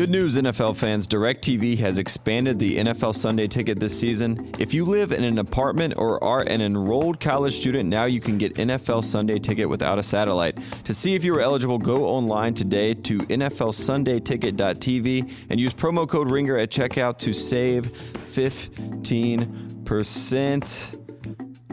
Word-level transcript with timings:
Good 0.00 0.08
news, 0.08 0.38
NFL 0.38 0.76
fans. 0.76 1.06
DirecTV 1.06 1.76
has 1.80 1.98
expanded 1.98 2.58
the 2.58 2.78
NFL 2.78 3.14
Sunday 3.14 3.46
ticket 3.46 3.78
this 3.78 4.00
season. 4.00 4.54
If 4.58 4.72
you 4.72 4.86
live 4.86 5.12
in 5.12 5.24
an 5.24 5.36
apartment 5.36 5.92
or 5.98 6.24
are 6.24 6.40
an 6.40 6.62
enrolled 6.62 7.20
college 7.20 7.52
student, 7.52 7.86
now 7.86 8.06
you 8.06 8.18
can 8.18 8.38
get 8.38 8.54
NFL 8.54 9.04
Sunday 9.04 9.38
ticket 9.38 9.68
without 9.68 9.98
a 9.98 10.02
satellite. 10.02 10.56
To 10.84 10.94
see 10.94 11.14
if 11.14 11.22
you 11.22 11.36
are 11.36 11.42
eligible, 11.42 11.76
go 11.76 12.06
online 12.06 12.54
today 12.54 12.94
to 12.94 13.18
NFLSundayTicket.tv 13.18 15.32
and 15.50 15.60
use 15.60 15.74
promo 15.74 16.08
code 16.08 16.30
RINGER 16.30 16.56
at 16.56 16.70
checkout 16.70 17.18
to 17.18 17.34
save 17.34 17.92
15%. 18.24 20.99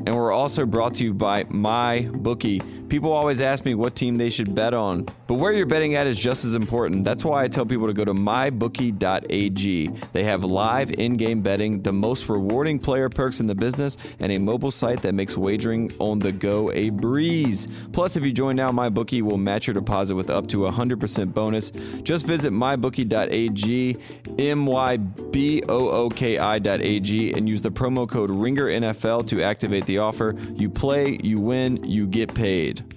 And 0.07 0.15
we're 0.15 0.31
also 0.31 0.65
brought 0.65 0.93
to 0.93 1.03
you 1.03 1.13
by 1.13 1.43
My 1.49 2.09
Bookie. 2.13 2.61
People 2.87 3.11
always 3.11 3.41
ask 3.41 3.65
me 3.65 3.75
what 3.75 3.93
team 3.93 4.17
they 4.17 4.29
should 4.29 4.55
bet 4.55 4.73
on, 4.73 5.05
but 5.27 5.33
where 5.33 5.51
you're 5.51 5.65
betting 5.65 5.95
at 5.95 6.07
is 6.07 6.17
just 6.17 6.45
as 6.45 6.55
important. 6.55 7.03
That's 7.03 7.25
why 7.25 7.43
I 7.43 7.49
tell 7.49 7.65
people 7.65 7.87
to 7.87 7.93
go 7.93 8.05
to 8.05 8.13
mybookie.ag. 8.13 9.87
They 10.13 10.23
have 10.23 10.45
live 10.45 10.91
in 10.91 11.17
game 11.17 11.41
betting, 11.41 11.81
the 11.81 11.91
most 11.91 12.29
rewarding 12.29 12.79
player 12.79 13.09
perks 13.09 13.41
in 13.41 13.47
the 13.47 13.55
business, 13.55 13.97
and 14.21 14.31
a 14.31 14.37
mobile 14.37 14.71
site 14.71 15.01
that 15.01 15.13
makes 15.13 15.35
wagering 15.35 15.93
on 15.99 16.19
the 16.19 16.31
go 16.31 16.71
a 16.71 16.89
breeze. 16.91 17.67
Plus, 17.91 18.15
if 18.15 18.23
you 18.23 18.31
join 18.31 18.55
now, 18.55 18.71
MyBookie 18.71 19.21
will 19.21 19.37
match 19.37 19.67
your 19.67 19.73
deposit 19.73 20.15
with 20.15 20.29
up 20.29 20.47
to 20.47 20.67
a 20.67 20.71
100% 20.71 21.33
bonus. 21.33 21.71
Just 22.03 22.25
visit 22.25 22.53
mybookie.ag, 22.53 23.97
M 24.39 24.65
Y 24.65 24.95
B 24.95 25.61
O 25.67 25.89
O 25.89 26.09
K 26.09 26.37
I.ag, 26.37 27.33
and 27.33 27.49
use 27.49 27.61
the 27.61 27.71
promo 27.71 28.07
code 28.07 28.29
RINGERNFL 28.29 29.27
to 29.27 29.43
activate 29.43 29.85
the 29.85 29.96
offer. 29.97 30.35
You 30.55 30.69
play, 30.69 31.17
you 31.23 31.39
win, 31.39 31.83
you 31.83 32.07
get 32.07 32.33
paid. 32.33 32.96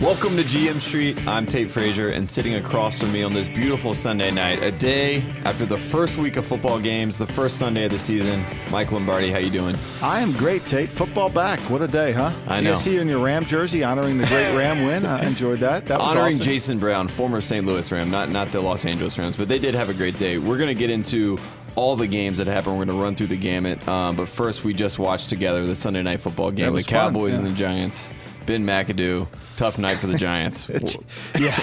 Welcome 0.00 0.34
to 0.38 0.42
GM 0.42 0.80
Street. 0.80 1.26
I'm 1.28 1.44
Tate 1.44 1.70
Frazier, 1.70 2.08
and 2.08 2.28
sitting 2.28 2.54
across 2.54 2.98
from 2.98 3.12
me 3.12 3.22
on 3.22 3.34
this 3.34 3.48
beautiful 3.48 3.92
Sunday 3.92 4.30
night, 4.30 4.62
a 4.62 4.70
day 4.70 5.22
after 5.44 5.66
the 5.66 5.76
first 5.76 6.16
week 6.16 6.38
of 6.38 6.46
football 6.46 6.80
games, 6.80 7.18
the 7.18 7.26
first 7.26 7.58
Sunday 7.58 7.84
of 7.84 7.92
the 7.92 7.98
season, 7.98 8.42
Mike 8.70 8.92
Lombardi. 8.92 9.30
How 9.30 9.36
you 9.36 9.50
doing? 9.50 9.76
I 10.00 10.20
am 10.20 10.32
great, 10.32 10.64
Tate. 10.64 10.88
Football 10.88 11.28
back. 11.28 11.60
What 11.68 11.82
a 11.82 11.86
day, 11.86 12.12
huh? 12.12 12.32
I 12.48 12.62
know. 12.62 12.72
I 12.72 12.76
see 12.76 12.94
you 12.94 13.02
in 13.02 13.08
your 13.08 13.22
Ram 13.22 13.44
jersey, 13.44 13.84
honoring 13.84 14.16
the 14.16 14.24
great 14.24 14.56
Ram 14.56 14.86
win. 14.86 15.04
I 15.04 15.22
enjoyed 15.26 15.58
that. 15.58 15.84
That 15.84 15.98
was 15.98 16.12
honoring 16.12 16.36
awesome. 16.36 16.46
Jason 16.46 16.78
Brown, 16.78 17.06
former 17.06 17.42
St. 17.42 17.66
Louis 17.66 17.92
Ram, 17.92 18.10
not 18.10 18.30
not 18.30 18.48
the 18.52 18.60
Los 18.62 18.86
Angeles 18.86 19.18
Rams, 19.18 19.36
but 19.36 19.48
they 19.48 19.58
did 19.58 19.74
have 19.74 19.90
a 19.90 19.94
great 19.94 20.16
day. 20.16 20.38
We're 20.38 20.56
gonna 20.56 20.72
get 20.72 20.88
into 20.88 21.38
all 21.76 21.94
the 21.94 22.06
games 22.06 22.38
that 22.38 22.46
happened. 22.46 22.78
We're 22.78 22.86
going 22.86 22.96
to 22.96 23.02
run 23.02 23.14
through 23.14 23.28
the 23.28 23.36
gamut. 23.36 23.86
Um, 23.86 24.16
but 24.16 24.28
first, 24.28 24.64
we 24.64 24.74
just 24.74 24.98
watched 24.98 25.28
together 25.28 25.64
the 25.66 25.76
Sunday 25.76 26.02
night 26.02 26.20
football 26.20 26.50
game, 26.50 26.74
the 26.74 26.82
Cowboys 26.82 27.36
fun, 27.36 27.44
and 27.44 27.54
the 27.54 27.56
Giants. 27.56 28.10
Ben 28.46 28.64
McAdoo, 28.64 29.28
tough 29.56 29.78
night 29.78 29.98
for 29.98 30.06
the 30.06 30.18
Giants. 30.18 30.68
yeah. 31.38 31.58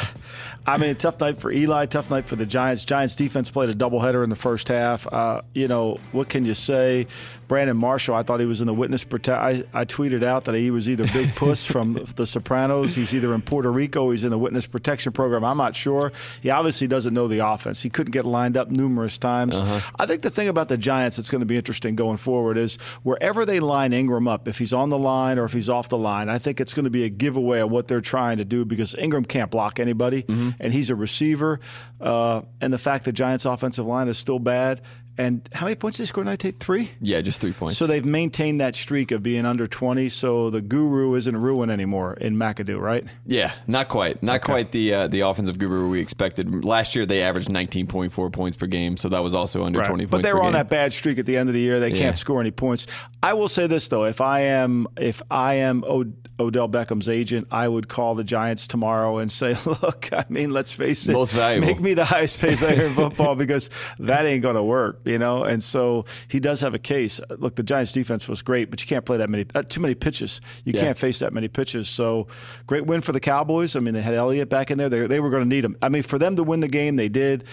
I 0.66 0.78
mean, 0.78 0.95
tough 0.95 1.20
night 1.22 1.39
for 1.39 1.50
Eli, 1.50 1.86
tough 1.86 2.11
night 2.11 2.25
for 2.25 2.36
the 2.36 2.45
Giants. 2.45 2.83
Giants 2.83 3.16
defense 3.16 3.50
played 3.50 3.70
a 3.70 3.73
doubleheader 3.73 4.23
in 4.23 4.30
the 4.30 4.36
first 4.36 4.67
half. 4.67 5.11
Uh, 5.11 5.42
you 5.53 5.70
know, 5.70 5.98
what 6.11 6.28
can 6.28 6.44
you 6.44 6.53
say? 6.53 7.08
Brandon 7.47 7.77
Marshall, 7.77 8.15
I 8.15 8.23
thought 8.23 8.39
he 8.39 8.45
was 8.45 8.59
in 8.61 8.67
the 8.67 8.73
witness 8.73 9.03
protection. 9.03 9.67
I, 9.73 9.81
I 9.81 9.85
tweeted 9.85 10.23
out 10.23 10.45
that 10.45 10.55
he 10.55 10.69
was 10.71 10.89
either 10.89 11.05
Big 11.07 11.33
Puss 11.35 11.65
from 11.65 11.93
The 12.15 12.25
Sopranos. 12.27 12.95
He's 12.95 13.13
either 13.13 13.33
in 13.33 13.41
Puerto 13.41 13.71
Rico. 13.71 14.11
He's 14.11 14.23
in 14.23 14.31
the 14.31 14.37
witness 14.37 14.65
protection 14.67 15.13
program. 15.13 15.43
I'm 15.45 15.57
not 15.57 15.75
sure. 15.75 16.11
He 16.41 16.49
obviously 16.49 16.87
doesn't 16.87 17.13
know 17.13 17.27
the 17.27 17.39
offense. 17.47 17.81
He 17.81 17.89
couldn't 17.89 18.11
get 18.11 18.25
lined 18.25 18.57
up 18.57 18.69
numerous 18.69 19.17
times. 19.17 19.55
I 19.97 20.05
think 20.05 20.23
the 20.23 20.29
thing 20.29 20.47
about 20.49 20.67
the 20.67 20.77
Giants 20.77 21.17
that's 21.17 21.29
going 21.29 21.39
to 21.39 21.45
be 21.45 21.55
interesting 21.57 21.95
going 21.95 22.17
forward 22.17 22.57
is 22.57 22.75
wherever 23.03 23.45
they 23.45 23.59
line 23.59 23.91
Engram 23.91 24.29
up, 24.29 24.47
if 24.47 24.57
he's 24.57 24.73
on 24.73 24.89
the 24.89 24.97
line 24.99 25.39
or 25.39 25.45
if 25.45 25.53
he's 25.53 25.69
off 25.69 25.89
the 25.89 25.97
line, 25.97 26.29
I 26.29 26.37
think 26.39 26.59
it's 26.59 26.73
going 26.73 26.83
to 26.85 26.89
be 26.91 27.03
a 27.05 27.09
giveaway 27.09 27.59
of 27.59 27.71
what 27.71 27.87
they're 27.87 28.01
trying 28.01 28.37
to 28.39 28.45
do 28.45 28.65
because 28.65 28.93
Engram 28.95 29.27
can't 29.27 29.49
block 29.51 29.79
anybody, 29.79 30.25
and 30.27 30.73
he's 30.73 30.89
a 30.89 30.95
receiver. 30.95 31.59
Uh, 32.01 32.41
and 32.61 32.73
the 32.73 32.77
fact 32.77 33.05
the 33.05 33.11
Giants' 33.13 33.45
offensive 33.45 33.85
line 33.85 34.07
is 34.07 34.17
still 34.17 34.39
bad. 34.39 34.81
And 35.17 35.48
how 35.54 35.66
many 35.66 35.76
points 35.76 35.98
did 35.98 36.04
they 36.04 36.08
score 36.08 36.23
tonight? 36.23 36.55
Three? 36.60 36.92
yeah, 37.02 37.22
just 37.22 37.42
three 37.42 37.54
points. 37.54 37.78
So 37.78 37.88
they've 37.88 38.05
maintained 38.05 38.61
that 38.61 38.76
streak 38.76 39.11
of 39.11 39.23
being 39.23 39.45
under 39.45 39.66
20. 39.67 40.10
So 40.10 40.50
the 40.50 40.61
guru 40.61 41.16
isn't 41.16 41.36
ruined 41.36 41.72
anymore 41.72 42.14
in 42.14 42.36
McAdoo, 42.36 42.80
right? 42.80 43.04
Yeah, 43.26 43.54
not 43.66 43.88
quite, 43.89 44.22
not 44.22 44.42
quite 44.42 44.72
the 44.72 44.94
uh, 44.94 45.08
the 45.08 45.22
offensive 45.22 45.58
guru 45.60 45.89
we 45.89 46.00
expected. 46.00 46.64
Last 46.64 46.95
year 46.95 47.05
they 47.05 47.22
averaged 47.23 47.50
19.4 47.50 48.32
points 48.32 48.55
per 48.58 48.67
game, 48.67 48.98
so 48.98 49.10
that 49.10 49.23
was 49.23 49.33
also 49.33 49.64
under 49.64 49.83
20 49.83 50.05
But 50.05 50.22
they 50.22 50.33
were 50.33 50.39
on 50.42 50.48
game. 50.48 50.54
that 50.54 50.70
bad 50.70 50.94
streak 50.94 51.17
at 51.20 51.26
the 51.26 51.36
end 51.38 51.49
of 51.49 51.54
the 51.54 51.61
year. 51.61 51.80
They 51.80 51.89
Yeah. 51.89 51.98
can't 51.99 52.17
score 52.17 52.39
any 52.42 52.52
points. 52.52 52.86
I 53.23 53.34
will 53.34 53.48
say 53.49 53.67
this 53.67 53.89
though: 53.89 54.05
if 54.05 54.22
I 54.22 54.42
am 54.42 54.88
if 54.98 55.22
I 55.32 55.55
am 55.55 55.84
Od- 55.84 56.14
Odell 56.39 56.70
Beckham's 56.70 57.10
agent, 57.10 57.48
I 57.52 57.67
would 57.67 57.88
call 57.88 58.14
the 58.14 58.23
Giants 58.23 58.67
tomorrow 58.67 59.17
and 59.17 59.32
say, 59.32 59.55
"Look, 59.66 60.10
I 60.14 60.26
mean, 60.30 60.52
let's 60.52 60.72
face 60.72 61.08
it, 61.08 61.14
Most 61.14 61.34
valuable. 61.34 61.67
make 61.67 61.80
me 61.80 61.94
the 61.95 62.05
highest 62.05 62.39
paid 62.39 62.60
player 62.60 62.84
in 62.84 62.92
football 62.92 63.34
because 63.36 63.70
that 63.99 64.26
ain't 64.26 64.44
going 64.44 64.55
to 64.55 64.64
work, 64.64 65.04
you 65.07 65.17
know." 65.17 65.43
And 65.43 65.63
so 65.63 66.05
he 66.27 66.39
does 66.39 66.61
have 66.61 66.73
a 66.73 66.79
case. 66.79 67.19
Look, 67.37 67.55
the 67.55 67.63
Giants' 67.63 67.91
defense 67.91 68.27
was 68.27 68.41
great, 68.41 68.69
but 68.69 68.81
you 68.81 68.87
can't 68.87 69.05
play 69.05 69.17
that 69.17 69.29
many, 69.29 69.45
uh, 69.55 69.63
too 69.63 69.79
many 69.81 69.95
pitches. 69.95 70.41
You 70.65 70.73
Yeah. 70.75 70.81
can't 70.81 70.97
face 70.97 71.19
that 71.19 71.33
many 71.33 71.47
pitches. 71.47 71.87
So 71.89 72.27
great 72.65 72.85
win 72.85 73.01
for 73.01 73.11
the 73.11 73.19
Cowboys. 73.19 73.75
I 73.75 73.79
mean, 73.79 73.93
they 73.93 74.01
had 74.01 74.13
Elliott 74.13 74.49
back 74.49 74.69
in 74.71 74.77
there. 74.77 74.89
They, 74.89 75.07
they 75.07 75.19
were 75.19 75.29
going 75.29 75.43
to 75.43 75.49
need 75.49 75.65
him. 75.65 75.75
I 75.81 75.89
mean, 75.89 76.03
for 76.03 76.17
them 76.17 76.35
to 76.35 76.43
win 76.43 76.59
the 76.59 76.67
game, 76.67 76.95
they 76.95 77.09
did. 77.09 77.45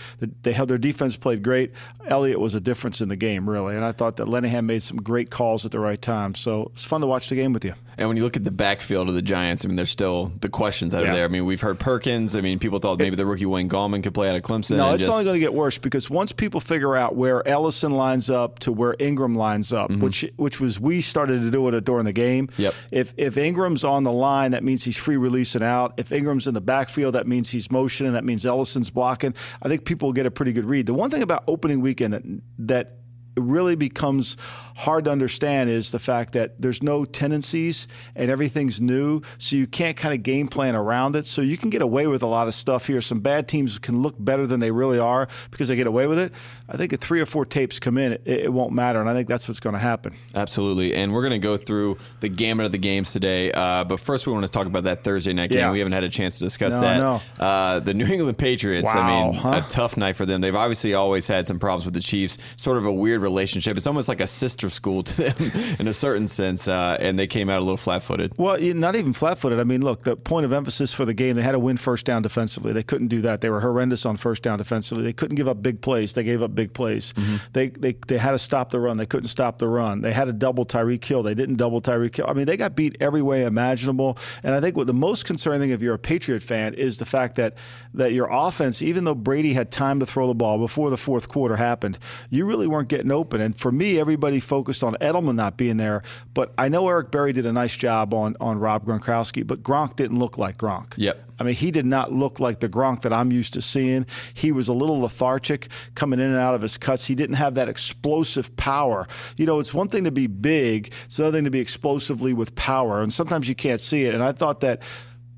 They 0.42 0.52
held 0.52 0.68
their 0.68 0.78
defense 0.78 1.16
played 1.16 1.42
great. 1.42 1.72
Elliott 2.06 2.40
was 2.40 2.54
a 2.54 2.60
difference 2.60 3.00
in 3.00 3.08
the 3.08 3.16
game, 3.16 3.48
really. 3.48 3.74
And 3.76 3.84
I 3.84 3.92
thought 3.92 4.16
that 4.16 4.26
Linehan 4.26 4.64
made 4.66 4.82
some 4.82 4.96
great 4.98 5.30
calls 5.30 5.64
at 5.64 5.70
the 5.72 5.78
right 5.80 6.00
time. 6.00 6.34
So 6.34 6.70
it's 6.74 6.84
fun 6.84 7.00
to 7.00 7.06
watch 7.06 7.28
the 7.28 7.34
game 7.36 7.52
with 7.52 7.64
you. 7.64 7.74
And 7.98 8.08
when 8.08 8.16
you 8.16 8.22
look 8.22 8.36
at 8.36 8.44
the 8.44 8.50
backfield 8.50 9.08
of 9.08 9.14
the 9.14 9.22
Giants, 9.22 9.64
I 9.64 9.68
mean, 9.68 9.76
there's 9.76 9.90
still 9.90 10.32
the 10.40 10.48
questions 10.48 10.92
that 10.92 11.02
are 11.02 11.12
there. 11.12 11.24
I 11.24 11.28
mean, 11.28 11.44
we've 11.44 11.60
heard 11.60 11.78
Perkins. 11.78 12.36
I 12.36 12.40
mean, 12.40 12.58
people 12.58 12.78
thought 12.78 12.98
maybe 12.98 13.16
the 13.16 13.26
rookie 13.26 13.46
Wayne 13.46 13.68
Gallman 13.68 14.02
could 14.02 14.14
play 14.14 14.28
out 14.28 14.36
of 14.36 14.42
Clemson. 14.42 14.76
No, 14.76 14.90
it's 14.94 15.00
just, 15.00 15.12
only 15.12 15.24
going 15.24 15.34
to 15.34 15.40
get 15.40 15.54
worse 15.54 15.78
because 15.78 16.10
once 16.10 16.32
people 16.32 16.60
figure 16.60 16.96
out 16.96 17.14
where 17.14 17.46
Ellison 17.46 17.92
lines 17.92 18.30
up 18.30 18.58
to 18.60 18.72
where 18.72 18.94
Engram 18.94 19.36
lines 19.36 19.72
up, 19.72 19.90
which 19.90 20.24
which 20.36 20.60
was 20.60 20.80
we 20.80 21.00
started 21.00 21.42
to 21.42 21.50
do 21.50 21.68
it 21.68 21.84
during 21.84 22.04
the 22.04 22.12
game. 22.12 22.48
Mm-hmm. 22.48 22.62
Yep. 22.62 22.74
If 22.90 23.14
if 23.16 23.34
Engram's 23.34 23.84
on 23.84 24.04
the 24.04 24.12
line, 24.12 24.52
that 24.52 24.64
means 24.64 24.84
he's 24.84 24.96
free 24.96 25.16
releasing 25.16 25.62
out. 25.62 25.94
If 25.96 26.10
Engram's 26.10 26.46
in 26.46 26.54
the 26.54 26.60
backfield, 26.60 27.14
that 27.14 27.26
means 27.26 27.50
he's 27.50 27.70
motioning. 27.70 28.12
That 28.12 28.24
means 28.24 28.44
Ellison's 28.44 28.90
blocking. 28.90 29.34
I 29.62 29.68
think 29.68 29.84
people 29.84 30.08
will 30.08 30.14
get 30.14 30.26
a 30.26 30.30
pretty 30.30 30.52
good 30.52 30.64
read. 30.64 30.86
The 30.86 30.94
one 30.94 31.10
thing 31.10 31.22
about 31.22 31.44
opening 31.46 31.80
weekend 31.80 32.14
that 32.14 32.22
that 32.58 32.96
really 33.36 33.74
becomes 33.74 34.36
hard 34.74 35.04
to 35.04 35.10
understand 35.10 35.70
is 35.70 35.90
the 35.90 35.98
fact 35.98 36.32
that 36.34 36.60
there's 36.60 36.82
no 36.82 37.04
tendencies 37.04 37.86
and 38.14 38.30
everything's 38.30 38.80
new, 38.80 39.20
so 39.38 39.56
you 39.56 39.66
can't 39.66 39.96
kind 39.96 40.14
of 40.14 40.22
game 40.22 40.48
plan 40.48 40.74
around 40.74 41.16
it. 41.16 41.26
So 41.26 41.42
you 41.42 41.56
can 41.56 41.70
get 41.70 41.82
away 41.82 42.06
with 42.06 42.22
a 42.22 42.26
lot 42.26 42.48
of 42.48 42.54
stuff 42.54 42.86
here. 42.86 43.00
Some 43.00 43.20
bad 43.20 43.48
teams 43.48 43.78
can 43.78 44.02
look 44.02 44.14
better 44.18 44.46
than 44.46 44.60
they 44.60 44.70
really 44.70 44.98
are 44.98 45.28
because 45.50 45.68
they 45.68 45.76
get 45.76 45.86
away 45.86 46.06
with 46.06 46.18
it. 46.18 46.32
I 46.68 46.76
think 46.76 46.92
if 46.92 47.00
three 47.00 47.20
or 47.20 47.26
four 47.26 47.44
tapes 47.44 47.78
come 47.78 47.98
in, 47.98 48.12
it, 48.12 48.22
it 48.26 48.52
won't 48.52 48.72
matter, 48.72 49.00
and 49.00 49.08
I 49.08 49.14
think 49.14 49.28
that's 49.28 49.46
what's 49.48 49.60
going 49.60 49.74
to 49.74 49.78
happen. 49.78 50.14
Absolutely. 50.34 50.94
And 50.94 51.12
we're 51.12 51.22
going 51.22 51.32
to 51.32 51.38
go 51.38 51.56
through 51.56 51.98
the 52.20 52.28
gamut 52.28 52.66
of 52.66 52.72
the 52.72 52.78
games 52.78 53.12
today. 53.12 53.52
Uh, 53.52 53.84
but 53.84 54.00
first, 54.00 54.26
we 54.26 54.32
want 54.32 54.44
to 54.46 54.50
talk 54.52 54.66
about 54.66 54.84
that 54.84 55.04
Thursday 55.04 55.32
night 55.32 55.50
game. 55.50 55.58
Yeah. 55.60 55.70
We 55.72 55.78
haven't 55.78 55.92
had 55.92 56.04
a 56.04 56.08
chance 56.08 56.38
to 56.38 56.44
discuss 56.44 56.74
No, 56.74 56.80
that. 56.80 56.98
no. 57.38 57.44
Uh, 57.44 57.80
the 57.80 57.94
New 57.94 58.06
England 58.06 58.38
Patriots, 58.38 58.88
I 58.88 58.98
Wow, 58.98 59.30
mean, 59.30 59.34
huh? 59.40 59.62
a 59.64 59.68
tough 59.70 59.96
night 59.96 60.16
for 60.16 60.26
them. 60.26 60.40
They've 60.40 60.54
obviously 60.54 60.94
always 60.94 61.28
had 61.28 61.46
some 61.46 61.58
problems 61.58 61.84
with 61.84 61.94
the 61.94 62.00
Chiefs, 62.00 62.38
sort 62.56 62.76
of 62.78 62.86
a 62.86 62.92
weird 62.92 63.22
relationship. 63.22 63.76
It's 63.76 63.86
almost 63.86 64.08
like 64.08 64.20
a 64.20 64.26
sister 64.26 64.63
school 64.72 65.02
to 65.02 65.16
them 65.16 65.52
in 65.78 65.88
a 65.88 65.92
certain 65.92 66.28
sense. 66.28 66.68
Uh, 66.68 66.96
and 67.00 67.18
they 67.18 67.26
came 67.26 67.48
out 67.48 67.58
a 67.58 67.64
little 67.64 67.76
flat 67.76 68.02
footed. 68.02 68.32
Well, 68.36 68.58
not 68.60 68.96
even 68.96 69.12
flat-footed. 69.12 69.58
I 69.58 69.64
mean, 69.64 69.82
look, 69.82 70.02
the 70.02 70.16
point 70.16 70.44
of 70.44 70.52
emphasis 70.52 70.92
for 70.92 71.04
the 71.04 71.14
game, 71.14 71.36
they 71.36 71.42
had 71.42 71.52
to 71.52 71.58
win 71.58 71.76
first 71.76 72.06
down 72.06 72.22
defensively. 72.22 72.72
They 72.72 72.82
couldn't 72.82 73.08
do 73.08 73.20
that. 73.22 73.40
They 73.40 73.50
were 73.50 73.60
horrendous 73.60 74.04
on 74.06 74.16
first 74.16 74.42
down 74.42 74.58
defensively. 74.58 75.04
They 75.04 75.12
couldn't 75.12 75.36
give 75.36 75.48
up 75.48 75.62
big 75.62 75.80
plays. 75.80 76.14
They 76.14 76.24
gave 76.24 76.42
up 76.42 76.54
big 76.54 76.72
plays. 76.72 77.14
They, 77.52 77.68
they 77.68 77.96
they 78.06 78.18
had 78.18 78.32
to 78.32 78.38
stop 78.38 78.70
the 78.70 78.80
run. 78.80 78.96
They 78.96 79.06
couldn't 79.06 79.28
stop 79.28 79.58
the 79.58 79.68
run. 79.68 80.00
They 80.02 80.12
had 80.12 80.26
to 80.26 80.32
double 80.32 80.66
Tyreek 80.66 81.04
Hill. 81.04 81.22
They 81.22 81.34
didn't 81.34 81.56
double 81.56 81.80
Tyreek 81.80 82.14
Hill. 82.14 82.26
I 82.28 82.32
mean, 82.32 82.46
they 82.46 82.56
got 82.56 82.74
beat 82.74 82.96
every 83.00 83.22
way 83.22 83.44
imaginable. 83.44 84.18
And 84.42 84.54
I 84.54 84.60
think 84.60 84.76
what 84.76 84.86
the 84.86 84.94
most 84.94 85.24
concerning 85.24 85.60
thing 85.60 85.70
if 85.70 85.82
you're 85.82 85.94
a 85.94 85.98
Patriot 85.98 86.42
fan 86.42 86.74
is 86.74 86.98
the 86.98 87.04
fact 87.04 87.36
that 87.36 87.54
that 87.94 88.12
your 88.12 88.28
offense, 88.30 88.82
even 88.82 89.04
though 89.04 89.14
Brady 89.14 89.52
had 89.52 89.70
time 89.70 90.00
to 90.00 90.06
throw 90.06 90.26
the 90.26 90.34
ball 90.34 90.58
before 90.58 90.90
the 90.90 90.96
fourth 90.96 91.28
quarter 91.28 91.56
happened, 91.56 91.98
you 92.30 92.46
really 92.46 92.66
weren't 92.66 92.88
getting 92.88 93.10
open. 93.10 93.40
And 93.40 93.56
for 93.56 93.72
me, 93.72 93.98
everybody 93.98 94.40
focused 94.54 94.84
on 94.84 94.94
Edelman 95.00 95.34
not 95.34 95.56
being 95.56 95.78
there. 95.78 96.04
But 96.32 96.54
I 96.56 96.68
know 96.68 96.88
Eric 96.88 97.10
Berry 97.10 97.32
did 97.32 97.44
a 97.44 97.52
nice 97.52 97.76
job 97.76 98.14
on 98.14 98.36
on 98.40 98.60
Rob 98.60 98.86
Gronkowski, 98.86 99.44
but 99.44 99.64
Gronk 99.64 99.96
didn't 99.96 100.20
look 100.20 100.38
like 100.38 100.58
Gronk. 100.58 100.94
Yep. 100.96 101.30
I 101.40 101.42
mean, 101.42 101.56
he 101.56 101.72
did 101.72 101.86
not 101.86 102.12
look 102.12 102.38
like 102.38 102.60
the 102.60 102.68
Gronk 102.68 103.02
that 103.02 103.12
I'm 103.12 103.32
used 103.32 103.54
to 103.54 103.60
seeing. 103.60 104.06
He 104.32 104.52
was 104.52 104.68
a 104.68 104.72
little 104.72 105.00
lethargic 105.00 105.66
coming 105.96 106.20
in 106.20 106.26
and 106.26 106.36
out 106.36 106.54
of 106.54 106.62
his 106.62 106.78
cuts. 106.78 107.06
He 107.06 107.16
didn't 107.16 107.34
have 107.34 107.56
that 107.56 107.68
explosive 107.68 108.54
power. 108.54 109.08
You 109.36 109.44
know, 109.44 109.58
it's 109.58 109.74
one 109.74 109.88
thing 109.88 110.04
to 110.04 110.12
be 110.12 110.28
big, 110.28 110.92
it's 111.06 111.18
another 111.18 111.38
thing 111.38 111.44
to 111.46 111.50
be 111.50 111.58
explosively 111.58 112.32
with 112.32 112.54
power. 112.54 113.02
And 113.02 113.12
sometimes 113.12 113.48
you 113.48 113.56
can't 113.56 113.80
see 113.80 114.04
it. 114.04 114.14
And 114.14 114.22
I 114.22 114.30
thought 114.30 114.60
that 114.60 114.82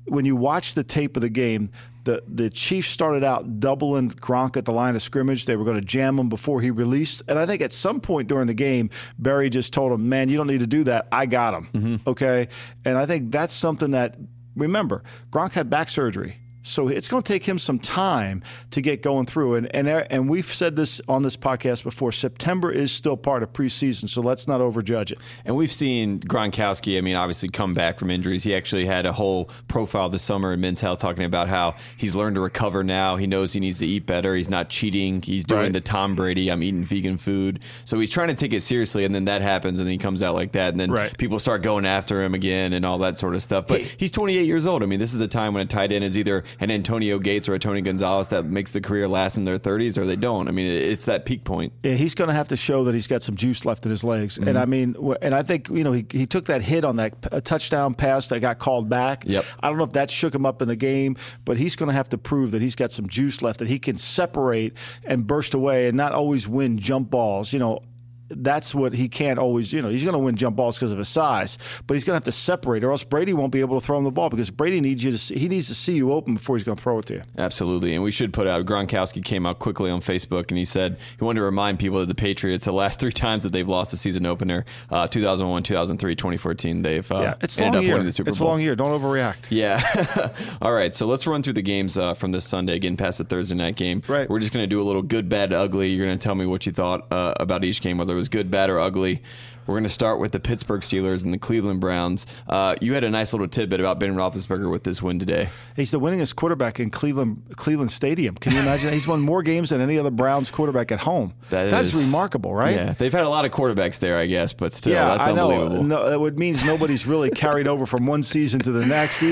when 0.05 0.25
you 0.25 0.35
watch 0.35 0.75
the 0.75 0.83
tape 0.83 1.17
of 1.17 1.21
the 1.21 1.29
game, 1.29 1.71
the, 2.07 2.23
the 2.25 2.49
Chiefs 2.49 2.87
started 2.87 3.21
out 3.21 3.59
doubling 3.59 4.11
Gronk 4.11 4.55
at 4.55 4.63
the 4.63 4.71
line 4.71 4.95
of 4.95 5.01
scrimmage. 5.01 5.45
They 5.45 5.57
were 5.57 5.65
going 5.65 5.79
to 5.79 5.85
jam 5.85 6.17
him 6.17 6.29
before 6.29 6.61
he 6.61 6.71
released. 6.71 7.21
And 7.27 7.37
I 7.37 7.45
think 7.45 7.61
at 7.61 7.73
some 7.73 7.99
point 7.99 8.29
during 8.29 8.47
the 8.47 8.53
game, 8.53 8.89
Berry 9.19 9.49
just 9.49 9.73
told 9.73 9.91
him, 9.91 10.07
man, 10.07 10.29
you 10.29 10.37
don't 10.37 10.47
need 10.47 10.61
to 10.61 10.67
do 10.67 10.85
that. 10.85 11.09
I 11.11 11.25
got 11.25 11.53
him. 11.53 11.69
Mm-hmm. 11.73 12.09
Okay. 12.09 12.47
And 12.85 12.97
I 12.97 13.05
think 13.05 13.29
that's 13.33 13.51
something 13.51 13.91
that 13.91 14.15
remember, 14.55 15.03
Gronk 15.31 15.51
had 15.51 15.69
back 15.69 15.89
surgery. 15.89 16.37
So 16.67 16.87
it's 16.87 17.07
going 17.07 17.23
to 17.23 17.31
take 17.31 17.43
him 17.43 17.57
some 17.59 17.79
time 17.79 18.43
to 18.71 18.81
get 18.81 19.01
going 19.01 19.25
through. 19.25 19.55
And, 19.55 19.75
and, 19.75 19.87
and 19.87 20.29
we've 20.29 20.51
said 20.53 20.75
this 20.75 21.01
on 21.07 21.23
this 21.23 21.37
podcast 21.37 21.83
before 21.83 22.11
September 22.11 22.71
is 22.71 22.91
still 22.91 23.17
part 23.17 23.43
of 23.43 23.53
preseason, 23.53 24.09
so 24.09 24.21
let's 24.21 24.47
not 24.47 24.61
overjudge 24.61 25.11
it. 25.11 25.19
And 25.45 25.55
we've 25.55 25.71
seen 25.71 26.19
Gronkowski, 26.19 26.97
I 26.97 27.01
mean, 27.01 27.15
obviously 27.15 27.49
come 27.49 27.73
back 27.73 27.99
from 27.99 28.09
injuries. 28.09 28.43
He 28.43 28.55
actually 28.55 28.85
had 28.85 29.05
a 29.05 29.13
whole 29.13 29.45
profile 29.67 30.09
this 30.09 30.21
summer 30.21 30.53
in 30.53 30.61
Men's 30.61 30.81
Health 30.81 30.99
talking 30.99 31.23
about 31.23 31.47
how 31.47 31.75
he's 31.97 32.15
learned 32.15 32.35
to 32.35 32.41
recover 32.41 32.83
now. 32.83 33.15
He 33.15 33.27
knows 33.27 33.53
he 33.53 33.59
needs 33.59 33.79
to 33.79 33.87
eat 33.87 34.05
better. 34.05 34.35
He's 34.35 34.49
not 34.49 34.69
cheating. 34.69 35.21
He's 35.21 35.43
doing 35.43 35.61
right. 35.61 35.73
the 35.73 35.81
Tom 35.81 36.15
Brady, 36.15 36.51
I'm 36.51 36.63
eating 36.63 36.83
vegan 36.83 37.17
food. 37.17 37.61
So 37.85 37.99
he's 37.99 38.09
trying 38.09 38.27
to 38.29 38.33
take 38.33 38.53
it 38.53 38.61
seriously, 38.61 39.05
and 39.05 39.15
then 39.15 39.25
that 39.25 39.41
happens, 39.41 39.79
and 39.79 39.87
then 39.87 39.91
he 39.91 39.97
comes 39.97 40.21
out 40.21 40.35
like 40.35 40.51
that. 40.53 40.69
And 40.69 40.79
then 40.79 40.91
right. 40.91 41.17
people 41.17 41.39
start 41.39 41.61
going 41.61 41.85
after 41.85 42.23
him 42.23 42.33
again 42.33 42.73
and 42.73 42.85
all 42.85 42.97
that 42.99 43.19
sort 43.19 43.35
of 43.35 43.41
stuff. 43.41 43.67
But 43.67 43.81
he's 43.81 44.11
28 44.11 44.45
years 44.45 44.67
old. 44.67 44.83
I 44.83 44.85
mean, 44.85 44.99
this 44.99 45.13
is 45.13 45.21
a 45.21 45.27
time 45.27 45.53
when 45.53 45.63
a 45.63 45.69
tight 45.69 45.91
end 45.91 46.03
is 46.03 46.17
either 46.17 46.43
an 46.59 46.71
Antonio 46.71 47.19
Gates 47.19 47.47
or 47.47 47.53
a 47.53 47.59
Tony 47.59 47.81
Gonzalez 47.81 48.29
that 48.29 48.45
makes 48.45 48.71
the 48.71 48.81
career 48.81 49.07
last 49.07 49.37
in 49.37 49.45
their 49.45 49.59
30s, 49.59 49.97
or 49.97 50.05
they 50.05 50.15
don't. 50.15 50.47
I 50.47 50.51
mean, 50.51 50.67
it's 50.67 51.05
that 51.05 51.25
peak 51.25 51.43
point. 51.43 51.73
Yeah, 51.83 51.93
he's 51.93 52.15
going 52.15 52.29
to 52.29 52.33
have 52.33 52.47
to 52.49 52.57
show 52.57 52.83
that 52.85 52.93
he's 52.93 53.07
got 53.07 53.21
some 53.21 53.35
juice 53.35 53.65
left 53.65 53.85
in 53.85 53.91
his 53.91 54.03
legs. 54.03 54.37
Mm-hmm. 54.37 54.47
And 54.47 54.57
I 54.57 54.65
mean, 54.65 54.95
and 55.21 55.33
I 55.33 55.43
think 55.43 55.69
you 55.69 55.83
know 55.83 55.91
he, 55.91 56.05
he 56.09 56.25
took 56.25 56.45
that 56.45 56.61
hit 56.61 56.83
on 56.83 56.95
that 56.97 57.45
touchdown 57.45 57.93
pass 57.93 58.29
that 58.29 58.39
got 58.39 58.59
called 58.59 58.89
back. 58.89 59.23
Yep. 59.25 59.45
I 59.59 59.69
don't 59.69 59.77
know 59.77 59.83
if 59.83 59.93
that 59.93 60.09
shook 60.09 60.33
him 60.33 60.45
up 60.45 60.61
in 60.61 60.67
the 60.67 60.75
game, 60.75 61.17
but 61.45 61.57
he's 61.57 61.75
going 61.75 61.87
to 61.87 61.93
have 61.93 62.09
to 62.09 62.17
prove 62.17 62.51
that 62.51 62.61
he's 62.61 62.75
got 62.75 62.91
some 62.91 63.07
juice 63.07 63.41
left 63.41 63.59
that 63.59 63.67
he 63.67 63.79
can 63.79 63.97
separate 63.97 64.73
and 65.05 65.25
burst 65.25 65.53
away 65.53 65.87
and 65.87 65.97
not 65.97 66.11
always 66.11 66.47
win 66.47 66.77
jump 66.77 67.09
balls. 67.09 67.53
You 67.53 67.59
know, 67.59 67.81
that's 68.29 68.73
what 68.75 68.93
he 68.93 69.09
can't 69.09 69.39
always, 69.39 69.71
you 69.73 69.81
know, 69.81 69.89
he's 69.89 70.03
going 70.03 70.13
to 70.13 70.19
win 70.19 70.35
jump 70.35 70.55
balls 70.55 70.77
because 70.77 70.91
of 70.91 70.97
his 70.97 71.09
size, 71.09 71.57
but 71.85 71.93
he's 71.93 72.03
going 72.03 72.13
to 72.13 72.17
have 72.17 72.25
to 72.25 72.31
separate, 72.31 72.83
or 72.83 72.91
else 72.91 73.03
Brady 73.03 73.33
won't 73.33 73.51
be 73.51 73.59
able 73.59 73.79
to 73.79 73.85
throw 73.85 73.97
him 73.97 74.03
the 74.03 74.11
ball 74.11 74.29
because 74.29 74.49
Brady 74.49 74.81
needs 74.81 75.03
you 75.03 75.11
to, 75.11 75.17
see, 75.17 75.37
he 75.37 75.47
needs 75.47 75.67
to 75.67 75.75
see 75.75 75.93
you 75.93 76.11
open 76.11 76.35
before 76.35 76.55
he's 76.57 76.63
going 76.63 76.77
to 76.77 76.83
throw 76.83 76.99
it 76.99 77.05
to 77.05 77.15
you. 77.15 77.23
Absolutely, 77.37 77.93
and 77.93 78.03
we 78.03 78.11
should 78.11 78.33
put 78.33 78.47
out 78.47 78.65
Gronkowski 78.65 79.23
came 79.23 79.45
out 79.45 79.59
quickly 79.59 79.89
on 79.89 80.01
Facebook 80.01 80.49
and 80.49 80.57
he 80.57 80.65
said 80.65 80.99
he 81.17 81.23
wanted 81.23 81.39
to 81.39 81.45
remind 81.45 81.79
people 81.79 81.99
that 81.99 82.07
the 82.07 82.15
Patriots 82.15 82.65
the 82.65 82.71
last 82.71 82.99
three 82.99 83.11
times 83.11 83.43
that 83.43 83.53
they've 83.53 83.67
lost 83.67 83.91
the 83.91 83.97
season 83.97 84.25
opener, 84.25 84.65
uh, 84.89 85.07
2001, 85.07 85.63
2003, 85.63 86.15
2014, 86.15 86.81
they've 86.81 87.11
uh, 87.11 87.19
yeah, 87.19 87.33
it's 87.41 87.57
ended 87.57 87.75
up 87.75 87.83
year. 87.83 87.93
winning 87.93 88.05
the 88.05 88.11
Super 88.11 88.29
it's 88.29 88.37
Bowl. 88.37 88.47
It's 88.47 88.49
a 88.49 88.51
long 88.51 88.61
year. 88.61 88.75
Don't 88.75 88.89
overreact. 88.89 89.47
Yeah. 89.49 90.33
All 90.61 90.73
right, 90.73 90.93
so 90.93 91.05
let's 91.05 91.25
run 91.25 91.43
through 91.43 91.53
the 91.53 91.61
games 91.61 91.97
uh, 91.97 92.13
from 92.13 92.31
this 92.31 92.45
Sunday, 92.45 92.79
getting 92.79 92.97
past 92.97 93.17
the 93.19 93.23
Thursday 93.23 93.55
night 93.55 93.75
game. 93.75 94.03
Right. 94.07 94.29
We're 94.29 94.39
just 94.39 94.53
going 94.53 94.63
to 94.63 94.67
do 94.67 94.81
a 94.81 94.83
little 94.85 95.01
good, 95.01 95.29
bad, 95.29 95.53
ugly. 95.53 95.89
You're 95.89 96.05
going 96.05 96.17
to 96.17 96.23
tell 96.23 96.35
me 96.35 96.45
what 96.45 96.65
you 96.65 96.71
thought 96.71 97.11
uh, 97.11 97.33
about 97.39 97.63
each 97.63 97.81
game, 97.81 97.97
whether 97.97 98.16
was 98.17 98.29
good, 98.29 98.51
bad, 98.51 98.69
or 98.69 98.79
ugly. 98.79 99.21
We're 99.67 99.73
going 99.73 99.83
to 99.83 99.89
start 99.89 100.19
with 100.19 100.31
the 100.31 100.39
Pittsburgh 100.39 100.81
Steelers 100.81 101.25
and 101.25 101.33
the 101.33 101.37
Cleveland 101.37 101.81
Browns. 101.81 102.25
Uh, 102.47 102.75
you 102.79 102.93
had 102.93 103.03
a 103.03 103.09
nice 103.09 103.33
little 103.33 103.49
tidbit 103.49 103.81
about 103.81 103.99
Ben 103.99 104.15
Roethlisberger 104.15 104.71
with 104.71 104.85
this 104.85 105.01
win 105.01 105.19
today. 105.19 105.49
He's 105.75 105.91
the 105.91 105.99
winningest 105.99 106.35
quarterback 106.35 106.79
in 106.79 106.89
Cleveland 106.89 107.43
Cleveland 107.57 107.91
Stadium. 107.91 108.35
Can 108.35 108.53
you 108.53 108.59
imagine? 108.59 108.93
He's 108.93 109.07
won 109.07 109.19
more 109.19 109.43
games 109.43 109.69
than 109.71 109.81
any 109.81 109.99
other 109.99 110.09
Browns 110.09 110.49
quarterback 110.49 110.91
at 110.91 111.01
home. 111.01 111.33
That 111.47 111.71
that's 111.71 111.93
is, 111.93 112.05
remarkable, 112.05 112.53
right? 112.53 112.75
Yeah, 112.75 112.91
they've 112.91 113.11
had 113.11 113.23
a 113.23 113.29
lot 113.29 113.45
of 113.45 113.51
quarterbacks 113.51 113.99
there, 113.99 114.17
I 114.17 114.25
guess, 114.25 114.51
but 114.51 114.73
still, 114.73 114.91
yeah, 114.91 115.15
that's 115.15 115.29
I 115.29 115.31
know. 115.31 115.49
unbelievable. 115.49 115.83
No, 115.83 116.25
it 116.25 116.37
means 116.37 116.65
nobody's 116.65 117.07
really 117.07 117.29
carried 117.29 117.67
over 117.67 117.85
from 117.85 118.05
one 118.05 118.21
season 118.21 118.59
to 118.61 118.71
the 118.73 118.85
next. 118.85 119.23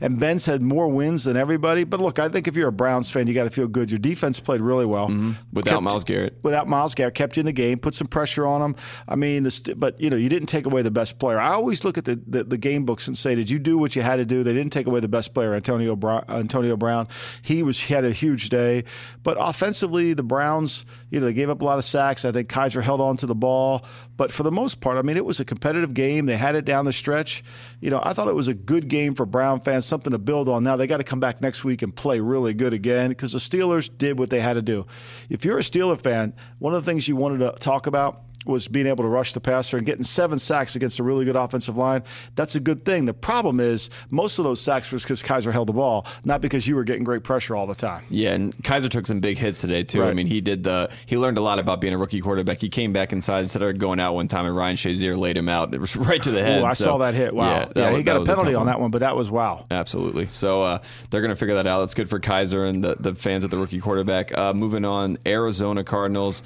And 0.00 0.20
Ben's 0.20 0.46
had 0.46 0.62
more 0.62 0.86
wins 0.86 1.24
than 1.24 1.36
everybody. 1.36 1.82
But 1.82 1.98
look, 1.98 2.20
I 2.20 2.28
think 2.28 2.46
if 2.46 2.54
you're 2.54 2.68
a 2.68 2.72
Browns 2.72 3.10
fan, 3.10 3.26
you 3.26 3.34
got 3.34 3.44
to 3.44 3.50
feel 3.50 3.66
good. 3.66 3.90
Your 3.90 3.98
defense 3.98 4.38
played 4.38 4.60
really 4.60 4.86
well 4.86 5.08
mm-hmm. 5.08 5.32
without 5.52 5.82
Myles 5.82 6.04
Garrett. 6.04 6.38
Without 6.44 6.68
Myles 6.68 6.94
Garrett, 6.94 7.14
kept 7.14 7.36
you 7.36 7.40
in 7.40 7.46
the 7.46 7.52
game, 7.52 7.80
put 7.80 7.94
some 7.94 8.06
pressure 8.06 8.46
on 8.46 8.60
them. 8.60 8.76
I 9.08 9.16
mean, 9.16 9.42
the, 9.42 9.74
but 9.84 10.00
you 10.00 10.08
know, 10.08 10.16
you 10.16 10.30
didn't 10.30 10.48
take 10.48 10.64
away 10.64 10.80
the 10.80 10.90
best 10.90 11.18
player. 11.18 11.38
I 11.38 11.52
always 11.52 11.84
look 11.84 11.98
at 11.98 12.06
the, 12.06 12.18
the, 12.26 12.44
the, 12.44 12.56
game 12.56 12.86
books 12.86 13.06
and 13.06 13.18
say, 13.18 13.34
did 13.34 13.50
you 13.50 13.58
do 13.58 13.76
what 13.76 13.94
you 13.94 14.00
had 14.00 14.16
to 14.16 14.24
do? 14.24 14.42
They 14.42 14.54
didn't 14.54 14.72
take 14.72 14.86
away 14.86 15.00
the 15.00 15.08
best 15.08 15.34
player, 15.34 15.52
Antonio 15.52 15.94
Brown. 15.94 16.24
Antonio 16.26 16.74
Brown. 16.74 17.06
He 17.42 17.62
was 17.62 17.78
he 17.78 17.92
had 17.92 18.02
a 18.02 18.10
huge 18.10 18.48
day, 18.48 18.84
but 19.22 19.36
offensively, 19.38 20.14
the 20.14 20.22
Browns, 20.22 20.86
you 21.10 21.20
know, 21.20 21.26
they 21.26 21.34
gave 21.34 21.50
up 21.50 21.60
a 21.60 21.66
lot 21.66 21.76
of 21.76 21.84
sacks. 21.84 22.24
I 22.24 22.32
think 22.32 22.48
Kizer 22.48 22.82
held 22.82 23.02
on 23.02 23.18
to 23.18 23.26
the 23.26 23.34
ball, 23.34 23.84
but 24.16 24.32
for 24.32 24.42
the 24.42 24.50
most 24.50 24.80
part, 24.80 24.96
I 24.96 25.02
mean, 25.02 25.18
it 25.18 25.26
was 25.26 25.38
a 25.38 25.44
competitive 25.44 25.92
game. 25.92 26.24
They 26.24 26.38
had 26.38 26.54
it 26.54 26.64
down 26.64 26.86
the 26.86 26.92
stretch. 26.94 27.44
You 27.82 27.90
know, 27.90 28.00
I 28.02 28.14
thought 28.14 28.28
it 28.28 28.34
was 28.34 28.48
a 28.48 28.54
good 28.54 28.88
game 28.88 29.14
for 29.14 29.26
Brown 29.26 29.60
fans, 29.60 29.84
something 29.84 30.12
to 30.12 30.18
build 30.18 30.48
on. 30.48 30.64
Now 30.64 30.76
they 30.76 30.86
got 30.86 30.96
to 30.96 31.04
come 31.04 31.20
back 31.20 31.42
next 31.42 31.62
week 31.62 31.82
and 31.82 31.94
play 31.94 32.20
really 32.20 32.54
good 32.54 32.72
again 32.72 33.10
because 33.10 33.32
the 33.32 33.38
Steelers 33.38 33.90
did 33.98 34.18
what 34.18 34.30
they 34.30 34.40
had 34.40 34.54
to 34.54 34.62
do. 34.62 34.86
If 35.28 35.44
you're 35.44 35.58
a 35.58 35.62
Steeler 35.62 36.00
fan, 36.00 36.32
one 36.58 36.72
of 36.72 36.82
the 36.82 36.90
things 36.90 37.06
you 37.06 37.16
wanted 37.16 37.40
to 37.40 37.52
talk 37.60 37.86
about 37.86 38.22
was 38.44 38.68
being 38.68 38.86
able 38.86 39.04
to 39.04 39.08
rush 39.08 39.32
the 39.32 39.40
passer 39.40 39.76
and 39.76 39.86
getting 39.86 40.04
seven 40.04 40.38
sacks 40.38 40.76
against 40.76 40.98
a 40.98 41.02
really 41.02 41.24
good 41.24 41.36
offensive 41.36 41.76
line. 41.76 42.02
That's 42.34 42.54
a 42.54 42.60
good 42.60 42.84
thing. 42.84 43.04
The 43.04 43.14
problem 43.14 43.60
is 43.60 43.90
most 44.10 44.38
of 44.38 44.44
those 44.44 44.60
sacks 44.60 44.90
was 44.92 45.02
because 45.02 45.22
Kizer 45.22 45.52
held 45.52 45.68
the 45.68 45.72
ball, 45.72 46.06
not 46.24 46.40
because 46.40 46.66
you 46.66 46.76
were 46.76 46.84
getting 46.84 47.04
great 47.04 47.24
pressure 47.24 47.56
all 47.56 47.66
the 47.66 47.74
time. 47.74 48.02
Yeah, 48.10 48.32
and 48.32 48.56
Kizer 48.58 48.90
took 48.90 49.06
some 49.06 49.20
big 49.20 49.38
hits 49.38 49.60
today 49.60 49.82
too. 49.82 50.00
Right. 50.00 50.10
I 50.10 50.14
mean, 50.14 50.26
he 50.26 50.40
did 50.40 50.62
the 50.62 50.90
he 51.06 51.16
learned 51.16 51.38
a 51.38 51.42
lot 51.42 51.58
about 51.58 51.80
being 51.80 51.94
a 51.94 51.98
rookie 51.98 52.20
quarterback. 52.20 52.58
He 52.58 52.68
came 52.68 52.92
back 52.92 53.12
inside 53.12 53.40
instead 53.40 53.62
of 53.62 53.78
going 53.78 54.00
out 54.00 54.14
one 54.14 54.28
time, 54.28 54.46
and 54.46 54.56
Ryan 54.56 54.76
Shazier 54.76 55.16
laid 55.16 55.36
him 55.36 55.48
out 55.48 55.72
right 55.96 56.22
to 56.22 56.30
the 56.30 56.42
head. 56.42 56.62
Oh, 56.62 56.66
I 56.66 56.74
so, 56.74 56.84
saw 56.84 56.98
that 56.98 57.14
hit. 57.14 57.34
Wow. 57.34 57.44
Yeah, 57.50 57.72
yeah 57.76 57.90
was, 57.90 57.98
he 57.98 58.02
got 58.02 58.16
a 58.16 58.24
penalty 58.24 58.52
a 58.52 58.58
on 58.58 58.66
that 58.66 58.80
one, 58.80 58.90
but 58.90 58.98
that 58.98 59.16
was 59.16 59.30
wow. 59.30 59.66
Absolutely. 59.70 60.26
So 60.28 60.62
uh, 60.62 60.78
they're 61.10 61.20
going 61.20 61.30
to 61.30 61.36
figure 61.36 61.54
that 61.54 61.66
out. 61.66 61.80
That's 61.80 61.94
good 61.94 62.10
for 62.10 62.20
Kizer 62.20 62.68
and 62.68 62.82
the, 62.82 62.96
the 62.98 63.14
fans 63.14 63.44
of 63.44 63.50
the 63.50 63.58
rookie 63.58 63.80
quarterback. 63.80 64.36
Uh, 64.36 64.52
moving 64.52 64.84
on, 64.84 65.18
Arizona 65.26 65.84
Cardinals 65.84 66.42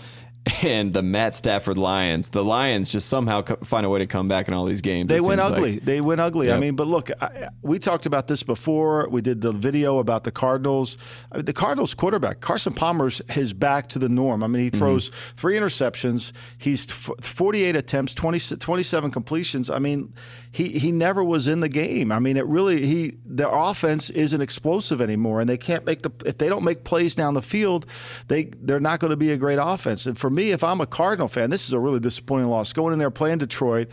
and 0.62 0.92
the 0.92 1.02
Matt 1.02 1.34
Stafford 1.34 1.78
Lions. 1.78 2.28
The 2.30 2.44
Lions 2.44 2.90
just 2.90 3.08
somehow 3.08 3.42
find 3.42 3.84
a 3.84 3.88
way 3.88 3.98
to 3.98 4.06
come 4.06 4.28
back 4.28 4.48
in 4.48 4.54
all 4.54 4.64
these 4.64 4.80
games. 4.80 5.08
They 5.08 5.20
went 5.20 5.40
ugly. 5.40 5.74
Like. 5.74 5.84
They 5.84 6.00
went 6.00 6.20
ugly. 6.20 6.46
Yep. 6.48 6.56
I 6.56 6.60
mean, 6.60 6.76
but 6.76 6.86
look, 6.86 7.10
I, 7.20 7.48
we 7.62 7.78
talked 7.78 8.06
about 8.06 8.28
this 8.28 8.42
before. 8.42 9.08
We 9.08 9.20
did 9.20 9.40
the 9.40 9.52
video 9.52 9.98
about 9.98 10.24
the 10.24 10.30
Cardinals. 10.30 10.96
I 11.32 11.36
mean, 11.36 11.44
the 11.44 11.52
Cardinals 11.52 11.94
quarterback 11.94 12.40
Carson 12.40 12.72
Palmer's 12.72 13.20
his 13.28 13.52
back 13.52 13.88
to 13.90 13.98
the 13.98 14.08
norm. 14.08 14.42
I 14.42 14.46
mean, 14.46 14.62
he 14.62 14.70
mm-hmm. 14.70 14.78
throws 14.78 15.10
mm-hmm. 15.10 15.36
three 15.36 15.56
interceptions. 15.56 16.32
He's 16.56 16.86
48 16.86 17.76
attempts, 17.76 18.14
20, 18.14 18.56
27 18.56 19.10
completions. 19.10 19.70
I 19.70 19.78
mean, 19.78 20.12
he 20.50 20.70
he 20.78 20.92
never 20.92 21.22
was 21.22 21.46
in 21.46 21.60
the 21.60 21.68
game. 21.68 22.10
I 22.10 22.18
mean, 22.18 22.36
it 22.36 22.46
really 22.46 22.86
he 22.86 23.18
their 23.24 23.52
offense 23.52 24.10
isn't 24.10 24.40
explosive 24.40 25.00
anymore, 25.00 25.40
and 25.40 25.48
they 25.48 25.58
can't 25.58 25.84
make 25.84 26.02
the 26.02 26.10
if 26.24 26.38
they 26.38 26.48
don't 26.48 26.64
make 26.64 26.84
plays 26.84 27.14
down 27.14 27.34
the 27.34 27.42
field, 27.42 27.86
they 28.28 28.44
they're 28.44 28.80
not 28.80 29.00
going 29.00 29.10
to 29.10 29.16
be 29.16 29.30
a 29.30 29.36
great 29.36 29.58
offense. 29.60 30.06
And 30.06 30.18
for 30.18 30.30
me, 30.30 30.37
if 30.46 30.64
I'm 30.64 30.80
a 30.80 30.86
Cardinal 30.86 31.28
fan, 31.28 31.50
this 31.50 31.66
is 31.66 31.72
a 31.72 31.78
really 31.78 32.00
disappointing 32.00 32.48
loss. 32.48 32.72
Going 32.72 32.92
in 32.92 32.98
there 32.98 33.10
playing 33.10 33.38
Detroit, 33.38 33.88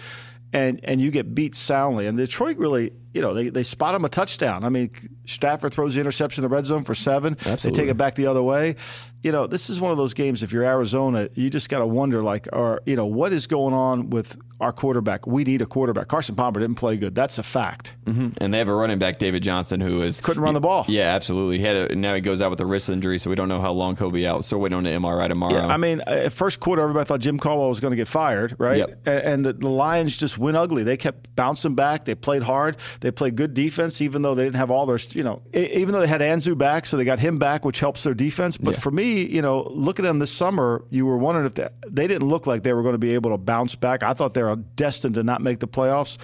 and 0.53 0.79
and 0.83 1.01
you 1.01 1.11
get 1.11 1.35
beat 1.35 1.55
soundly, 1.55 2.07
and 2.07 2.17
Detroit 2.17 2.57
really 2.57 2.91
you 3.15 3.21
know, 3.21 3.33
they, 3.33 3.47
they 3.47 3.63
spot 3.63 3.95
him 3.95 4.03
a 4.03 4.09
touchdown. 4.09 4.65
I 4.65 4.69
mean, 4.69 4.91
Stafford 5.25 5.73
throws 5.73 5.95
the 5.95 6.01
interception 6.01 6.43
in 6.43 6.49
the 6.49 6.53
red 6.53 6.65
zone 6.65 6.83
for 6.83 6.93
seven. 6.93 7.37
Absolutely. 7.45 7.69
They 7.69 7.75
take 7.83 7.89
it 7.89 7.97
back 7.97 8.15
the 8.15 8.27
other 8.27 8.43
way. 8.43 8.75
You 9.23 9.31
know, 9.31 9.47
this 9.47 9.69
is 9.69 9.79
one 9.79 9.91
of 9.91 9.97
those 9.97 10.13
games. 10.13 10.43
If 10.43 10.51
you're 10.51 10.65
Arizona, 10.65 11.29
you 11.33 11.49
just 11.49 11.69
got 11.69 11.79
to 11.79 11.87
wonder, 11.87 12.21
like, 12.21 12.49
or 12.51 12.81
you 12.85 12.97
know, 12.97 13.05
what 13.05 13.31
is 13.31 13.47
going 13.47 13.73
on 13.73 14.09
with 14.09 14.37
our 14.59 14.71
quarterback? 14.71 15.25
We 15.25 15.45
need 15.45 15.61
a 15.61 15.65
quarterback. 15.65 16.09
Carson 16.09 16.35
Palmer 16.35 16.59
didn't 16.59 16.75
play 16.75 16.97
good. 16.97 17.15
That's 17.15 17.37
a 17.39 17.43
fact. 17.43 17.95
Mm-hmm. 18.05 18.29
And 18.39 18.53
they 18.53 18.59
have 18.59 18.67
a 18.67 18.75
running 18.75 18.99
back, 18.99 19.17
David 19.17 19.41
Johnson, 19.41 19.79
who 19.79 20.03
is 20.03 20.19
couldn't 20.19 20.43
run 20.43 20.53
the 20.53 20.59
ball. 20.59 20.85
Yeah, 20.87 21.15
absolutely. 21.15 21.57
He 21.57 21.63
had 21.63 21.75
a, 21.75 21.95
now 21.95 22.13
he 22.13 22.21
goes 22.21 22.41
out 22.41 22.51
with 22.51 22.59
a 22.61 22.65
wrist 22.65 22.89
injury, 22.89 23.17
so 23.17 23.29
we 23.29 23.35
don't 23.35 23.47
know 23.47 23.61
how 23.61 23.71
long 23.71 23.95
he'll 23.95 24.11
be 24.11 24.27
out. 24.27 24.45
Still 24.45 24.59
waiting 24.59 24.77
on 24.77 24.83
the 24.83 24.91
MRI 24.91 25.27
tomorrow. 25.27 25.55
Yeah, 25.55 25.67
I 25.67 25.77
mean, 25.77 26.01
at 26.05 26.33
first 26.33 26.59
quarter, 26.59 26.83
everybody 26.83 27.07
thought 27.07 27.21
Jim 27.21 27.39
Caldwell 27.39 27.69
was 27.69 27.79
going 27.79 27.91
to 27.91 27.97
get 27.97 28.07
fired, 28.07 28.55
right? 28.59 28.77
Yep. 28.77 29.07
And 29.07 29.43
the, 29.43 29.53
the 29.53 29.69
Lions 29.69 30.17
just 30.17 30.37
went 30.37 30.55
ugly. 30.57 30.83
They 30.83 30.97
kept 30.97 31.35
bouncing 31.35 31.73
back. 31.73 32.05
They 32.05 32.15
played 32.15 32.43
hard. 32.43 32.77
They 33.05 33.11
played 33.11 33.35
good 33.35 33.53
defense 33.53 33.75
defense, 33.75 34.01
even 34.01 34.21
though 34.21 34.35
they 34.35 34.43
didn't 34.43 34.55
have 34.55 34.71
all 34.71 34.85
their, 34.85 34.99
you 35.11 35.23
know, 35.23 35.41
even 35.53 35.91
though 35.91 35.99
they 35.99 36.07
had 36.07 36.21
Ansah 36.21 36.57
back, 36.57 36.85
so 36.85 36.97
they 36.97 37.03
got 37.03 37.19
him 37.19 37.37
back, 37.37 37.65
which 37.65 37.79
helps 37.79 38.03
their 38.03 38.13
defense. 38.13 38.57
But 38.57 38.75
yeah. 38.75 38.79
for 38.79 38.91
me, 38.91 39.25
you 39.25 39.41
know, 39.41 39.63
looking 39.69 40.05
at 40.05 40.09
them 40.09 40.19
this 40.19 40.31
summer, 40.31 40.83
you 40.89 41.05
were 41.05 41.17
wondering 41.17 41.45
if 41.45 41.55
they, 41.55 41.69
they 41.87 42.07
didn't 42.07 42.27
look 42.27 42.47
like 42.47 42.63
they 42.63 42.73
were 42.73 42.81
going 42.81 42.93
to 42.93 42.99
be 42.99 43.13
able 43.13 43.31
to 43.31 43.37
bounce 43.37 43.75
back. 43.75 44.03
I 44.03 44.13
thought 44.13 44.33
they 44.33 44.43
were 44.43 44.55
destined 44.55 45.15
to 45.15 45.23
not 45.23 45.41
make 45.41 45.59
the 45.59 45.67
playoffs. 45.67 46.17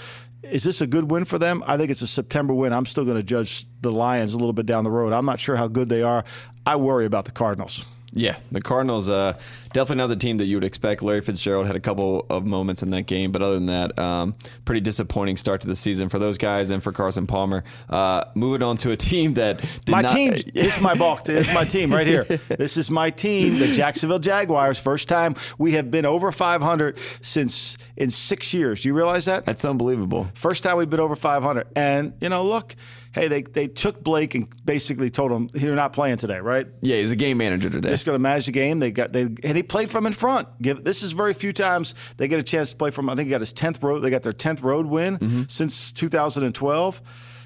Is 0.43 0.63
this 0.63 0.81
a 0.81 0.87
good 0.87 1.11
win 1.11 1.25
for 1.25 1.37
them? 1.37 1.63
I 1.67 1.77
think 1.77 1.91
it's 1.91 2.01
a 2.01 2.07
September 2.07 2.53
win. 2.53 2.73
I'm 2.73 2.85
still 2.85 3.05
going 3.05 3.17
to 3.17 3.23
judge 3.23 3.67
the 3.81 3.91
Lions 3.91 4.33
a 4.33 4.37
little 4.37 4.53
bit 4.53 4.65
down 4.65 4.83
the 4.83 4.91
road. 4.91 5.13
I'm 5.13 5.25
not 5.25 5.39
sure 5.39 5.55
how 5.55 5.67
good 5.67 5.87
they 5.87 6.01
are. 6.01 6.23
I 6.65 6.77
worry 6.77 7.05
about 7.05 7.25
the 7.25 7.31
Cardinals. 7.31 7.85
Yeah, 8.13 8.35
the 8.51 8.61
Cardinals 8.61 9.09
uh, 9.09 9.37
definitely 9.71 9.97
not 9.97 10.07
the 10.07 10.17
team 10.17 10.37
that 10.37 10.45
you 10.45 10.57
would 10.57 10.65
expect. 10.65 11.01
Larry 11.01 11.21
Fitzgerald 11.21 11.65
had 11.65 11.77
a 11.77 11.79
couple 11.79 12.25
of 12.29 12.45
moments 12.45 12.83
in 12.83 12.89
that 12.91 13.03
game, 13.03 13.31
but 13.31 13.41
other 13.41 13.53
than 13.53 13.67
that, 13.67 13.97
um, 13.97 14.35
pretty 14.65 14.81
disappointing 14.81 15.37
start 15.37 15.61
to 15.61 15.67
the 15.67 15.75
season 15.75 16.09
for 16.09 16.19
those 16.19 16.37
guys 16.37 16.71
and 16.71 16.83
for 16.83 16.91
Carson 16.91 17.25
Palmer. 17.25 17.63
Uh, 17.89 18.25
moving 18.35 18.63
on 18.63 18.75
to 18.77 18.91
a 18.91 18.97
team 18.97 19.35
that 19.35 19.63
my 19.87 20.01
not, 20.01 20.11
team. 20.11 20.31
this 20.53 20.75
is 20.75 20.81
my 20.81 20.93
ball. 20.93 21.19
This 21.23 21.47
is 21.47 21.53
my 21.53 21.63
team 21.63 21.91
right 21.93 22.07
here. 22.07 22.23
This 22.23 22.75
is 22.75 22.91
my 22.91 23.09
team, 23.09 23.59
the 23.59 23.67
Jacksonville 23.67 24.19
Jaguars. 24.19 24.77
First 24.77 25.07
time 25.07 25.35
we 25.57 25.73
have 25.73 25.89
been 25.89 26.05
over 26.05 26.31
500 26.33 26.97
since 27.21 27.77
in 27.95 28.09
six 28.09 28.53
years. 28.53 28.81
Do 28.81 28.89
you 28.89 28.93
realize 28.93 29.25
that? 29.25 29.45
That's 29.45 29.63
unbelievable. 29.63 30.27
First 30.33 30.63
time 30.63 30.77
we've 30.77 30.89
been 30.89 30.99
over 30.99 31.15
500, 31.15 31.67
and 31.77 32.13
you 32.19 32.27
know, 32.27 32.43
look 32.43 32.75
hey, 33.13 33.27
they, 33.27 33.41
they 33.41 33.67
took 33.67 34.03
Blake 34.03 34.35
and 34.35 34.47
basically 34.65 35.09
told 35.09 35.31
him 35.31 35.49
you're 35.53 35.75
not 35.75 35.93
playing 35.93 36.17
today, 36.17 36.39
right? 36.39 36.67
Yeah, 36.81 36.97
he's 36.97 37.11
a 37.11 37.15
game 37.15 37.37
manager 37.37 37.69
today. 37.69 37.89
Just 37.89 38.05
going 38.05 38.15
to 38.15 38.19
manage 38.19 38.45
the 38.45 38.51
game. 38.51 38.79
They 38.79 38.91
got 38.91 39.11
they 39.11 39.21
and 39.21 39.55
he 39.55 39.63
played 39.63 39.89
from 39.89 40.05
in 40.05 40.13
front. 40.13 40.47
Give 40.61 40.83
this 40.83 41.03
is 41.03 41.11
very 41.11 41.33
few 41.33 41.53
times 41.53 41.95
they 42.17 42.27
get 42.27 42.39
a 42.39 42.43
chance 42.43 42.71
to 42.71 42.77
play 42.77 42.91
from. 42.91 43.09
I 43.09 43.15
think 43.15 43.27
he 43.27 43.31
got 43.31 43.41
his 43.41 43.53
tenth 43.53 43.81
road. 43.83 43.99
They 43.99 44.09
got 44.09 44.23
their 44.23 44.33
tenth 44.33 44.61
road 44.61 44.85
win 44.85 45.17
mm-hmm. 45.17 45.43
since 45.47 45.91
2012 45.91 47.01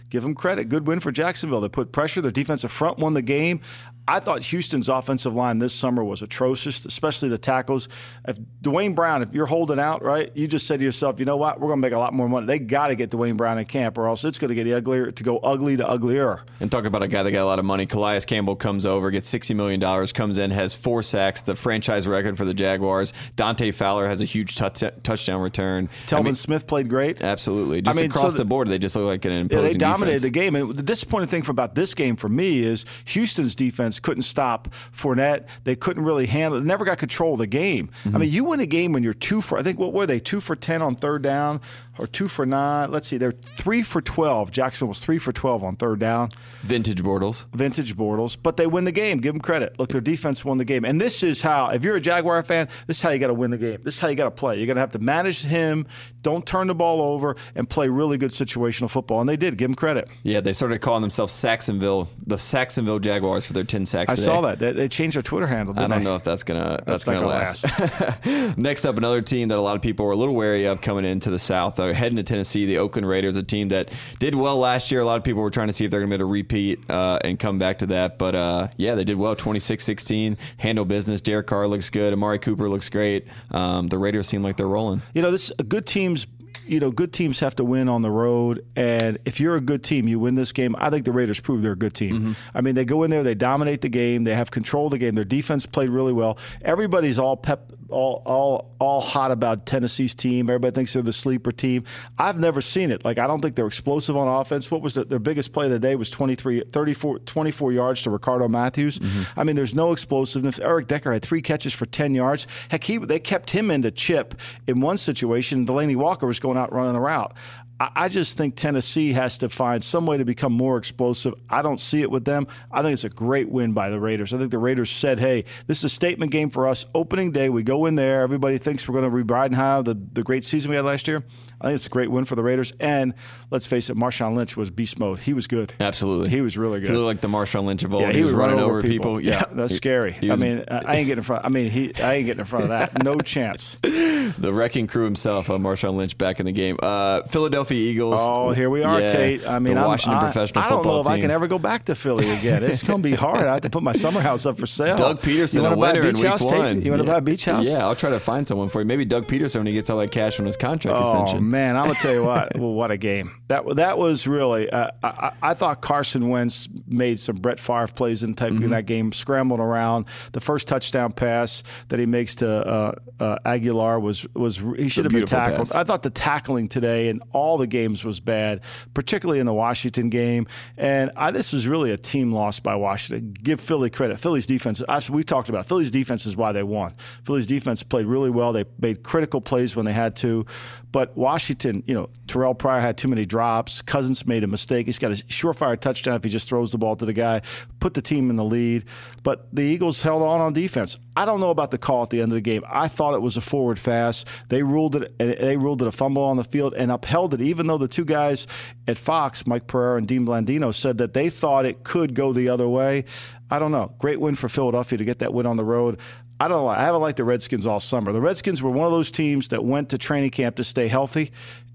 give 0.09 0.23
them 0.23 0.35
credit. 0.35 0.69
Good 0.69 0.87
win 0.87 0.99
for 0.99 1.11
Jacksonville. 1.11 1.61
They 1.61 1.69
put 1.69 1.91
pressure. 1.91 2.21
Their 2.21 2.31
defensive 2.31 2.71
front 2.71 2.97
won 2.99 3.13
the 3.13 3.21
game. 3.21 3.61
I 4.07 4.19
thought 4.19 4.43
Houston's 4.43 4.87
offensive 4.87 5.33
line 5.33 5.59
this 5.59 5.73
summer 5.73 6.03
was 6.03 6.21
atrocious, 6.21 6.85
especially 6.85 7.29
the 7.29 7.39
tackles. 7.39 7.89
If 8.27 8.37
Duane 8.61 8.93
Brown, 8.93 9.23
if 9.23 9.33
you're 9.33 9.47
holding 9.47 9.79
out, 9.79 10.03
right, 10.03 10.31
you 10.35 10.47
just 10.47 10.67
said 10.67 10.79
to 10.79 10.85
yourself, 10.85 11.19
you 11.19 11.25
know 11.25 11.37
what, 11.37 11.59
we're 11.59 11.69
going 11.69 11.79
to 11.79 11.81
make 11.81 11.93
a 11.93 11.97
lot 11.97 12.13
more 12.13 12.29
money. 12.29 12.45
They 12.45 12.59
got 12.59 12.87
to 12.87 12.95
get 12.95 13.09
Duane 13.09 13.35
Brown 13.35 13.57
in 13.57 13.65
camp, 13.65 13.97
or 13.97 14.07
else 14.07 14.23
it's 14.23 14.37
going 14.37 14.49
to 14.49 14.55
get 14.55 14.71
uglier 14.71 15.11
to 15.11 15.23
go 15.23 15.39
ugly 15.39 15.77
to 15.77 15.87
uglier. 15.87 16.41
And 16.59 16.71
talk 16.71 16.85
about 16.85 17.01
a 17.01 17.07
guy 17.07 17.23
that 17.23 17.31
got 17.31 17.41
a 17.41 17.45
lot 17.45 17.57
of 17.57 17.65
money. 17.65 17.87
Calais 17.87 18.21
Campbell 18.21 18.55
comes 18.55 18.85
over, 18.85 19.09
gets 19.09 19.31
$60 19.33 19.55
million, 19.55 20.07
comes 20.07 20.37
in, 20.37 20.51
has 20.51 20.75
four 20.75 21.01
sacks, 21.01 21.41
the 21.41 21.55
franchise 21.55 22.07
record 22.07 22.37
for 22.37 22.45
the 22.45 22.53
Jaguars. 22.53 23.11
Dante 23.35 23.71
Fowler 23.71 24.07
has 24.07 24.21
a 24.21 24.25
huge 24.25 24.55
t- 24.55 24.89
touchdown 25.01 25.41
return. 25.41 25.89
Telvin 26.05 26.19
I 26.19 26.21
mean, 26.21 26.35
Smith 26.35 26.67
played 26.67 26.89
great. 26.89 27.21
Absolutely. 27.21 27.81
Just 27.81 27.97
I 27.97 28.01
mean, 28.01 28.11
across 28.11 28.31
so 28.33 28.37
the, 28.37 28.37
the, 28.39 28.45
board, 28.45 28.67
they 28.67 28.77
just 28.77 28.95
look 28.95 29.05
like 29.05 29.25
an 29.25 29.31
imposing 29.31 29.63
yeah, 29.63 29.71
They 29.71 29.77
dominated 29.77 30.17
defense. 30.17 30.21
the 30.21 30.29
game. 30.29 30.55
And 30.55 30.75
the 30.75 30.83
disappointing 30.83 31.29
thing 31.29 31.43
about 31.49 31.75
this 31.75 31.93
game 31.93 32.15
for 32.15 32.29
me 32.29 32.59
is 32.59 32.85
Houston's 33.05 33.55
defense 33.55 33.94
couldn't 33.99 34.23
stop 34.23 34.69
Fournette. 34.95 35.47
They 35.63 35.75
couldn't 35.75 36.03
really 36.03 36.25
handle. 36.25 36.59
They 36.59 36.65
never 36.65 36.85
got 36.85 36.97
control 36.97 37.33
of 37.33 37.39
the 37.39 37.47
game. 37.47 37.89
Mm-hmm. 38.03 38.15
I 38.15 38.19
mean, 38.19 38.31
you 38.31 38.45
win 38.45 38.59
a 38.59 38.65
game 38.65 38.93
when 38.93 39.03
you're 39.03 39.13
two 39.13 39.41
for. 39.41 39.57
I 39.57 39.63
think 39.63 39.79
what 39.79 39.93
were 39.93 40.05
they? 40.05 40.19
Two 40.19 40.39
for 40.39 40.55
ten 40.55 40.81
on 40.81 40.95
third 40.95 41.21
down, 41.21 41.61
or 41.97 42.07
two 42.07 42.27
for 42.27 42.45
nine. 42.45 42.91
Let's 42.91 43.07
see. 43.07 43.17
They're 43.17 43.33
three 43.57 43.83
for 43.83 44.01
twelve. 44.01 44.51
Jackson 44.51 44.87
was 44.87 44.99
three 44.99 45.17
for 45.17 45.31
twelve 45.31 45.63
on 45.63 45.75
third 45.75 45.99
down. 45.99 46.29
Vintage 46.63 47.03
Bortles. 47.03 47.45
Vintage 47.53 47.95
Bortles. 47.95 48.37
But 48.41 48.57
they 48.57 48.67
win 48.67 48.85
the 48.85 48.91
game. 48.91 49.19
Give 49.19 49.33
them 49.33 49.41
credit. 49.41 49.77
Look, 49.79 49.89
their 49.89 50.01
defense 50.01 50.43
won 50.43 50.57
the 50.57 50.65
game. 50.65 50.83
And 50.83 50.99
this 50.99 51.23
is 51.23 51.41
how. 51.41 51.69
If 51.69 51.83
you're 51.83 51.95
a 51.95 52.01
Jaguar 52.01 52.41
fan, 52.43 52.67
this 52.87 52.97
is 52.97 53.03
how 53.03 53.11
you 53.11 53.19
got 53.19 53.27
to 53.27 53.33
win 53.33 53.51
the 53.51 53.57
game. 53.57 53.81
This 53.83 53.95
is 53.95 53.99
how 53.99 54.07
you 54.07 54.15
got 54.15 54.25
to 54.25 54.31
play. 54.31 54.57
You're 54.57 54.65
going 54.65 54.75
to 54.75 54.81
have 54.81 54.91
to 54.91 54.99
manage 54.99 55.43
him. 55.43 55.85
Don't 56.21 56.45
turn 56.45 56.67
the 56.67 56.75
ball 56.75 57.01
over 57.01 57.35
and 57.53 57.69
play 57.69 57.87
really 57.87 58.17
good 58.17 58.31
situational 58.31 58.89
football. 58.89 59.19
And 59.19 59.29
they 59.29 59.37
did. 59.37 59.57
Give 59.57 59.69
them 59.69 59.75
credit. 59.75 60.07
Yeah, 60.23 60.41
they 60.41 60.53
started 60.53 60.79
calling 60.79 61.01
themselves 61.01 61.33
Sacksonville, 61.33 62.09
the 62.25 62.37
Sacksonville 62.37 62.99
Jaguars 62.99 63.45
for 63.45 63.53
their 63.53 63.63
ten 63.63 63.85
sacks. 63.85 64.13
I 64.13 64.15
today. 64.15 64.25
saw 64.25 64.41
that. 64.41 64.59
They, 64.59 64.87
changed 64.87 65.15
their 65.15 65.23
Twitter 65.23 65.47
handle. 65.47 65.77
I 65.77 65.87
don't 65.87 65.99
they? 65.99 66.03
know 66.03 66.15
if 66.15 66.23
that's 66.23 66.43
gonna 66.43 66.81
that's, 66.85 67.03
that's 67.03 67.05
gonna, 67.05 67.19
gonna, 67.19 67.27
last. 67.27 68.57
Next 68.57 68.85
up, 68.85 68.97
another 68.97 69.21
team 69.21 69.49
that 69.49 69.57
a 69.57 69.61
lot 69.61 69.75
of 69.75 69.81
people 69.81 70.05
were 70.05 70.13
a 70.13 70.15
little 70.15 70.35
wary 70.35 70.65
of 70.65 70.81
coming 70.81 71.05
into 71.05 71.29
the 71.29 71.39
South, 71.39 71.75
though, 71.85 71.93
heading 71.93 72.17
to 72.17 72.23
Tennessee. 72.23 72.65
The 72.65 72.77
Oakland 72.77 73.07
Raiders, 73.07 73.35
a 73.37 73.43
team 73.43 73.69
that 73.69 73.91
did 74.19 74.35
well 74.35 74.57
last 74.57 74.91
year. 74.91 75.01
A 75.01 75.05
lot 75.05 75.17
of 75.17 75.23
people 75.23 75.41
were 75.41 75.49
trying 75.49 75.67
to 75.67 75.73
see 75.73 75.85
if 75.85 75.91
they're 75.91 75.99
gonna 75.99 76.09
be 76.09 76.15
able 76.15 76.27
to 76.27 76.31
repeat 76.31 76.89
uh, 76.89 77.19
and 77.23 77.39
come 77.39 77.59
back 77.59 77.79
to 77.79 77.87
that, 77.87 78.17
but 78.17 78.35
uh, 78.35 78.67
yeah, 78.77 78.95
they 78.95 79.03
did 79.03 79.17
well. 79.17 79.35
26-16, 79.35 80.37
handle 80.57 80.85
business. 80.85 81.21
Derek 81.21 81.47
Carr 81.47 81.67
looks 81.67 81.89
good. 81.89 82.13
Amari 82.13 82.39
Cooper 82.39 82.69
looks 82.69 82.89
great. 82.89 83.27
Um, 83.51 83.87
the 83.87 83.97
Raiders 83.97 84.27
seem 84.27 84.43
like 84.43 84.57
they're 84.57 84.67
rolling. 84.67 85.01
You 85.13 85.21
know, 85.21 85.31
this 85.31 85.51
good 85.67 85.85
teams 85.85 86.27
you 86.67 86.79
know, 86.79 86.91
good 86.91 87.13
teams 87.13 87.39
have 87.39 87.55
to 87.57 87.63
win 87.63 87.87
on 87.87 88.01
the 88.01 88.09
road. 88.09 88.65
And 88.75 89.19
if 89.25 89.39
you're 89.39 89.55
a 89.55 89.61
good 89.61 89.83
team, 89.83 90.07
you 90.07 90.19
win 90.19 90.35
this 90.35 90.51
game. 90.51 90.75
I 90.79 90.89
think 90.89 91.05
the 91.05 91.11
Raiders 91.11 91.39
prove 91.39 91.61
they're 91.61 91.73
a 91.73 91.77
good 91.77 91.93
team. 91.93 92.19
Mm-hmm. 92.19 92.31
I 92.53 92.61
mean, 92.61 92.75
they 92.75 92.85
go 92.85 93.03
in 93.03 93.11
there, 93.11 93.23
they 93.23 93.35
dominate 93.35 93.81
the 93.81 93.89
game, 93.89 94.23
they 94.23 94.33
have 94.33 94.51
control 94.51 94.85
of 94.85 94.91
the 94.91 94.97
game. 94.97 95.15
Their 95.15 95.25
defense 95.25 95.65
played 95.65 95.89
really 95.89 96.13
well. 96.13 96.37
Everybody's 96.63 97.19
all 97.19 97.37
pep, 97.37 97.71
all 97.89 98.23
all 98.25 98.75
all 98.79 99.01
hot 99.01 99.31
about 99.31 99.65
Tennessee's 99.65 100.15
team. 100.15 100.49
Everybody 100.49 100.73
thinks 100.73 100.93
they're 100.93 101.01
the 101.03 101.13
sleeper 101.13 101.51
team. 101.51 101.83
I've 102.17 102.39
never 102.39 102.61
seen 102.61 102.91
it. 102.91 103.05
Like 103.05 103.19
I 103.19 103.27
don't 103.27 103.41
think 103.41 103.55
they're 103.55 103.67
explosive 103.67 104.17
on 104.17 104.27
offense. 104.27 104.71
What 104.71 104.81
was 104.81 104.95
the, 104.95 105.05
their 105.05 105.19
biggest 105.19 105.53
play 105.53 105.65
of 105.65 105.71
the 105.71 105.79
day 105.79 105.95
was 105.95 106.09
23 106.09 106.63
34 106.71 107.19
24 107.19 107.71
yards 107.71 108.01
to 108.03 108.09
Rishard 108.09 108.49
Matthews. 108.49 108.99
Mm-hmm. 108.99 109.39
I 109.39 109.43
mean, 109.43 109.55
there's 109.55 109.75
no 109.75 109.91
explosiveness. 109.91 110.59
Eric 110.59 110.87
Decker 110.87 111.13
had 111.13 111.21
3 111.21 111.41
catches 111.41 111.73
for 111.73 111.85
10 111.85 112.15
yards. 112.15 112.47
Heck, 112.69 112.83
he 112.83 112.97
they 112.97 113.19
kept 113.19 113.51
him 113.51 113.71
into 113.71 113.91
chip 113.91 114.35
in 114.67 114.81
one 114.81 114.97
situation. 114.97 115.65
Delanie 115.65 115.95
Walker 115.95 116.27
was 116.27 116.39
going 116.39 116.57
out 116.57 116.71
running 116.73 116.93
the 116.93 116.99
route. 116.99 117.33
I 117.77 118.07
just 118.07 118.37
think 118.37 118.55
Tennessee 118.55 119.11
has 119.13 119.37
to 119.39 119.49
find 119.49 119.83
some 119.83 120.05
way 120.05 120.17
to 120.17 120.23
become 120.23 120.53
more 120.53 120.77
explosive. 120.77 121.33
I 121.49 121.61
don't 121.61 121.79
see 121.79 122.01
it 122.01 122.09
with 122.09 122.23
them. 122.23 122.47
I 122.71 122.81
think 122.81 122.93
it's 122.93 123.03
a 123.03 123.09
great 123.09 123.49
win 123.49 123.73
by 123.73 123.89
the 123.89 123.99
Raiders. 123.99 124.33
I 124.33 124.37
think 124.37 124.51
the 124.51 124.59
Raiders 124.59 124.89
said, 124.89 125.19
hey, 125.19 125.43
this 125.67 125.79
is 125.79 125.83
a 125.83 125.89
statement 125.89 126.31
game 126.31 126.49
for 126.49 126.67
us. 126.67 126.85
Opening 126.95 127.31
day, 127.31 127.49
we 127.49 127.63
go 127.63 127.85
in 127.85 127.95
there. 127.95 128.21
Everybody 128.21 128.59
thinks 128.59 128.87
we're 128.87 128.99
going 128.99 129.11
to 129.11 129.33
ride 129.33 129.47
and 129.47 129.55
high 129.55 129.81
the, 129.81 129.93
the 129.93 130.23
great 130.23 130.45
season 130.45 130.69
we 130.69 130.77
had 130.77 130.85
last 130.85 131.05
year. 131.05 131.25
I 131.59 131.67
think 131.67 131.75
it's 131.75 131.85
a 131.85 131.89
great 131.89 132.11
win 132.11 132.23
for 132.23 132.35
the 132.35 132.43
Raiders. 132.43 132.71
And 132.79 133.13
let's 133.51 133.65
face 133.65 133.89
it, 133.89 133.97
Marshawn 133.97 134.37
Lynch 134.37 134.55
was 134.55 134.71
beast 134.71 134.97
mode. 134.97 135.19
He 135.19 135.33
was 135.33 135.45
good. 135.47 135.73
Absolutely. 135.79 136.29
He 136.29 136.39
was 136.39 136.57
really 136.57 136.79
good. 136.79 136.91
He 136.91 136.95
looked 136.95 137.05
like 137.05 137.21
the 137.21 137.27
Marshawn 137.27 137.65
Lynch 137.65 137.83
of 137.83 137.93
old. 137.93 138.03
Yeah, 138.03 138.11
he, 138.11 138.19
he 138.19 138.23
was, 138.23 138.33
running 138.33 138.59
over 138.59 138.81
people. 138.81 139.17
people. 139.17 139.21
Yeah, 139.21 139.33
yeah, 139.33 139.43
that's 139.51 139.75
scary. 139.75 140.13
He 140.13 140.29
was, 140.29 140.41
I 140.41 140.43
mean, 140.45 140.63
I 140.69 140.97
ain't 140.97 141.07
getting 141.07 141.17
in 141.17 141.23
front. 141.23 141.45
I 141.45 141.49
mean, 141.49 141.69
he, 141.69 141.93
I 141.95 142.15
ain't 142.15 142.25
getting 142.25 142.39
in 142.39 142.45
front 142.45 142.63
of 142.63 142.69
that. 142.69 143.03
No 143.03 143.15
chance. 143.25 143.77
the 143.81 144.51
wrecking 144.53 144.87
crew 144.87 145.03
himself, 145.03 145.49
uh, 145.49 145.57
Marshawn 145.57 145.95
Lynch, 145.95 146.17
back 146.17 146.39
in 146.39 146.45
the 146.45 146.51
game. 146.51 146.77
Uh, 146.81 147.23
Philadelphia 147.23 147.64
Eagles. 147.71 148.19
Oh, 148.21 148.51
here 148.51 148.69
we 148.69 148.83
are, 148.83 149.01
yeah, 149.01 149.07
Tate. 149.07 149.47
I 149.47 149.59
mean, 149.59 149.75
the 149.75 149.81
Washington 149.81 150.19
I'm, 150.19 150.31
professional 150.31 150.63
I, 150.63 150.67
I 150.67 150.69
don't 150.69 150.85
know 150.85 150.99
if 150.99 151.07
team. 151.07 151.13
I 151.13 151.19
can 151.19 151.31
ever 151.31 151.47
go 151.47 151.59
back 151.59 151.85
to 151.85 151.95
Philly 151.95 152.29
again. 152.29 152.63
It's 152.63 152.83
going 152.83 153.01
to 153.01 153.09
be 153.09 153.15
hard. 153.15 153.45
I 153.45 153.53
have 153.53 153.61
to 153.61 153.69
put 153.69 153.83
my 153.83 153.93
summer 153.93 154.21
house 154.21 154.45
up 154.45 154.57
for 154.59 154.65
sale. 154.65 154.95
Doug 154.95 155.21
Pederson, 155.21 155.71
a 155.71 155.75
winner 155.75 156.07
in 156.07 156.15
week 156.15 156.25
house, 156.25 156.41
one. 156.41 156.75
Tate? 156.75 156.85
You 156.85 156.91
want 156.91 157.01
to 157.01 157.07
yeah. 157.07 157.13
buy 157.13 157.17
a 157.17 157.21
beach 157.21 157.45
house? 157.45 157.67
Yeah, 157.67 157.85
I'll 157.85 157.95
try 157.95 158.09
to 158.09 158.19
find 158.19 158.47
someone 158.47 158.69
for 158.69 158.81
you. 158.81 158.85
Maybe 158.85 159.05
Doug 159.05 159.27
Pederson 159.27 159.57
when 159.57 159.67
he 159.67 159.73
gets 159.73 159.89
all 159.89 159.99
that 159.99 160.11
cash 160.11 160.35
from 160.35 160.45
his 160.45 160.57
contract 160.57 160.97
oh, 160.97 161.01
extension. 161.01 161.37
Oh 161.37 161.41
man, 161.41 161.75
I'm 161.75 161.85
gonna 161.85 161.95
tell 161.95 162.13
you 162.13 162.25
what. 162.25 162.55
well, 162.59 162.73
what 162.73 162.91
a 162.91 162.97
game 162.97 163.31
that 163.47 163.75
that 163.75 163.97
was 163.97 164.27
really. 164.27 164.69
Uh, 164.69 164.91
I, 165.03 165.31
I, 165.41 165.53
thought 165.53 165.81
Carson 165.81 166.29
Wentz 166.29 166.67
made 166.87 167.19
some 167.19 167.37
Brett 167.37 167.59
Favre 167.59 167.87
plays 167.87 168.23
in 168.23 168.33
type 168.33 168.53
mm-hmm. 168.53 168.63
in 168.63 168.69
that 168.71 168.85
game, 168.85 169.11
scrambling 169.11 169.61
around. 169.61 170.05
The 170.31 170.41
first 170.41 170.67
touchdown 170.67 171.11
pass 171.11 171.63
that 171.89 171.99
he 171.99 172.05
makes 172.05 172.35
to 172.37 172.49
uh, 172.49 172.95
uh, 173.19 173.37
Agholor 173.45 174.01
was 174.01 174.25
was 174.33 174.57
he 174.77 174.89
should 174.89 175.05
have 175.05 175.13
been 175.13 175.25
tackled. 175.25 175.69
Pass. 175.69 175.75
I 175.75 175.83
thought 175.83 176.03
the 176.03 176.09
tackling 176.09 176.67
today 176.67 177.09
in 177.09 177.21
all 177.31 177.57
the 177.57 177.67
games 177.67 178.03
was 178.03 178.19
bad, 178.19 178.61
particularly 178.93 179.39
in 179.39 179.45
the 179.45 179.53
Washington 179.53 180.09
game. 180.09 180.47
And 180.77 181.11
I, 181.15 181.31
this 181.31 181.53
was 181.53 181.67
really 181.67 181.91
a 181.91 181.97
team 181.97 182.31
loss 182.31 182.59
by 182.59 182.75
Washington. 182.75 183.33
Give 183.33 183.59
Philly 183.59 183.89
credit. 183.89 184.19
Philly's 184.19 184.47
defense. 184.47 184.81
we 185.09 185.23
talked 185.23 185.49
about 185.49 185.65
Philly's 185.65 185.91
defense 185.91 186.25
is 186.25 186.35
why 186.35 186.51
they 186.51 186.63
won. 186.63 186.95
Philly's 187.23 187.47
defense 187.47 187.83
played 187.83 188.05
really 188.05 188.29
well. 188.29 188.53
They 188.53 188.65
made 188.79 189.03
critical 189.03 189.41
plays 189.41 189.75
when 189.75 189.85
they 189.85 189.93
had 189.93 190.15
to. 190.17 190.45
But 190.95 191.17
Washington, 191.17 191.83
you 191.87 191.93
know, 191.93 192.09
Terrelle 192.25 192.57
Pryor 192.57 192.79
had 192.79 192.97
too 192.97 193.09
many 193.09 193.25
drops. 193.25 193.81
Cousins 193.81 194.25
made 194.25 194.45
a 194.45 194.47
mistake. 194.47 194.85
He's 194.85 194.97
got 194.97 195.11
a 195.11 195.15
surefire 195.15 195.77
touchdown 195.77 196.15
if 196.15 196.23
he 196.23 196.29
just 196.29 196.47
throws 196.47 196.71
the 196.71 196.77
ball 196.77 196.95
to 196.95 197.05
the 197.05 197.11
guy, 197.11 197.41
put 197.81 197.95
the 197.95 198.01
team 198.01 198.29
in 198.29 198.37
the 198.37 198.45
lead. 198.45 198.85
But 199.21 199.53
the 199.53 199.63
Eagles 199.63 200.01
held 200.01 200.21
on 200.21 200.39
on 200.39 200.53
defense. 200.53 200.97
I 201.17 201.25
don't 201.25 201.41
know 201.41 201.49
about 201.49 201.71
the 201.71 201.77
call 201.77 202.03
at 202.03 202.11
the 202.11 202.21
end 202.21 202.31
of 202.31 202.37
the 202.37 202.41
game. 202.41 202.63
I 202.65 202.87
thought 202.87 203.13
it 203.13 203.21
was 203.21 203.35
a 203.35 203.41
forward 203.41 203.77
fast. 203.77 204.25
They 204.47 204.63
ruled 204.63 204.95
it. 204.95 205.17
They 205.17 205.57
ruled 205.57 205.81
it 205.81 205.87
a 205.89 205.91
fumble 205.91 206.23
on 206.23 206.37
the 206.37 206.45
field 206.45 206.73
and 206.75 206.89
upheld 206.89 207.33
it, 207.33 207.41
even 207.41 207.67
though 207.67 207.77
the 207.77 207.89
two 207.89 208.05
guys 208.05 208.47
at 208.87 208.97
Fox, 208.97 209.45
Mike 209.45 209.67
Pereira 209.67 209.97
and 209.97 210.07
Dean 210.07 210.25
Blandino, 210.25 210.73
said 210.73 210.97
that 210.99 211.13
they 211.13 211.29
thought 211.29 211.65
it 211.65 211.83
could 211.83 212.13
go 212.13 212.31
the 212.31 212.47
other 212.47 212.69
way. 212.69 213.03
I 213.51 213.59
don't 213.59 213.71
know. 213.71 213.93
Great 213.99 214.21
win 214.21 214.35
for 214.35 214.47
Philadelphia 214.47 214.97
to 214.97 215.05
get 215.05 215.19
that 215.19 215.33
win 215.33 215.45
on 215.45 215.57
the 215.57 215.65
road. 215.65 215.99
I 216.39 216.47
don't 216.47 216.63
know. 216.63 216.67
I 216.67 216.81
haven't 216.83 217.01
liked 217.01 217.17
the 217.17 217.23
Redskins 217.23 217.65
all 217.65 217.79
summer. 217.79 218.11
The 218.11 218.19
Redskins 218.19 218.61
were 218.61 218.69
one 218.69 218.85
of 218.85 218.91
those 218.91 219.09
teams 219.09 219.49
that 219.49 219.63
went 219.63 219.89
to 219.89 219.97
training 219.97 220.31
camp 220.31 220.57
to 220.57 220.63
stay 220.63 220.87
healthy, 220.89 221.31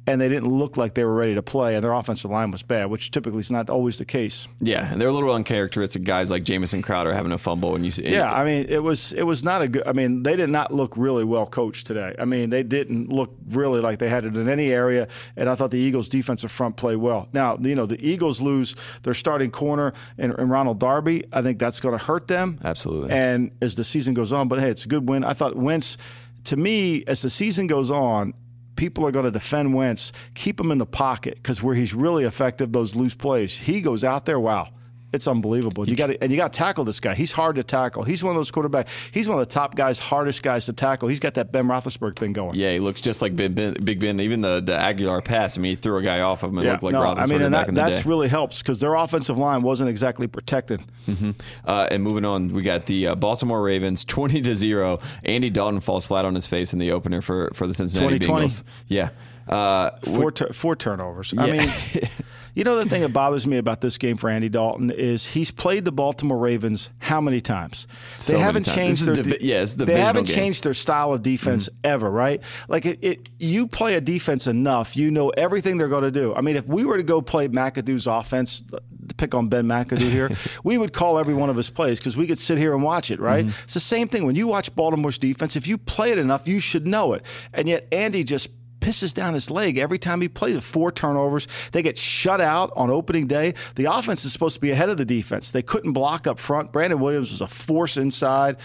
and 0.07 0.21
they 0.21 0.29
didn't 0.29 0.51
look 0.51 0.77
like 0.77 0.95
they 0.95 1.05
were 1.05 1.15
ready 1.15 1.35
to 1.35 1.43
play, 1.43 1.75
and 1.75 1.85
their 1.85 1.93
offensive 1.93 2.31
line 2.31 2.51
was 2.51 2.63
bad, 2.63 2.87
which 2.87 3.11
typically 3.11 3.41
is 3.41 3.51
not 3.51 3.71
always 3.71 3.99
the 3.99 4.05
case. 4.05 4.49
Yeah, 4.61 4.91
and 4.91 5.01
they're 5.01 5.09
a 5.09 5.13
little 5.13 5.33
uncharacteristic 5.33 6.05
guys 6.05 6.31
like 6.31 6.45
Jamison 6.45 6.83
Crowder 6.83 7.13
having 7.13 7.33
a 7.33 7.39
fumble, 7.39 7.75
and 7.75 7.85
you 7.85 7.91
see. 7.91 8.09
Yeah, 8.09 8.33
I 8.33 8.45
mean, 8.45 8.67
it 8.69 8.83
was 8.83 9.13
it 9.13 9.25
was 9.25 9.45
not 9.45 9.63
a 9.63 9.69
good. 9.69 9.87
I 9.87 9.93
mean, 9.93 10.23
they 10.23 10.37
did 10.37 10.51
not 10.51 10.73
look 10.73 10.97
really 10.97 11.25
well 11.25 11.47
coached 11.47 11.87
today. 11.87 12.15
I 12.19 12.25
mean, 12.25 12.51
they 12.51 12.63
didn't 12.63 13.11
look 13.13 13.35
really 13.49 13.81
like 13.81 13.99
they 13.99 14.09
had 14.09 14.25
it 14.25 14.37
in 14.37 14.49
any 14.49 14.73
area, 14.73 15.09
and 15.37 15.49
I 15.49 15.55
thought 15.55 15.71
the 15.71 15.79
Eagles' 15.79 16.09
defensive 16.09 16.51
front 16.51 16.77
played 16.77 16.97
well. 16.97 17.29
Now, 17.33 17.57
you 17.61 17.75
know, 17.75 17.87
the 17.87 18.05
Eagles 18.05 18.41
lose 18.41 18.75
their 19.03 19.15
starting 19.15 19.51
corner 19.51 19.93
and, 20.19 20.33
and 20.39 20.51
Ronald 20.51 20.81
Darby. 20.81 21.25
I 21.33 21.43
think 21.43 21.59
that's 21.59 21.81
going 21.81 21.97
to 21.97 22.05
hurt 22.05 22.29
them 22.29 22.59
absolutely. 22.65 23.11
And 23.11 23.51
as 23.61 23.77
the 23.77 23.85
season 23.85 24.15
goes 24.15 24.33
on, 24.33 24.49
but 24.49 24.61
hey, 24.61 24.71
it's 24.71 24.85
a 24.85 24.89
good 24.89 25.09
win. 25.09 25.25
I 25.25 25.35
thought 25.35 25.57
Wentz. 25.57 25.97
To 26.45 26.57
me, 26.57 27.05
as 27.07 27.21
the 27.21 27.29
season 27.29 27.67
goes 27.67 27.91
on, 27.91 28.33
people 28.81 29.07
are 29.07 29.11
going 29.11 29.27
to 29.27 29.31
defend 29.31 29.75
Wentz, 29.75 30.11
keep 30.33 30.59
him 30.59 30.71
in 30.71 30.79
the 30.79 30.87
pocket 30.87 31.35
because 31.35 31.63
where 31.63 31.75
he's 31.75 31.93
really 31.93 32.25
effective, 32.25 32.73
those 32.73 32.97
loose 32.97 33.15
plays, 33.15 33.55
he 33.55 33.83
goes 33.83 34.03
out 34.03 34.25
there, 34.25 34.41
wow. 34.41 34.71
It's 35.13 35.27
unbelievable. 35.27 35.89
You 35.89 35.97
got 35.97 36.11
and 36.21 36.31
you 36.31 36.37
got 36.37 36.53
to 36.53 36.57
tackle 36.57 36.85
this 36.85 37.01
guy. 37.01 37.15
He's 37.15 37.33
hard 37.33 37.57
to 37.57 37.65
tackle. 37.65 38.05
He's 38.05 38.23
one 38.23 38.31
of 38.31 38.37
those 38.37 38.51
quarterbacks. 38.51 38.89
He's 39.13 39.29
one 39.29 39.41
of 39.41 39.49
the 39.49 39.53
top 39.53 39.75
guys, 39.75 39.99
hardest 39.99 40.43
guys 40.43 40.67
to 40.67 40.73
tackle. 40.73 41.09
He's 41.09 41.19
got 41.19 41.35
that 41.35 41.51
Ben 41.51 41.67
Roethlisberger 41.67 42.17
thing 42.17 42.33
going. 42.33 42.57
Yeah, 42.57 42.73
he 42.73 42.79
looks 42.79 43.01
just 43.01 43.21
like 43.21 43.35
Big 43.35 43.55
Ben. 43.55 43.75
Big 43.83 43.99
ben. 43.99 44.21
Even 44.21 44.41
the, 44.41 44.61
the 44.61 44.73
Agholor 44.73 45.25
pass. 45.25 45.59
I 45.59 45.61
mean, 45.61 45.71
he 45.71 45.77
threw 45.77 45.97
a 45.97 46.03
guy 46.03 46.21
off 46.21 46.45
of 46.45 46.51
him 46.51 46.59
and 46.59 46.67
yeah, 46.67 46.73
looked 46.73 46.85
like 46.85 46.93
no, 46.93 47.01
Roethlisberger 47.01 47.19
I 47.19 47.27
mean, 47.27 47.43
and 47.43 47.53
back 47.53 47.67
that, 47.67 47.69
in 47.71 47.75
the 47.75 47.81
that's 47.83 48.03
day. 48.05 48.09
really 48.09 48.29
helps 48.29 48.59
because 48.59 48.79
their 48.79 48.95
offensive 48.95 49.37
line 49.37 49.63
wasn't 49.63 49.91
exactly 49.91 50.29
protected. 50.29 50.81
Mm-hmm. 51.09 51.33
Uh, 51.65 51.89
and 51.91 52.05
moving 52.05 52.25
on, 52.25 52.53
we 52.53 52.63
got 52.63 52.87
the 52.87 53.09
uh, 53.09 53.15
Baltimore 53.17 53.63
Ravens, 53.63 54.05
twenty 54.05 54.41
to 54.43 54.55
zero. 54.55 54.99
Andy 55.25 55.51
Dalton 55.51 55.81
falls 55.81 56.07
flat 56.07 56.25
on 56.25 56.35
his 56.37 56.47
face 56.47 56.73
in 56.73 56.79
the 56.79 56.93
opener 56.93 57.21
for 57.21 57.51
for 57.53 57.67
the 57.67 57.75
Cincinnati 57.75 58.21
Bengals. 58.21 58.63
Yeah. 58.87 59.11
Uh, 59.49 59.91
four, 60.05 60.33
four 60.53 60.77
turnovers. 60.77 61.33
Yeah. 61.33 61.43
I 61.43 61.51
mean, 61.51 61.69
You 62.55 62.65
know 62.65 62.77
the 62.77 62.87
thing 62.87 63.03
that 63.03 63.13
bothers 63.13 63.47
me 63.47 63.57
about 63.59 63.81
this 63.81 63.99
game 63.99 64.17
for 64.17 64.29
Andy 64.29 64.49
Dalton 64.49 64.91
is 64.91 65.27
he's 65.27 65.51
played 65.51 65.85
the 65.85 65.93
Baltimore 65.93 66.39
Ravens 66.39 66.91
how 66.99 67.21
many 67.21 67.41
times? 67.41 67.87
They 68.27 68.35
many 68.35 68.43
haven't 68.45 68.65
changed 68.65 69.05
their 69.05 69.15
divi- 69.15 69.39
yeah, 69.41 69.63
a 69.63 69.67
they 69.67 69.99
haven't 69.99 70.25
game. 70.25 70.33
Mm-hmm. 70.33 70.41
changed 70.41 70.65
their 70.65 70.75
style 70.75 71.13
of 71.13 71.23
defense 71.23 71.69
ever, 71.85 72.11
right? 72.11 72.43
Like 72.69 72.87
it, 72.87 72.99
it, 73.03 73.29
you 73.39 73.67
play 73.67 73.95
a 73.95 74.01
defense 74.01 74.47
enough, 74.47 74.97
you 74.97 75.11
know 75.11 75.31
everything 75.31 75.79
they're 75.79 75.89
going 75.89 76.05
to 76.05 76.11
do. 76.11 76.35
I 76.35 76.41
mean, 76.41 76.57
if 76.57 76.67
we 76.67 76.85
were 76.85 76.97
to 76.97 77.03
go 77.03 77.23
play 77.23 77.49
McAdoo's 77.49 78.07
offense, 78.07 78.63
to 79.09 79.15
pick 79.17 79.35
on 79.35 79.49
Ben 79.49 79.67
McAdoo 79.67 80.11
here, 80.11 80.31
we 80.65 80.79
would 80.79 80.93
call 80.93 81.19
every 81.19 81.35
one 81.35 81.51
of 81.51 81.57
his 81.57 81.71
plays 81.71 81.99
because 81.99 82.17
we 82.17 82.27
could 82.27 82.39
sit 82.39 82.59
here 82.59 82.75
and 82.75 82.83
watch 82.83 83.11
it, 83.11 83.21
right? 83.21 83.45
Mm-hmm. 83.45 83.65
It's 83.65 83.75
the 83.75 83.81
same 83.81 84.09
thing 84.09 84.27
when 84.27 84.37
you 84.37 84.47
watch 84.47 84.75
Baltimore's 84.75 85.19
defense. 85.19 85.57
If 85.57 85.67
you 85.67 85.79
play 85.79 86.13
it 86.13 86.19
enough, 86.19 86.49
you 86.49 86.61
should 86.61 86.87
know 86.87 87.13
it, 87.15 87.23
and 87.53 87.69
yet 87.69 87.87
Andy 87.93 88.25
just 88.25 88.49
pisses 88.81 89.13
down 89.15 89.35
his 89.35 89.51
leg 89.51 89.79
every 89.79 89.99
time 89.99 90.21
he 90.21 90.29
plays. 90.29 90.63
Four 90.65 90.93
turnovers. 90.93 91.47
They 91.73 91.83
get 91.83 91.99
shut 91.99 92.41
out 92.41 92.73
on 92.77 92.91
opening 92.91 93.27
day. 93.27 93.55
The 93.77 93.93
offense 93.93 94.25
is 94.25 94.33
supposed 94.33 94.55
to 94.55 94.61
be 94.61 94.71
ahead 94.71 94.89
of 94.89 94.97
the 94.97 95.05
defense. 95.05 95.51
They 95.51 95.63
couldn't 95.63 95.93
block 95.93 96.27
up 96.27 96.39
front. 96.39 96.73
Brandon 96.73 96.99
Williams 96.99 97.31
was 97.31 97.41
a 97.41 97.47
force 97.47 97.97
inside. 97.97 98.57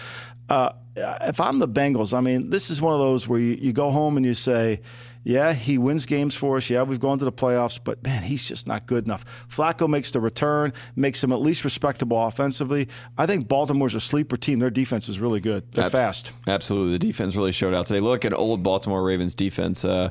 Uh, 0.48 0.72
if 0.96 1.40
I'm 1.40 1.58
the 1.58 1.68
Bengals, 1.68 2.16
I 2.16 2.20
mean, 2.20 2.50
this 2.50 2.70
is 2.70 2.80
one 2.80 2.94
of 2.94 3.00
those 3.00 3.28
where 3.28 3.40
you, 3.40 3.54
you 3.54 3.72
go 3.72 3.90
home 3.90 4.16
and 4.16 4.24
you 4.24 4.34
say, 4.34 4.80
yeah, 5.26 5.54
he 5.54 5.76
wins 5.76 6.06
games 6.06 6.36
for 6.36 6.56
us. 6.56 6.70
Yeah, 6.70 6.84
we've 6.84 7.00
gone 7.00 7.18
to 7.18 7.24
the 7.24 7.32
playoffs, 7.32 7.80
but 7.82 8.00
man, 8.04 8.22
he's 8.22 8.46
just 8.46 8.68
not 8.68 8.86
good 8.86 9.06
enough. 9.06 9.24
Flacco 9.50 9.88
makes 9.88 10.12
the 10.12 10.20
return, 10.20 10.72
makes 10.94 11.22
him 11.22 11.32
at 11.32 11.40
least 11.40 11.64
respectable 11.64 12.24
offensively. 12.24 12.86
I 13.18 13.26
think 13.26 13.48
Baltimore's 13.48 13.96
a 13.96 14.00
sleeper 14.00 14.36
team. 14.36 14.60
Their 14.60 14.70
defense 14.70 15.08
is 15.08 15.18
really 15.18 15.40
good. 15.40 15.72
They're 15.72 15.86
Ab- 15.86 15.90
fast. 15.90 16.30
Absolutely. 16.46 16.92
The 16.92 17.00
defense 17.00 17.34
really 17.34 17.50
showed 17.50 17.74
out 17.74 17.86
today. 17.86 17.98
Look 17.98 18.24
at 18.24 18.32
old 18.32 18.62
Baltimore 18.62 19.02
Ravens 19.02 19.34
defense. 19.34 19.84
Uh, 19.84 20.10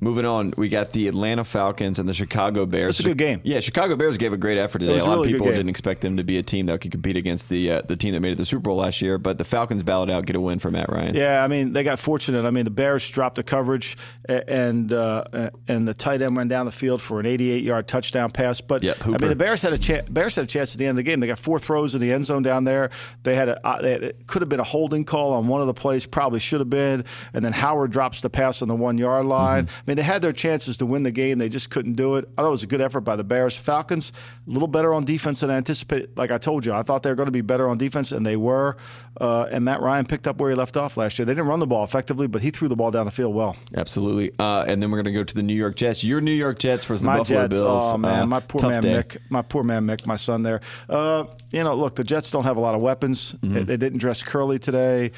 moving 0.00 0.24
on, 0.24 0.54
we 0.56 0.68
got 0.68 0.92
the 0.92 1.08
Atlanta 1.08 1.44
Falcons 1.44 1.98
and 1.98 2.08
the 2.08 2.14
Chicago 2.14 2.66
Bears. 2.66 2.98
That's 2.98 3.06
a 3.06 3.10
good 3.10 3.18
game. 3.18 3.40
Yeah, 3.44 3.60
Chicago 3.60 3.96
Bears 3.96 4.16
gave 4.18 4.32
a 4.32 4.36
great 4.36 4.58
effort 4.58 4.80
today. 4.80 4.98
A 4.98 5.04
lot 5.04 5.16
really 5.16 5.32
of 5.32 5.38
people 5.38 5.46
didn't 5.48 5.68
expect 5.68 6.00
them 6.00 6.16
to 6.16 6.24
be 6.24 6.38
a 6.38 6.42
team 6.42 6.66
that 6.66 6.80
could 6.80 6.90
compete 6.90 7.16
against 7.16 7.48
the 7.48 7.70
uh, 7.70 7.82
the 7.82 7.96
team 7.96 8.12
that 8.14 8.20
made 8.20 8.32
it 8.32 8.36
to 8.36 8.42
the 8.42 8.46
Super 8.46 8.62
Bowl 8.62 8.76
last 8.76 9.00
year, 9.02 9.18
but 9.18 9.38
the 9.38 9.44
Falcons 9.44 9.82
battled 9.82 10.10
out, 10.10 10.26
get 10.26 10.36
a 10.36 10.40
win 10.40 10.58
for 10.58 10.70
Matt 10.70 10.90
Ryan. 10.90 11.14
Yeah, 11.14 11.42
I 11.42 11.48
mean 11.48 11.72
they 11.72 11.82
got 11.82 11.98
fortunate. 11.98 12.44
I 12.44 12.50
mean 12.50 12.64
the 12.64 12.70
Bears 12.70 13.08
dropped 13.08 13.36
the 13.36 13.42
coverage, 13.42 13.96
and 14.28 14.92
uh, 14.92 15.50
and 15.68 15.86
the 15.86 15.94
tight 15.94 16.22
end 16.22 16.36
went 16.36 16.50
down 16.50 16.66
the 16.66 16.72
field 16.72 17.00
for 17.02 17.20
an 17.20 17.26
88-yard 17.26 17.88
touchdown 17.88 18.30
pass. 18.30 18.60
But 18.60 18.82
Yep, 18.82 19.06
I 19.06 19.08
mean 19.08 19.28
the 19.28 19.36
Bears 19.36 19.62
had 19.62 19.72
a 19.72 19.78
chance. 19.78 20.08
Bears 20.08 20.34
had 20.34 20.44
a 20.44 20.48
chance 20.48 20.74
at 20.74 20.78
the 20.78 20.86
end 20.86 20.90
of 20.90 20.96
the 20.96 21.02
game. 21.02 21.20
They 21.20 21.26
got 21.26 21.38
four 21.38 21.58
throws 21.58 21.94
in 21.94 22.00
the 22.00 22.12
end 22.12 22.24
zone 22.24 22.42
down 22.42 22.64
there. 22.64 22.90
They 23.22 23.34
had 23.34 23.48
a 23.48 23.66
uh, 23.66 23.80
they 23.80 23.92
had, 23.92 24.02
it 24.02 24.26
could 24.26 24.42
have 24.42 24.48
been 24.48 24.60
a 24.60 24.64
holding 24.64 25.04
call 25.04 25.32
on 25.34 25.46
one 25.46 25.60
of 25.60 25.66
the 25.66 25.74
plays. 25.74 26.06
Probably 26.06 26.40
should 26.40 26.60
have 26.60 26.70
been. 26.70 27.04
And 27.32 27.44
then 27.44 27.52
Howard 27.52 27.90
drops 27.90 28.20
the 28.20 28.30
pass 28.30 28.62
on 28.62 28.68
the 28.68 28.74
one 28.74 28.98
yard 28.98 29.26
line. 29.26 29.66
Mm-hmm. 29.66 29.83
I 29.86 29.90
mean 29.90 29.96
they 29.96 30.02
had 30.02 30.22
their 30.22 30.32
chances 30.32 30.78
to 30.78 30.86
win 30.86 31.02
the 31.02 31.10
game. 31.10 31.36
They 31.38 31.50
just 31.50 31.68
couldn't 31.68 31.94
do 31.94 32.16
it. 32.16 32.26
I 32.38 32.42
thought 32.42 32.48
it 32.48 32.50
was 32.52 32.62
a 32.62 32.66
good 32.66 32.80
effort 32.80 33.00
by 33.02 33.16
the 33.16 33.24
Bears. 33.24 33.56
Falcons 33.56 34.12
a 34.46 34.50
little 34.50 34.68
better 34.68 34.94
on 34.94 35.04
defense 35.04 35.40
than 35.40 35.50
I 35.50 35.56
anticipated. 35.56 36.16
Like 36.16 36.30
I 36.30 36.38
told 36.38 36.64
you, 36.64 36.72
I 36.72 36.82
thought 36.82 37.02
they 37.02 37.10
were 37.10 37.16
going 37.16 37.26
to 37.26 37.32
be 37.32 37.42
better 37.42 37.68
on 37.68 37.76
defense, 37.76 38.10
and 38.10 38.24
they 38.24 38.36
were. 38.36 38.76
Uh, 39.20 39.46
and 39.50 39.64
Matt 39.64 39.80
Ryan 39.82 40.06
picked 40.06 40.26
up 40.26 40.38
where 40.38 40.50
he 40.50 40.56
left 40.56 40.76
off 40.76 40.96
last 40.96 41.18
year. 41.18 41.26
They 41.26 41.32
didn't 41.34 41.46
run 41.46 41.60
the 41.60 41.66
ball 41.66 41.84
effectively, 41.84 42.26
but 42.26 42.40
he 42.42 42.50
threw 42.50 42.66
the 42.68 42.76
ball 42.76 42.90
down 42.90 43.04
the 43.04 43.12
field 43.12 43.34
well. 43.34 43.56
Absolutely. 43.76 44.32
Uh, 44.38 44.64
and 44.66 44.82
then 44.82 44.90
we're 44.90 45.02
going 45.02 45.12
to 45.14 45.18
go 45.18 45.22
to 45.24 45.34
the 45.34 45.42
New 45.42 45.54
York 45.54 45.76
Jets. 45.76 46.02
Your 46.02 46.20
New 46.20 46.32
York 46.32 46.58
Jets 46.58 46.84
versus 46.84 47.02
the 47.02 47.08
my 47.10 47.18
Buffalo 47.18 47.42
Jets, 47.42 47.58
Bills. 47.60 47.92
oh 47.92 47.98
man, 47.98 48.22
Uh, 48.22 48.26
my 48.26 48.40
poor 48.40 48.70
man 48.70 48.80
day. 48.80 48.94
Mick, 49.02 49.18
my 49.28 49.42
poor 49.42 49.62
man 49.62 49.86
Mick, 49.86 50.06
my 50.06 50.16
son 50.16 50.42
there. 50.42 50.60
Uh, 50.88 51.24
you 51.52 51.62
know, 51.62 51.74
look, 51.74 51.94
the 51.94 52.04
Jets 52.04 52.30
don't 52.30 52.44
have 52.44 52.56
a 52.56 52.60
lot 52.60 52.74
of 52.74 52.80
weapons. 52.80 53.34
Mm-hmm. 53.34 53.54
They, 53.54 53.62
they 53.64 53.76
didn't 53.76 53.98
dress 53.98 54.22
Curly 54.22 54.58
today. 54.58 55.12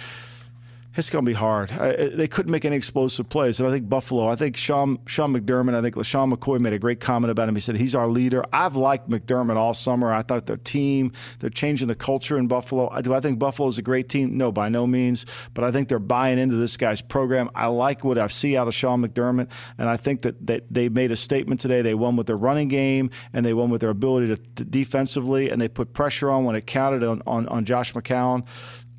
It's 0.96 1.10
going 1.10 1.24
to 1.24 1.28
be 1.28 1.34
hard. 1.34 1.70
I, 1.72 2.08
they 2.08 2.26
couldn't 2.26 2.50
make 2.50 2.64
any 2.64 2.76
explosive 2.76 3.28
plays. 3.28 3.60
And 3.60 3.68
I 3.68 3.72
think 3.72 3.88
Buffalo, 3.88 4.28
I 4.28 4.34
think 4.34 4.56
Sean, 4.56 4.98
Sean 5.06 5.34
McDermott, 5.34 5.74
I 5.74 5.82
think 5.82 5.94
LeSean 5.94 6.32
McCoy 6.32 6.58
made 6.58 6.72
a 6.72 6.78
great 6.78 7.00
comment 7.00 7.30
about 7.30 7.48
him. 7.48 7.54
He 7.54 7.60
said 7.60 7.76
he's 7.76 7.94
our 7.94 8.08
leader. 8.08 8.44
I've 8.52 8.76
liked 8.76 9.10
McDermott 9.10 9.56
all 9.56 9.74
summer. 9.74 10.10
I 10.10 10.22
thought 10.22 10.46
their 10.46 10.56
team, 10.56 11.12
they're 11.40 11.50
changing 11.50 11.88
the 11.88 11.94
culture 11.94 12.38
in 12.38 12.46
Buffalo. 12.46 12.88
I, 12.90 13.02
do 13.02 13.12
I 13.12 13.20
think 13.20 13.38
Buffalo 13.38 13.68
is 13.68 13.76
a 13.76 13.82
great 13.82 14.08
team? 14.08 14.38
No, 14.38 14.50
by 14.50 14.70
no 14.70 14.86
means. 14.86 15.26
But 15.52 15.64
I 15.64 15.70
think 15.70 15.88
they're 15.88 15.98
buying 15.98 16.38
into 16.38 16.56
this 16.56 16.78
guy's 16.78 17.02
program. 17.02 17.50
I 17.54 17.66
like 17.66 18.02
what 18.02 18.16
I 18.16 18.26
see 18.28 18.56
out 18.56 18.66
of 18.66 18.74
Sean 18.74 19.06
McDermott. 19.06 19.50
And 19.76 19.90
I 19.90 19.98
think 19.98 20.22
that, 20.22 20.46
that 20.46 20.64
they 20.70 20.88
made 20.88 21.12
a 21.12 21.16
statement 21.16 21.60
today. 21.60 21.82
They 21.82 21.94
won 21.94 22.16
with 22.16 22.26
their 22.26 22.36
running 22.36 22.68
game 22.68 23.10
and 23.34 23.44
they 23.44 23.52
won 23.52 23.68
with 23.68 23.82
their 23.82 23.90
ability 23.90 24.28
to, 24.28 24.36
to 24.36 24.64
defensively. 24.64 25.50
And 25.50 25.60
they 25.60 25.68
put 25.68 25.92
pressure 25.92 26.30
on 26.30 26.44
when 26.44 26.56
it 26.56 26.66
counted 26.66 27.04
on, 27.04 27.22
on, 27.26 27.46
on 27.48 27.66
Josh 27.66 27.92
McCown. 27.92 28.46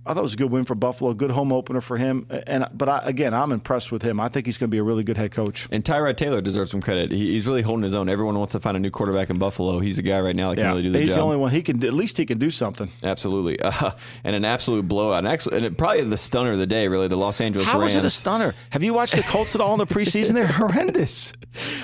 I 0.07 0.13
thought 0.13 0.19
it 0.19 0.23
was 0.23 0.33
a 0.33 0.37
good 0.37 0.51
win 0.51 0.65
for 0.65 0.75
Buffalo, 0.75 1.13
good 1.13 1.31
home 1.31 1.51
opener 1.51 1.81
for 1.81 1.97
him. 1.97 2.25
And 2.29 2.65
but 2.73 2.87
I, 2.87 3.01
again, 3.03 3.33
I'm 3.33 3.51
impressed 3.51 3.91
with 3.91 4.01
him. 4.01 4.19
I 4.19 4.29
think 4.29 4.45
he's 4.45 4.57
going 4.57 4.69
to 4.69 4.71
be 4.71 4.77
a 4.77 4.83
really 4.83 5.03
good 5.03 5.17
head 5.17 5.31
coach. 5.31 5.67
And 5.71 5.83
Tyrod 5.83 6.15
Taylor 6.17 6.41
deserves 6.41 6.71
some 6.71 6.81
credit. 6.81 7.11
He, 7.11 7.33
he's 7.33 7.45
really 7.45 7.61
holding 7.61 7.83
his 7.83 7.93
own. 7.93 8.09
Everyone 8.09 8.37
wants 8.37 8.53
to 8.53 8.59
find 8.59 8.77
a 8.77 8.79
new 8.79 8.89
quarterback 8.89 9.29
in 9.29 9.37
Buffalo. 9.37 9.79
He's 9.79 9.99
a 9.99 10.01
guy 10.01 10.19
right 10.19 10.35
now 10.35 10.49
that 10.49 10.57
can 10.57 10.67
really 10.67 10.83
do 10.83 10.91
the 10.91 10.99
he's 10.99 11.09
job. 11.09 11.09
He's 11.09 11.15
the 11.15 11.21
only 11.21 11.37
one 11.37 11.51
he 11.51 11.61
can. 11.61 11.83
At 11.83 11.93
least 11.93 12.17
he 12.17 12.25
can 12.25 12.37
do 12.37 12.49
something. 12.49 12.89
Absolutely, 13.03 13.59
uh, 13.59 13.91
and 14.23 14.35
an 14.35 14.45
absolute 14.45 14.87
blowout. 14.87 15.19
And 15.19 15.27
actually, 15.27 15.57
and 15.57 15.65
it, 15.65 15.77
probably 15.77 16.03
the 16.03 16.17
stunner 16.17 16.51
of 16.53 16.59
the 16.59 16.67
day, 16.67 16.87
really, 16.87 17.07
the 17.07 17.17
Los 17.17 17.41
Angeles 17.41 17.67
How 17.67 17.79
Rams. 17.79 17.95
was 17.95 18.03
it 18.03 18.07
a 18.07 18.09
stunner? 18.09 18.55
Have 18.69 18.83
you 18.83 18.93
watched 18.93 19.15
the 19.15 19.23
Colts 19.23 19.55
at 19.55 19.61
all 19.61 19.73
in 19.73 19.79
the 19.79 19.85
preseason? 19.85 20.33
They're 20.33 20.47
horrendous. 20.47 21.33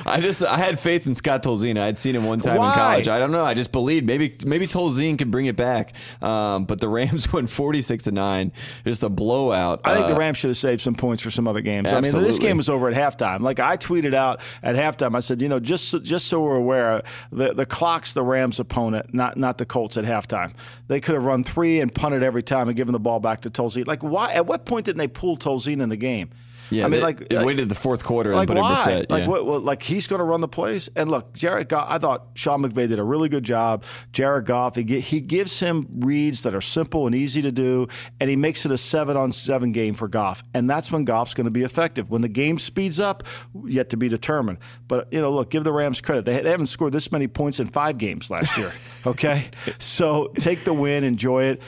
I 0.06 0.22
just 0.22 0.44
I 0.44 0.58
had 0.58 0.80
faith 0.80 1.08
in 1.08 1.16
Scott 1.16 1.44
Tolzien. 1.44 1.80
I'd 1.80 1.98
seen 1.98 2.16
him 2.16 2.26
one 2.26 2.40
time 2.40 2.58
Why? 2.58 2.70
in 2.70 2.76
college. 2.76 3.08
I 3.08 3.20
don't 3.20 3.32
know. 3.32 3.44
I 3.44 3.54
just 3.54 3.72
believed 3.72 4.06
maybe 4.06 4.36
maybe 4.46 4.68
Tolzien 4.68 5.18
could 5.18 5.32
bring 5.32 5.48
it 5.48 5.56
back. 5.56 5.94
Um, 6.22 6.66
but 6.66 6.80
the 6.80 6.88
Rams 6.88 7.32
went 7.34 7.50
forty 7.50 7.82
six 7.82 8.04
to 8.06 8.12
nine. 8.14 8.52
Just 8.86 9.04
a 9.04 9.10
blowout. 9.10 9.82
I 9.84 9.96
think 9.96 10.08
the 10.08 10.16
Uh, 10.16 10.20
Rams 10.20 10.38
should 10.38 10.50
have 10.50 10.58
saved 10.58 10.82
some 10.82 10.96
points 10.96 11.22
for 11.22 11.32
some 11.32 11.48
other 11.48 11.62
games. 11.62 11.92
I 11.92 12.00
mean, 12.02 12.12
this 12.22 12.40
game 12.40 12.58
was 12.58 12.70
over 12.70 12.90
at 12.90 12.96
halftime. 12.96 13.42
Like 13.42 13.60
I 13.60 13.78
tweeted 13.78 14.14
out 14.14 14.42
at 14.62 14.76
halftime, 14.76 15.16
I 15.16 15.20
said, 15.20 15.42
you 15.42 15.50
know, 15.50 15.60
just 15.60 15.90
so, 15.90 16.00
just 16.00 16.28
so 16.28 16.42
we're 16.42 16.56
aware, 16.56 17.04
the 17.32 17.54
the 17.54 17.66
clock's 17.66 18.14
the 18.14 18.24
Rams' 18.24 18.60
opponent, 18.60 19.14
not 19.14 19.38
not 19.38 19.58
the 19.58 19.66
Colts 19.66 19.98
at 19.98 20.06
halftime. 20.06 20.54
They 20.88 21.02
could 21.02 21.16
have 21.16 21.26
run 21.26 21.44
three 21.44 21.80
and 21.80 21.94
punted 21.94 22.24
every 22.24 22.44
time 22.44 22.68
and 22.68 22.78
given 22.78 22.94
the 22.94 23.00
ball 23.00 23.20
back 23.20 23.42
to 23.42 23.50
Tolzien. 23.50 23.88
Like 23.88 24.04
why? 24.04 24.32
At 24.32 24.46
what 24.46 24.66
point 24.66 24.86
didn't 24.86 25.00
they 25.00 25.08
pull 25.08 25.38
Tolzien 25.38 25.82
in 25.82 25.90
the 25.90 25.98
game? 25.98 26.30
Yeah, 26.70 26.86
I 26.86 26.88
mean, 26.88 27.00
they, 27.00 27.06
like 27.06 27.30
they 27.30 27.44
waited 27.44 27.70
the 27.70 27.76
fourth 27.76 28.04
quarter 28.04 28.32
and 28.32 28.38
like 28.38 28.48
put 28.48 28.58
in 28.58 28.64
why? 28.64 28.76
Brissett. 28.76 29.10
Like 29.10 29.22
yeah. 29.24 29.28
what, 29.28 29.46
what? 29.46 29.64
Like 29.64 29.84
he's 29.84 30.08
going 30.08 30.20
to 30.20 30.26
run 30.26 30.42
the 30.42 30.48
plays. 30.48 30.90
And 30.96 31.10
look, 31.10 31.34
Jared 31.34 31.70
Goff. 31.70 31.88
I 31.90 31.98
thought 31.98 32.28
Sean 32.36 32.64
McVay 32.64 32.88
did 32.88 33.00
a 33.00 33.04
really 33.04 33.30
good 33.30 33.44
job. 33.44 33.84
Jared 34.12 34.46
Goff. 34.46 34.76
He 34.76 35.00
he 35.00 35.22
gives 35.22 35.60
him 35.60 35.88
reads 36.00 36.44
that 36.44 36.56
are 36.56 36.62
simple 36.62 37.06
and 37.06 37.16
easy 37.16 37.42
to 37.42 37.52
do, 37.52 37.88
and 38.20 38.30
he 38.30 38.36
makes 38.36 38.66
it 38.66 38.72
a 38.72 38.78
seven 38.78 39.18
on 39.18 39.32
seven 39.32 39.72
game 39.72 39.94
for 39.94 40.08
Goff. 40.08 40.44
And 40.54 40.70
that's 40.70 40.92
when 40.92 41.06
Goff's 41.06 41.34
going 41.34 41.46
to 41.46 41.52
be 41.52 41.64
effective. 41.64 42.10
When 42.10 42.22
the 42.22 42.30
game 42.30 42.60
speeds 42.60 43.00
up, 43.00 43.24
yet 43.66 43.90
to 43.90 43.98
be 43.98 44.10
determined. 44.10 44.60
But 44.88 45.12
you 45.12 45.22
know, 45.22 45.32
look, 45.32 45.50
give 45.50 45.64
the 45.64 45.74
Rams 45.74 46.02
credit. 46.02 46.26
They, 46.26 46.42
they 46.42 46.50
haven't 46.50 46.68
scored 46.68 46.94
this 46.94 47.12
many 47.12 47.28
points 47.28 47.60
in 47.60 47.68
five 47.68 47.98
games 47.98 48.30
last 48.30 48.58
year. 48.58 48.72
okay, 49.06 49.50
so 49.80 50.32
take 50.36 50.64
the 50.64 50.74
win, 50.74 51.04
enjoy 51.04 51.44
it. 51.46 51.62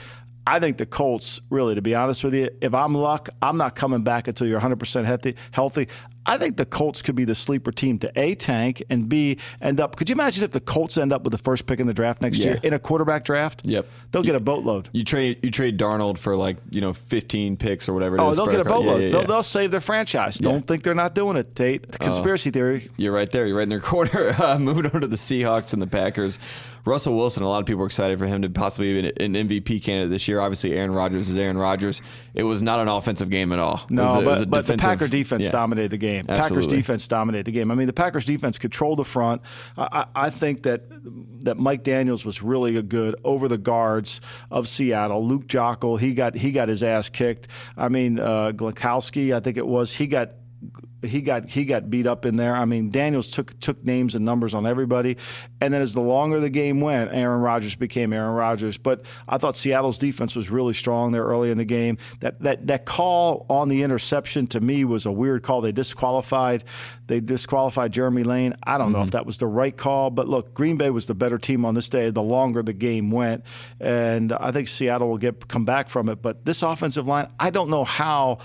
I 0.46 0.60
think 0.60 0.78
the 0.78 0.86
Colts, 0.86 1.40
really, 1.50 1.74
to 1.74 1.82
be 1.82 1.94
honest 1.94 2.22
with 2.22 2.32
you, 2.32 2.48
if 2.60 2.72
I'm 2.72 2.94
luck, 2.94 3.30
I'm 3.42 3.56
not 3.56 3.74
coming 3.74 4.04
back 4.04 4.28
until 4.28 4.46
you're 4.46 4.60
100% 4.60 5.34
healthy. 5.50 5.88
I 6.26 6.36
think 6.38 6.56
the 6.56 6.66
Colts 6.66 7.02
could 7.02 7.14
be 7.14 7.24
the 7.24 7.34
sleeper 7.34 7.70
team 7.72 7.98
to 8.00 8.12
A, 8.16 8.34
tank, 8.34 8.82
and 8.90 9.08
B, 9.08 9.38
end 9.62 9.80
up. 9.80 9.96
Could 9.96 10.08
you 10.10 10.14
imagine 10.14 10.44
if 10.44 10.50
the 10.52 10.60
Colts 10.60 10.98
end 10.98 11.12
up 11.12 11.22
with 11.22 11.30
the 11.32 11.38
first 11.38 11.66
pick 11.66 11.80
in 11.80 11.86
the 11.86 11.94
draft 11.94 12.20
next 12.20 12.38
Yeah. 12.38 12.44
year 12.46 12.60
in 12.62 12.72
a 12.74 12.78
quarterback 12.78 13.24
draft? 13.24 13.62
Yep. 13.64 13.86
They'll 14.10 14.22
get 14.22 14.34
a 14.34 14.40
boatload. 14.40 14.88
you 14.92 15.04
trade 15.04 15.38
you 15.42 15.50
trade 15.50 15.78
Darnold 15.78 16.18
for 16.18 16.36
like 16.36 16.56
you 16.70 16.80
know 16.80 16.92
fifteen 16.92 17.56
picks 17.56 17.88
or 17.88 17.92
whatever. 17.94 18.16
It 18.16 18.20
Oh, 18.20 18.30
is, 18.30 18.36
they'll 18.36 18.46
get 18.46 18.60
a 18.60 18.64
boatload. 18.64 19.00
Yeah, 19.00 19.06
yeah, 19.06 19.12
They'll, 19.12 19.24
they'll 19.26 19.42
save 19.42 19.70
their 19.70 19.80
franchise. 19.80 20.36
Don't 20.36 20.66
think 20.66 20.82
they're 20.82 20.94
not 20.94 21.14
doing 21.14 21.36
it, 21.36 21.54
Tate. 21.54 21.90
The 21.90 21.98
conspiracy 21.98 22.50
theory. 22.50 22.90
You're 22.96 23.12
right 23.12 23.30
there. 23.30 23.46
You're 23.46 23.56
right 23.56 23.62
in 23.64 23.68
their 23.68 23.80
corner. 23.92 24.34
Uh, 24.38 24.58
moving 24.58 24.86
on 24.86 25.00
to 25.02 25.06
the 25.06 25.16
Seahawks 25.16 25.72
and 25.72 25.80
the 25.80 25.86
Packers. 25.86 26.38
Russell 26.84 27.16
Wilson, 27.16 27.42
a 27.42 27.48
lot 27.48 27.58
of 27.58 27.66
people 27.66 27.82
are 27.82 27.86
excited 27.86 28.16
for 28.16 28.26
him 28.26 28.42
to 28.42 28.48
possibly 28.48 29.02
be 29.02 29.08
an 29.24 29.34
MVP 29.34 29.82
candidate 29.82 30.08
this 30.10 30.28
year. 30.28 30.38
Obviously, 30.38 30.72
Aaron 30.74 30.92
Rodgers 30.92 31.28
is 31.28 31.36
Aaron 31.36 31.58
Rodgers. 31.58 32.00
It 32.32 32.44
was 32.44 32.62
not 32.62 32.78
an 32.78 32.86
offensive 32.86 33.28
game 33.28 33.50
at 33.52 33.58
all. 33.58 33.80
It 33.84 33.90
No, 33.90 34.02
was 34.04 34.16
a- 34.16 34.20
it 34.20 34.24
was 34.24 34.38
but, 34.38 34.42
a 34.42 34.46
but 34.46 34.66
the 34.66 34.76
Packer 34.76 35.08
defense 35.08 35.50
dominated 35.50 35.90
the 35.90 35.96
game. 35.98 36.15
Packers 36.24 36.44
Absolutely. 36.44 36.76
defense 36.76 37.08
dominated 37.08 37.46
the 37.46 37.52
game. 37.52 37.70
I 37.70 37.74
mean, 37.74 37.86
the 37.86 37.92
Packers 37.92 38.24
defense 38.24 38.58
controlled 38.58 38.98
the 38.98 39.04
front. 39.04 39.42
I, 39.76 40.06
I, 40.14 40.30
think 40.30 40.62
that 40.62 40.82
that 41.44 41.58
Mike 41.58 41.82
Daniels 41.82 42.24
was 42.24 42.42
really 42.42 42.76
a 42.76 42.82
good 42.82 43.16
over 43.24 43.48
the 43.48 43.58
guards 43.58 44.20
of 44.50 44.68
Seattle. 44.68 45.26
Luke 45.26 45.46
Joeckel, 45.46 45.98
he 45.98 46.14
got 46.14 46.34
he 46.34 46.52
got 46.52 46.68
his 46.68 46.82
ass 46.82 47.08
kicked. 47.08 47.48
I 47.76 47.88
mean, 47.88 48.18
uh, 48.18 48.52
Glowinski, 48.52 49.34
I 49.34 49.40
think 49.40 49.56
it 49.56 49.66
was. 49.66 49.92
He 49.92 50.06
got 50.06 50.30
he 51.02 51.20
got 51.20 51.48
he 51.48 51.64
got 51.64 51.90
beat 51.90 52.06
up 52.06 52.24
in 52.24 52.36
there. 52.36 52.54
I 52.54 52.64
mean, 52.64 52.90
Daniels 52.90 53.30
took 53.30 53.58
took 53.60 53.84
names 53.84 54.14
and 54.14 54.24
numbers 54.24 54.54
on 54.54 54.66
everybody, 54.66 55.16
and 55.60 55.72
then 55.72 55.82
as 55.82 55.94
the 55.94 56.00
longer 56.00 56.40
the 56.40 56.50
game 56.50 56.80
went, 56.80 57.12
Aaron 57.12 57.40
Rodgers 57.40 57.74
became 57.74 58.12
Aaron 58.12 58.34
Rodgers. 58.34 58.76
But 58.76 59.04
I 59.28 59.38
thought 59.38 59.56
Seattle's 59.56 59.98
defense 59.98 60.34
was 60.34 60.50
really 60.50 60.74
strong 60.74 61.12
there 61.12 61.24
early 61.24 61.50
in 61.50 61.58
the 61.58 61.64
game. 61.64 61.98
That 62.20 62.40
that 62.40 62.66
that 62.66 62.84
call 62.84 63.46
on 63.48 63.68
the 63.68 63.82
interception 63.82 64.46
to 64.48 64.60
me 64.60 64.84
was 64.84 65.06
a 65.06 65.12
weird 65.12 65.42
call. 65.42 65.60
They 65.60 65.72
disqualified 65.72 66.64
they 67.06 67.20
disqualified 67.20 67.92
Jeremy 67.92 68.24
Lane. 68.24 68.54
I 68.64 68.78
don't 68.78 68.92
know 68.92 69.00
if 69.00 69.08
mm-hmm. 69.08 69.10
that 69.12 69.26
was 69.26 69.38
the 69.38 69.46
right 69.46 69.76
call, 69.76 70.10
but 70.10 70.28
look, 70.28 70.54
Green 70.54 70.76
Bay 70.76 70.90
was 70.90 71.06
the 71.06 71.14
better 71.14 71.38
team 71.38 71.64
on 71.64 71.74
this 71.74 71.88
day. 71.88 72.10
The 72.10 72.22
longer 72.22 72.62
the 72.62 72.72
game 72.72 73.10
went, 73.10 73.44
and 73.80 74.32
I 74.32 74.50
think 74.50 74.68
Seattle 74.68 75.08
will 75.08 75.18
get 75.18 75.46
come 75.48 75.64
back 75.64 75.88
from 75.88 76.08
it. 76.08 76.20
But 76.22 76.44
this 76.44 76.62
offensive 76.62 77.06
line, 77.06 77.28
I 77.38 77.50
don't 77.50 77.70
know 77.70 77.84
how 77.84 78.38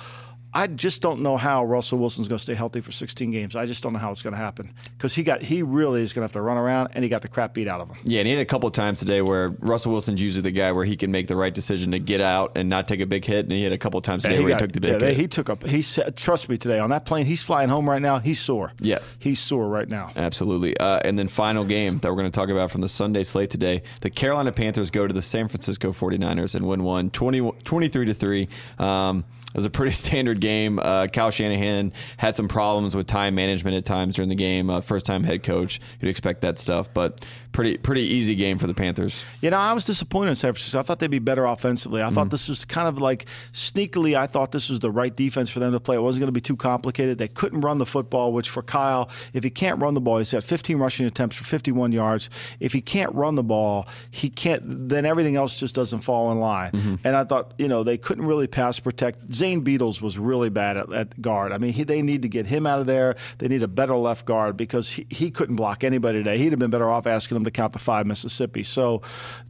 I 0.53 0.67
just 0.67 1.01
don't 1.01 1.21
know 1.21 1.37
how 1.37 1.63
Russell 1.63 1.97
Wilson's 1.97 2.27
going 2.27 2.37
to 2.37 2.43
stay 2.43 2.53
healthy 2.53 2.81
for 2.81 2.91
16 2.91 3.31
games. 3.31 3.55
I 3.55 3.65
just 3.65 3.81
don't 3.83 3.93
know 3.93 3.99
how 3.99 4.11
it's 4.11 4.21
going 4.21 4.33
to 4.33 4.39
happen 4.39 4.73
because 4.97 5.15
he 5.15 5.23
got 5.23 5.41
he 5.41 5.63
really 5.63 6.01
is 6.01 6.11
going 6.11 6.21
to 6.21 6.25
have 6.25 6.33
to 6.33 6.41
run 6.41 6.57
around 6.57 6.89
and 6.93 7.03
he 7.03 7.09
got 7.09 7.21
the 7.21 7.27
crap 7.29 7.53
beat 7.53 7.67
out 7.67 7.79
of 7.79 7.87
him. 7.89 7.97
Yeah, 8.03 8.19
and 8.19 8.27
he 8.27 8.33
had 8.33 8.41
a 8.41 8.45
couple 8.45 8.67
of 8.67 8.73
times 8.73 8.99
today 8.99 9.21
where 9.21 9.49
Russell 9.59 9.91
Wilson's 9.91 10.21
usually 10.21 10.41
the 10.41 10.51
guy 10.51 10.71
where 10.73 10.83
he 10.83 10.97
can 10.97 11.09
make 11.11 11.27
the 11.27 11.35
right 11.37 11.53
decision 11.53 11.91
to 11.91 11.99
get 11.99 12.19
out 12.19 12.51
and 12.55 12.67
not 12.67 12.87
take 12.87 12.99
a 12.99 13.05
big 13.05 13.23
hit, 13.23 13.45
and 13.45 13.53
he 13.53 13.63
had 13.63 13.71
a 13.71 13.77
couple 13.77 13.97
of 13.97 14.03
times 14.03 14.23
today 14.23 14.35
he 14.37 14.43
where 14.43 14.49
got- 14.49 14.61
he 14.61 14.67
took 14.67 14.73
the 14.73 14.81
big 14.81 15.01
yeah, 15.01 15.07
hit. 15.07 15.17
He 15.17 15.27
took 15.27 15.49
up. 15.49 15.63
He 15.63 15.81
said, 15.81 16.17
trust 16.17 16.49
me 16.49 16.57
today 16.57 16.79
on 16.79 16.89
that 16.89 17.05
plane. 17.05 17.25
He's 17.25 17.41
flying 17.41 17.69
home 17.69 17.89
right 17.89 18.01
now. 18.01 18.19
He's 18.19 18.39
sore. 18.39 18.73
Yeah. 18.79 18.99
he's 19.19 19.39
sore 19.39 19.67
right 19.69 19.87
now. 19.87 20.11
Absolutely. 20.15 20.77
Uh, 20.77 20.99
and 21.05 21.17
then 21.17 21.27
final 21.29 21.63
game 21.63 21.99
that 21.99 22.09
we're 22.09 22.17
going 22.17 22.29
to 22.31 22.35
talk 22.37 22.49
about 22.49 22.71
from 22.71 22.81
the 22.81 22.89
Sunday 22.89 23.23
slate 23.23 23.49
today. 23.51 23.83
The 24.01 24.09
Carolina 24.09 24.51
Panthers 24.51 24.91
go 24.91 25.07
to 25.07 25.13
the 25.13 25.21
San 25.21 25.47
Francisco 25.47 25.91
49ers 25.91 26.55
and 26.55 26.67
win 26.67 26.83
one 26.83 27.09
20, 27.09 27.51
23 27.63 28.05
to 28.07 28.13
3. 28.13 28.49
Um, 28.79 29.23
it 29.51 29.55
was 29.55 29.65
a 29.65 29.69
pretty 29.69 29.91
standard 29.95 30.39
game. 30.39 30.79
Uh, 30.79 31.07
Kyle 31.07 31.31
Shanahan 31.31 31.93
had 32.17 32.35
some 32.35 32.47
problems 32.47 32.95
with 32.95 33.07
time 33.07 33.35
management 33.35 33.75
at 33.75 33.85
times 33.85 34.15
during 34.15 34.29
the 34.29 34.35
game. 34.35 34.69
Uh, 34.69 34.81
first 34.81 35.05
time 35.05 35.23
head 35.23 35.43
coach. 35.43 35.79
You'd 35.99 36.09
expect 36.09 36.41
that 36.41 36.57
stuff, 36.57 36.93
but 36.93 37.25
pretty 37.51 37.77
pretty 37.77 38.01
easy 38.03 38.35
game 38.35 38.57
for 38.57 38.67
the 38.67 38.73
Panthers. 38.73 39.23
You 39.41 39.49
know, 39.49 39.57
I 39.57 39.73
was 39.73 39.85
disappointed 39.85 40.29
in 40.29 40.35
San 40.35 40.53
Francisco. 40.53 40.79
I 40.79 40.83
thought 40.83 40.99
they'd 40.99 41.11
be 41.11 41.19
better 41.19 41.45
offensively. 41.45 42.01
I 42.01 42.09
thought 42.09 42.21
Mm-hmm. 42.21 42.29
this 42.29 42.47
was 42.49 42.65
kind 42.65 42.87
of 42.87 43.01
like 43.01 43.25
sneakily. 43.53 44.15
I 44.17 44.27
thought 44.27 44.51
this 44.51 44.69
was 44.69 44.79
the 44.79 44.91
right 44.91 45.15
defense 45.15 45.49
for 45.49 45.59
them 45.59 45.71
to 45.71 45.79
play. 45.79 45.95
It 45.95 46.01
wasn't 46.01 46.21
going 46.21 46.27
to 46.27 46.31
be 46.33 46.41
too 46.41 46.55
complicated. 46.55 47.17
They 47.17 47.27
couldn't 47.27 47.61
run 47.61 47.77
the 47.77 47.85
football, 47.85 48.31
which 48.33 48.49
for 48.49 48.61
Kyle, 48.61 49.09
if 49.33 49.43
he 49.43 49.49
can't 49.49 49.79
run 49.81 49.93
the 49.93 50.01
ball, 50.01 50.17
he's 50.19 50.31
got 50.31 50.43
15 50.43 50.77
rushing 50.77 51.05
attempts 51.05 51.35
for 51.35 51.43
51 51.43 51.91
yards. 51.91 52.29
If 52.59 52.73
he 52.73 52.81
can't 52.81 53.13
run 53.15 53.35
the 53.35 53.43
ball, 53.43 53.87
he 54.11 54.29
can't. 54.29 54.61
Then 54.89 55.05
everything 55.05 55.35
else 55.35 55.59
just 55.59 55.75
doesn't 55.75 55.99
fall 56.01 56.31
in 56.31 56.39
line. 56.39 56.71
Mm-hmm. 56.71 56.95
And 57.03 57.15
I 57.15 57.23
thought, 57.23 57.53
you 57.57 57.67
know, 57.67 57.83
they 57.83 57.97
couldn't 57.97 58.25
really 58.25 58.47
pass 58.47 58.79
protect. 58.79 59.33
Zane 59.33 59.63
Beadles 59.63 60.01
was 60.01 60.17
really 60.19 60.49
bad 60.49 60.77
at, 60.77 60.91
at 60.93 61.21
guard. 61.21 61.51
I 61.51 61.57
mean, 61.57 61.73
he, 61.73 61.83
they 61.83 62.01
need 62.01 62.21
to 62.21 62.29
get 62.29 62.45
him 62.45 62.65
out 62.67 62.79
of 62.79 62.85
there. 62.87 63.15
They 63.39 63.47
need 63.47 63.63
a 63.63 63.67
better 63.67 63.95
left 63.95 64.25
guard 64.25 64.57
because 64.57 64.91
he, 64.91 65.05
he 65.09 65.31
couldn't 65.31 65.55
block 65.55 65.83
anybody 65.83 66.19
today. 66.19 66.37
He'd 66.37 66.51
have 66.51 66.59
been 66.59 66.69
better 66.69 66.89
off 66.89 67.07
asking 67.07 67.40
them 67.41 67.45
to 67.45 67.51
count 67.51 67.73
the 67.73 67.79
five 67.79 68.05
Mississippi. 68.05 68.63
So 68.63 69.01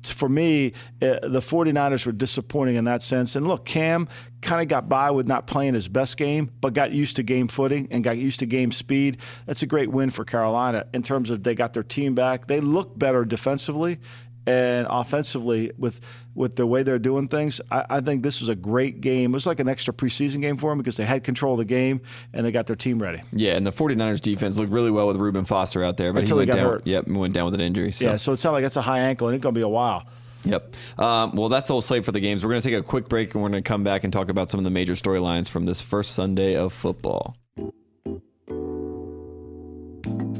for 0.03 0.29
me, 0.29 0.73
uh, 1.01 1.19
the 1.23 1.41
49ers 1.41 2.05
were 2.05 2.11
disappointing 2.11 2.75
in 2.75 2.85
that 2.85 3.01
sense. 3.01 3.35
And 3.35 3.47
look, 3.47 3.65
Cam 3.65 4.07
kind 4.41 4.61
of 4.61 4.67
got 4.67 4.89
by 4.89 5.11
with 5.11 5.27
not 5.27 5.47
playing 5.47 5.73
his 5.73 5.87
best 5.87 6.17
game, 6.17 6.51
but 6.61 6.73
got 6.73 6.91
used 6.91 7.15
to 7.17 7.23
game 7.23 7.47
footing 7.47 7.87
and 7.91 8.03
got 8.03 8.17
used 8.17 8.39
to 8.39 8.45
game 8.45 8.71
speed. 8.71 9.17
That's 9.45 9.61
a 9.61 9.67
great 9.67 9.91
win 9.91 10.09
for 10.09 10.25
Carolina 10.25 10.85
in 10.93 11.03
terms 11.03 11.29
of 11.29 11.43
they 11.43 11.55
got 11.55 11.73
their 11.73 11.83
team 11.83 12.15
back. 12.15 12.47
They 12.47 12.59
look 12.59 12.97
better 12.97 13.25
defensively 13.25 13.99
and 14.47 14.87
offensively 14.89 15.71
with 15.77 16.01
with 16.33 16.55
the 16.55 16.65
way 16.65 16.81
they're 16.83 16.99
doing 16.99 17.27
things. 17.27 17.59
I, 17.69 17.85
I 17.89 18.01
think 18.01 18.23
this 18.23 18.39
was 18.39 18.47
a 18.49 18.55
great 18.55 19.01
game. 19.01 19.31
It 19.31 19.33
was 19.33 19.45
like 19.45 19.59
an 19.59 19.67
extra 19.67 19.93
preseason 19.93 20.41
game 20.41 20.57
for 20.57 20.71
them 20.71 20.77
because 20.77 20.95
they 20.97 21.05
had 21.05 21.23
control 21.23 21.53
of 21.55 21.59
the 21.59 21.65
game 21.65 22.01
and 22.33 22.45
they 22.45 22.51
got 22.51 22.67
their 22.67 22.75
team 22.77 23.01
ready. 23.01 23.21
Yeah, 23.33 23.55
and 23.57 23.67
the 23.67 23.71
49ers 23.71 24.21
defense 24.21 24.57
looked 24.57 24.71
really 24.71 24.91
well 24.91 25.07
with 25.07 25.17
Reuben 25.17 25.43
Foster 25.43 25.83
out 25.83 25.97
there, 25.97 26.13
but 26.13 26.23
Until 26.23 26.37
he 26.37 26.41
went 26.45 26.51
got 26.51 26.57
down. 26.57 26.71
hurt. 26.71 26.87
Yep, 26.87 27.07
went 27.07 27.33
down 27.33 27.45
with 27.45 27.53
an 27.53 27.61
injury. 27.61 27.91
So. 27.91 28.05
Yeah, 28.05 28.15
so 28.15 28.31
it 28.31 28.37
sounded 28.37 28.55
like 28.55 28.63
that's 28.63 28.77
a 28.77 28.81
high 28.81 28.99
ankle 28.99 29.27
and 29.27 29.35
it's 29.35 29.43
going 29.43 29.53
to 29.53 29.59
be 29.59 29.63
a 29.63 29.67
while. 29.67 30.05
Yep. 30.43 30.73
Um, 30.97 31.35
well, 31.35 31.49
that's 31.49 31.67
the 31.67 31.73
whole 31.73 31.81
slate 31.81 32.05
for 32.05 32.11
the 32.11 32.19
games. 32.19 32.43
We're 32.43 32.51
going 32.51 32.61
to 32.61 32.69
take 32.69 32.79
a 32.79 32.83
quick 32.83 33.09
break 33.09 33.33
and 33.35 33.43
we're 33.43 33.49
going 33.49 33.61
to 33.63 33.67
come 33.67 33.83
back 33.83 34.03
and 34.03 34.11
talk 34.11 34.29
about 34.29 34.49
some 34.49 34.59
of 34.59 34.63
the 34.63 34.71
major 34.71 34.93
storylines 34.93 35.49
from 35.49 35.65
this 35.65 35.81
first 35.81 36.13
Sunday 36.13 36.55
of 36.55 36.73
football. 36.73 37.35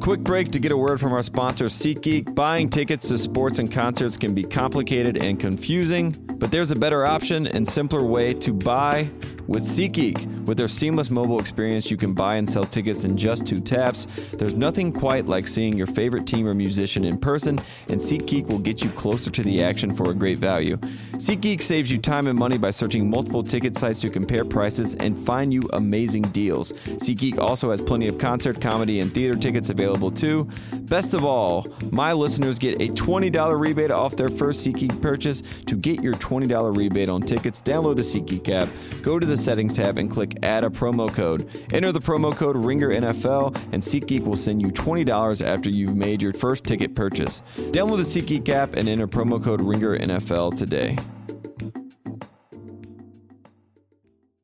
Quick 0.02 0.22
break 0.22 0.52
to 0.54 0.60
get 0.60 0.72
a 0.72 0.78
word 0.78 1.00
from 1.00 1.14
our 1.14 1.22
sponsor, 1.22 1.66
SeatGeek. 1.66 2.34
Buying 2.34 2.72
tickets 2.72 3.08
to 3.10 3.20
sports 3.20 3.60
and 3.60 3.72
concerts 3.72 4.18
can 4.18 4.34
be 4.34 4.44
complicated 4.44 5.16
and 5.16 5.40
confusing, 5.40 6.31
but 6.41 6.49
there's 6.51 6.71
a 6.71 6.75
better 6.75 7.06
option 7.06 7.45
and 7.45 7.67
simpler 7.67 8.01
way 8.01 8.34
to 8.34 8.51
buy 8.51 9.08
with 9.45 9.62
SeatGeek. 9.63 10.45
With 10.45 10.58
their 10.58 10.67
seamless 10.67 11.12
mobile 11.12 11.39
experience, 11.39 11.91
you 11.91 11.97
can 11.97 12.13
buy 12.13 12.38
and 12.38 12.49
sell 12.49 12.65
tickets 12.65 13.04
in 13.04 13.15
just 13.15 13.45
two 13.45 13.62
taps. 13.62 14.08
There's 14.34 14.56
nothing 14.56 14.91
quite 14.91 15.27
like 15.27 15.47
seeing 15.47 15.77
your 15.77 15.86
favorite 15.86 16.25
team 16.25 16.47
or 16.47 16.56
musician 16.56 17.06
in 17.06 17.19
person, 17.19 17.62
and 17.89 18.01
SeatGeek 18.01 18.47
will 18.47 18.58
get 18.58 18.82
you 18.84 18.89
closer 18.89 19.30
to 19.30 19.43
the 19.43 19.62
action 19.63 19.93
for 19.93 20.10
a 20.10 20.15
great 20.15 20.39
value. 20.39 20.77
SeatGeek 21.17 21.62
saves 21.62 21.91
you 21.91 21.99
time 21.99 22.25
and 22.25 22.39
money 22.39 22.58
by 22.58 22.71
searching 22.71 23.08
multiple 23.08 23.43
ticket 23.43 23.77
sites 23.77 24.01
to 24.01 24.10
compare 24.10 24.43
prices 24.43 24.95
and 24.95 25.15
find 25.23 25.54
you 25.54 25.69
amazing 25.73 26.23
deals. 26.23 26.71
SeatGeek 26.71 27.38
also 27.38 27.69
has 27.69 27.84
plenty 27.84 28.08
of 28.08 28.17
concert, 28.17 28.60
comedy, 28.60 28.99
and 28.99 29.13
theater 29.13 29.36
tickets 29.36 29.69
available 29.69 30.10
too. 30.10 30.49
Best 30.73 31.13
of 31.13 31.23
all, 31.23 31.67
my 31.91 32.13
listeners 32.13 32.58
get 32.58 32.82
a 32.82 32.88
$20 32.88 33.60
rebate 33.60 33.91
off 33.91 34.15
their 34.15 34.30
first 34.30 34.65
SeatGeek 34.65 34.99
purchase. 35.04 35.43
To 35.67 35.75
get 35.75 36.01
your 36.01 36.15
$20 36.15 36.31
rebate 36.32 37.10
on 37.10 37.22
tickets, 37.22 37.62
download 37.62 37.96
the 37.96 38.02
SeatGeek 38.02 38.50
app, 38.50 38.70
go 39.02 39.20
to 39.20 39.26
the 39.26 39.38
settings 39.38 39.74
tab, 39.74 39.98
and 39.98 40.10
click 40.10 40.32
Add 40.44 40.63
a 40.63 40.70
promo 40.70 41.13
code. 41.13 41.50
Enter 41.72 41.91
the 41.91 42.00
promo 42.00 42.36
code 42.36 42.56
RINGERNFL, 42.56 43.56
and 43.72 43.82
SeatGeek 43.82 44.24
will 44.24 44.36
send 44.36 44.62
you 44.62 44.70
$20 44.70 45.46
after 45.46 45.70
you've 45.70 45.96
made 45.96 46.22
your 46.22 46.34
first 46.34 46.63
ticket 46.63 46.96
purchase. 46.96 47.41
Download 47.58 47.98
the 47.98 48.22
SeatGeek 48.22 48.50
app 48.50 48.74
and 48.74 48.89
enter 48.89 49.08
promo 49.08 49.44
code 49.44 49.62
RINGERNFL 49.62 50.58
today. 50.58 50.98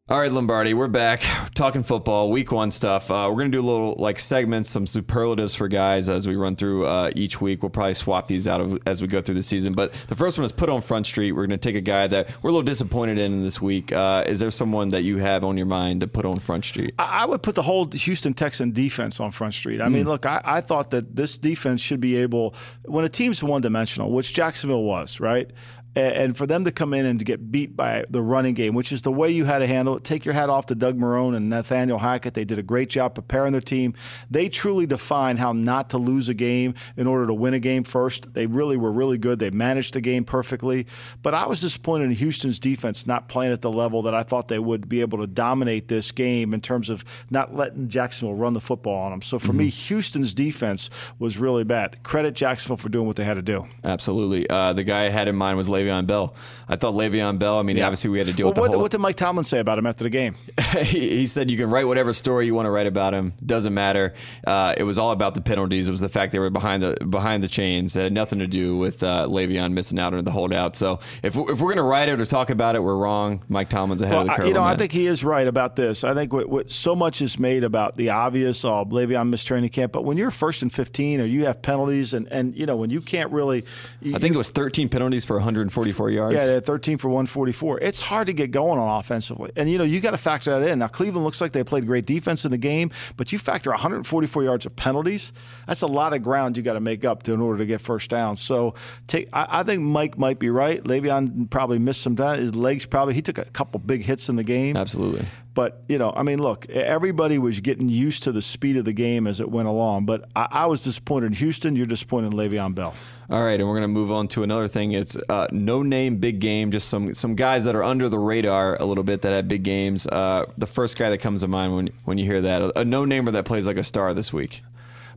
All 0.09 0.17
right, 0.17 0.31
Lombardi, 0.31 0.73
we're 0.73 0.87
back 0.87 1.21
talking 1.53 1.83
football, 1.83 2.31
week 2.31 2.53
one 2.53 2.71
stuff. 2.71 3.11
Uh, 3.11 3.27
we're 3.29 3.39
going 3.39 3.51
to 3.51 3.57
do 3.57 3.61
a 3.61 3.69
little 3.69 3.93
like 3.97 4.19
segments, 4.19 4.69
some 4.69 4.87
superlatives 4.87 5.53
for 5.53 5.67
guys 5.67 6.09
as 6.09 6.25
we 6.25 6.37
run 6.37 6.55
through 6.55 6.85
uh, 6.85 7.11
each 7.13 7.41
week. 7.41 7.61
We'll 7.61 7.71
probably 7.71 7.93
swap 7.93 8.29
these 8.29 8.47
out 8.47 8.61
of, 8.61 8.79
as 8.85 9.01
we 9.01 9.09
go 9.09 9.19
through 9.19 9.35
the 9.35 9.43
season. 9.43 9.73
But 9.73 9.91
the 10.07 10.15
first 10.15 10.37
one 10.37 10.45
is 10.45 10.53
put 10.53 10.69
on 10.69 10.79
Front 10.79 11.07
Street. 11.07 11.33
We're 11.33 11.45
going 11.45 11.59
to 11.59 11.61
take 11.69 11.75
a 11.75 11.81
guy 11.81 12.07
that 12.07 12.29
we're 12.41 12.51
a 12.51 12.53
little 12.53 12.63
disappointed 12.63 13.17
in 13.17 13.43
this 13.43 13.61
week. 13.61 13.91
Uh, 13.91 14.23
is 14.25 14.39
there 14.39 14.49
someone 14.49 14.87
that 14.89 15.03
you 15.03 15.17
have 15.17 15.43
on 15.43 15.57
your 15.57 15.65
mind 15.65 15.99
to 15.99 16.07
put 16.07 16.23
on 16.23 16.39
Front 16.39 16.63
Street? 16.63 16.95
I 16.97 17.23
I 17.23 17.25
would 17.25 17.43
put 17.43 17.55
the 17.55 17.63
whole 17.63 17.87
Houston 17.91 18.33
Texan 18.33 18.71
defense 18.71 19.19
on 19.19 19.31
Front 19.31 19.55
Street. 19.55 19.81
I 19.81 19.89
mean, 19.89 20.05
look, 20.05 20.25
I, 20.25 20.39
I 20.41 20.61
thought 20.61 20.91
that 20.91 21.17
this 21.17 21.37
defense 21.37 21.81
should 21.81 21.99
be 21.99 22.15
able, 22.15 22.55
when 22.85 23.03
a 23.03 23.09
team's 23.09 23.43
one 23.43 23.59
dimensional, 23.61 24.09
which 24.11 24.33
Jacksonville 24.33 24.83
was, 24.83 25.19
right? 25.19 25.51
And 25.97 26.37
for 26.37 26.45
them 26.45 26.63
to 26.65 26.71
come 26.71 26.93
in 26.93 27.07
and 27.07 27.17
to 27.17 27.25
get 27.25 27.51
beat 27.51 27.75
by 27.75 28.05
the 28.07 28.21
running 28.21 28.53
game, 28.53 28.75
which 28.75 28.91
is 28.91 29.01
the 29.01 29.11
way 29.11 29.31
you 29.31 29.45
had 29.45 29.59
to 29.59 29.67
handle 29.67 29.97
it, 29.97 30.03
take 30.03 30.25
your 30.25 30.33
hat 30.35 30.47
off 30.47 30.67
to 30.67 30.75
Doug 30.75 30.95
Marrone 30.99 31.35
and 31.35 31.49
Nathaniel 31.49 31.97
Hackett. 31.97 32.35
They 32.35 32.45
did 32.45 32.59
a 32.59 32.63
great 32.63 32.89
job 32.89 33.15
preparing 33.15 33.51
their 33.51 33.61
team. 33.61 33.95
They 34.29 34.47
truly 34.47 34.85
define 34.85 35.37
how 35.37 35.53
not 35.53 35.89
to 35.89 35.97
lose 35.97 36.29
a 36.29 36.35
game 36.35 36.75
in 36.97 37.07
order 37.07 37.25
to 37.25 37.33
win 37.33 37.55
a 37.55 37.59
game 37.59 37.83
first. 37.83 38.33
They 38.35 38.45
really 38.45 38.77
were 38.77 38.91
really 38.91 39.17
good. 39.17 39.39
They 39.39 39.49
managed 39.49 39.95
the 39.95 40.01
game 40.01 40.23
perfectly. 40.23 40.85
But 41.23 41.33
I 41.33 41.47
was 41.47 41.61
disappointed 41.61 42.05
in 42.05 42.11
Houston's 42.11 42.59
defense 42.59 43.07
not 43.07 43.27
playing 43.27 43.51
at 43.51 43.63
the 43.63 43.71
level 43.71 44.03
that 44.03 44.13
I 44.13 44.21
thought 44.21 44.49
they 44.49 44.59
would 44.59 44.87
be 44.87 45.01
able 45.01 45.17
to 45.17 45.27
dominate 45.27 45.87
this 45.87 46.11
game 46.11 46.53
in 46.53 46.61
terms 46.61 46.91
of 46.91 47.03
not 47.31 47.55
letting 47.55 47.89
Jacksonville 47.89 48.35
run 48.35 48.53
the 48.53 48.61
football 48.61 48.99
on 48.99 49.11
them. 49.11 49.23
So 49.23 49.39
for 49.39 49.53
me, 49.53 49.69
Houston's 49.69 50.35
defense 50.35 50.91
was 51.17 51.39
really 51.39 51.63
bad. 51.63 52.03
Credit 52.03 52.35
Jacksonville 52.35 52.77
for 52.77 52.89
doing 52.89 53.07
what 53.07 53.15
they 53.15 53.23
had 53.23 53.33
to 53.35 53.41
do. 53.41 53.65
Absolutely. 53.83 54.47
Uh, 54.47 54.73
the 54.73 54.83
guy 54.83 55.05
I 55.05 55.09
had 55.09 55.27
in 55.27 55.35
mind 55.35 55.57
was 55.57 55.67
Le'Veon 55.67 55.86
Bell. 56.05 56.35
I 56.67 56.75
thought 56.75 56.93
Le'Veon 56.93 57.39
Bell. 57.39 57.59
I 57.59 57.63
mean, 57.63 57.81
obviously 57.81 58.09
we 58.09 58.17
had 58.17 58.27
to 58.27 58.33
deal 58.33 58.45
Well, 58.45 58.51
with 58.51 58.55
the 58.55 58.61
what, 58.61 58.71
whole. 58.71 58.81
what 58.81 58.91
did 58.91 58.99
Mike 58.99 59.15
Tomlin 59.15 59.45
say 59.45 59.59
about 59.59 59.77
him 59.77 59.85
after 59.87 60.03
the 60.03 60.09
game? 60.09 60.35
he, 60.83 61.09
he 61.17 61.27
said 61.27 61.49
you 61.49 61.57
can 61.57 61.69
write 61.69 61.87
whatever 61.87 62.13
story 62.13 62.45
you 62.45 62.53
want 62.55 62.65
to 62.65 62.71
write 62.71 62.87
about 62.87 63.13
him. 63.13 63.33
Doesn't 63.45 63.73
matter. 63.73 64.13
Uh, 64.45 64.73
it 64.77 64.83
was 64.83 64.97
all 64.97 65.11
about 65.11 65.35
the 65.35 65.41
penalties. 65.41 65.87
It 65.87 65.91
was 65.91 66.01
the 66.01 66.09
fact 66.09 66.31
they 66.31 66.39
were 66.39 66.49
behind 66.49 66.83
the 66.83 66.97
behind 67.09 67.43
the 67.43 67.47
chains. 67.47 67.95
It 67.95 68.03
had 68.03 68.13
nothing 68.13 68.39
to 68.39 68.47
do 68.47 68.77
with 68.77 69.01
uh, 69.03 69.27
Le'Veon 69.27 69.73
missing 69.73 69.99
out 69.99 70.13
on 70.13 70.23
the 70.23 70.31
holdout. 70.31 70.75
So 70.75 70.99
if 71.23 71.35
if 71.35 71.61
we're 71.61 71.69
gonna 71.69 71.83
write 71.83 72.09
it 72.09 72.19
or 72.19 72.25
talk 72.25 72.49
about 72.49 72.75
it, 72.75 72.83
we're 72.83 72.97
wrong. 72.97 73.43
Mike 73.49 73.69
Tomlin's 73.69 74.01
ahead 74.01 74.17
of 74.17 74.27
the 74.27 74.33
curve. 74.33 74.47
you 74.47 74.53
know, 74.53 74.63
I 74.63 74.75
think 74.75 74.91
he 74.91 75.05
is 75.05 75.23
right 75.23 75.47
about 75.47 75.75
this. 75.75 76.03
I 76.03 76.13
think 76.13 76.33
what, 76.33 76.49
what 76.49 76.69
so 76.69 76.95
much 76.95 77.21
is 77.21 77.39
made 77.39 77.63
about 77.63 77.97
the 77.97 78.09
obvious, 78.09 78.63
oh, 78.65 78.85
Le'Veon 78.85 79.29
missed 79.29 79.47
training 79.47 79.69
camp. 79.69 79.91
But 79.91 80.03
when 80.05 80.17
you're 80.17 80.31
first 80.31 80.61
and 80.61 80.71
15 80.71 81.21
or 81.21 81.25
you 81.25 81.45
have 81.45 81.61
penalties 81.61 82.13
and, 82.13 82.27
and 82.31 82.55
you 82.57 82.65
know, 82.65 82.75
when 82.75 82.89
you 82.89 83.01
can't 83.01 83.31
really. 83.31 83.65
You, 84.01 84.15
I 84.15 84.19
think 84.19 84.33
it 84.33 84.37
was 84.37 84.49
13 84.49 84.89
penalties 84.89 85.25
for 85.25 85.39
144 85.77 86.09
yards. 86.09 86.35
Yeah, 86.35 86.45
they 86.47 86.53
had 86.53 86.65
13 86.65 86.97
for 86.97 87.09
144. 87.09 87.79
It's 87.79 88.01
hard 88.01 88.27
to 88.27 88.33
get 88.33 88.51
going 88.51 88.79
on 88.79 88.99
offensively. 88.99 89.51
And, 89.55 89.69
you 89.69 89.77
know, 89.77 89.83
you 89.83 89.99
got 89.99 90.11
to 90.11 90.17
factor 90.17 90.59
that 90.59 90.69
in. 90.69 90.79
Now, 90.79 90.87
Cleveland 90.87 91.25
looks 91.25 91.41
like 91.41 91.51
they 91.51 91.63
played 91.63 91.85
great 91.85 92.05
defense 92.05 92.45
in 92.45 92.51
the 92.51 92.57
game, 92.57 92.91
but 93.15 93.31
you 93.31 93.39
factor 93.39 93.69
144 93.69 94.43
yards 94.43 94.65
of 94.65 94.75
penalties, 94.75 95.33
that's 95.67 95.81
a 95.81 95.87
lot 95.87 96.13
of 96.13 96.23
ground 96.23 96.57
you 96.57 96.63
got 96.63 96.73
to 96.73 96.79
make 96.79 97.05
up 97.05 97.23
to, 97.23 97.33
in 97.33 97.41
order 97.41 97.59
to 97.59 97.65
get 97.65 97.81
first 97.81 98.09
down. 98.09 98.35
So 98.35 98.75
take, 99.07 99.29
I, 99.33 99.59
I 99.59 99.63
think 99.63 99.81
Mike 99.81 100.17
might 100.17 100.39
be 100.39 100.49
right. 100.49 100.83
Le'Veon 100.83 101.49
probably 101.49 101.79
missed 101.79 102.01
some 102.01 102.15
time. 102.15 102.39
His 102.39 102.55
legs 102.55 102.85
probably, 102.85 103.13
he 103.13 103.21
took 103.21 103.37
a 103.37 103.45
couple 103.45 103.79
big 103.79 104.03
hits 104.03 104.29
in 104.29 104.35
the 104.35 104.43
game. 104.43 104.75
Absolutely. 104.75 105.25
But 105.57 105.81
you 105.89 105.97
know, 105.97 106.13
I 106.15 106.21
mean, 106.21 106.37
look, 106.37 106.69
everybody 106.69 107.39
was 107.39 107.61
getting 107.61 107.89
used 107.89 108.21
to 108.25 108.31
the 108.31 108.43
speed 108.43 108.77
of 108.77 108.85
the 108.85 108.93
game 108.93 109.25
as 109.25 109.39
it 109.39 109.49
went 109.49 109.67
along. 109.67 110.05
But 110.05 110.29
I, 110.35 110.47
I 110.51 110.65
was 110.67 110.83
disappointed 110.83 111.25
in 111.25 111.33
Houston. 111.33 111.75
You're 111.75 111.87
disappointed 111.87 112.31
in 112.31 112.33
Le'Veon 112.37 112.75
Bell. 112.75 112.93
All 113.31 113.43
right, 113.43 113.59
and 113.59 113.67
we're 113.67 113.73
gonna 113.73 113.87
move 113.87 114.11
on 114.11 114.27
to 114.27 114.43
another 114.43 114.67
thing. 114.67 114.91
It's 114.91 115.17
uh, 115.29 115.47
no 115.51 115.81
name 115.81 116.17
big 116.17 116.41
game, 116.41 116.69
just 116.69 116.89
some 116.89 117.15
some 117.15 117.33
guys 117.33 117.63
that 117.63 117.75
are 117.75 117.83
under 117.83 118.07
the 118.07 118.19
radar 118.19 118.75
a 118.79 118.85
little 118.85 119.03
bit 119.03 119.23
that 119.23 119.33
have 119.33 119.47
big 119.47 119.63
games. 119.63 120.05
Uh, 120.05 120.45
the 120.59 120.67
first 120.67 120.95
guy 120.95 121.09
that 121.09 121.17
comes 121.17 121.41
to 121.41 121.47
mind 121.47 121.75
when 121.75 121.89
when 122.05 122.19
you 122.19 122.25
hear 122.25 122.39
that, 122.41 122.77
a, 122.77 122.85
no 122.85 123.03
namer 123.03 123.31
that 123.31 123.45
plays 123.45 123.65
like 123.65 123.77
a 123.77 123.83
star 123.83 124.13
this 124.13 124.31
week. 124.31 124.61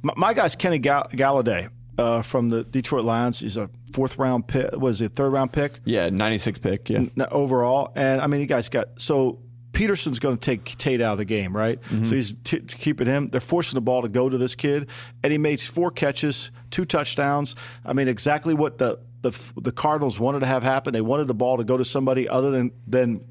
My, 0.02 0.14
my 0.16 0.32
guy's 0.32 0.56
Kenny 0.56 0.78
Gall- 0.78 1.08
Golladay 1.12 1.68
uh, 1.98 2.22
from 2.22 2.48
the 2.48 2.64
Detroit 2.64 3.04
Lions. 3.04 3.40
He's 3.40 3.58
a 3.58 3.68
fourth 3.92 4.16
round 4.16 4.48
pick. 4.48 4.72
Was 4.72 5.02
it 5.02 5.12
third 5.12 5.34
round 5.34 5.52
pick 5.52 5.80
Yeah, 5.84 6.08
96 6.08 6.60
pick. 6.60 6.88
Yeah, 6.88 7.00
n- 7.00 7.12
overall? 7.30 7.92
And 7.94 8.22
I 8.22 8.26
mean, 8.26 8.40
the 8.40 8.46
guy's 8.46 8.70
got 8.70 8.98
so. 8.98 9.40
Peterson's 9.80 10.18
going 10.18 10.36
to 10.36 10.40
take 10.40 10.76
Tate 10.76 11.00
out 11.00 11.12
of 11.12 11.18
the 11.18 11.24
game, 11.24 11.56
right? 11.56 11.80
Mm-hmm. 11.80 12.04
So 12.04 12.14
he's 12.14 12.34
t- 12.44 12.60
keeping 12.60 13.06
him. 13.06 13.28
They're 13.28 13.40
forcing 13.40 13.78
the 13.78 13.80
ball 13.80 14.02
to 14.02 14.10
go 14.10 14.28
to 14.28 14.36
this 14.36 14.54
kid, 14.54 14.90
and 15.22 15.32
he 15.32 15.38
made 15.38 15.58
four 15.58 15.90
catches, 15.90 16.50
two 16.70 16.84
touchdowns. 16.84 17.54
I 17.82 17.94
mean, 17.94 18.06
exactly 18.06 18.52
what 18.52 18.76
the 18.76 18.98
the, 19.22 19.32
the 19.56 19.72
Cardinals 19.72 20.20
wanted 20.20 20.40
to 20.40 20.46
have 20.46 20.62
happen. 20.62 20.92
They 20.92 21.00
wanted 21.00 21.28
the 21.28 21.34
ball 21.34 21.56
to 21.56 21.64
go 21.64 21.78
to 21.78 21.84
somebody 21.86 22.28
other 22.28 22.50
than 22.50 22.72
than 22.86 23.24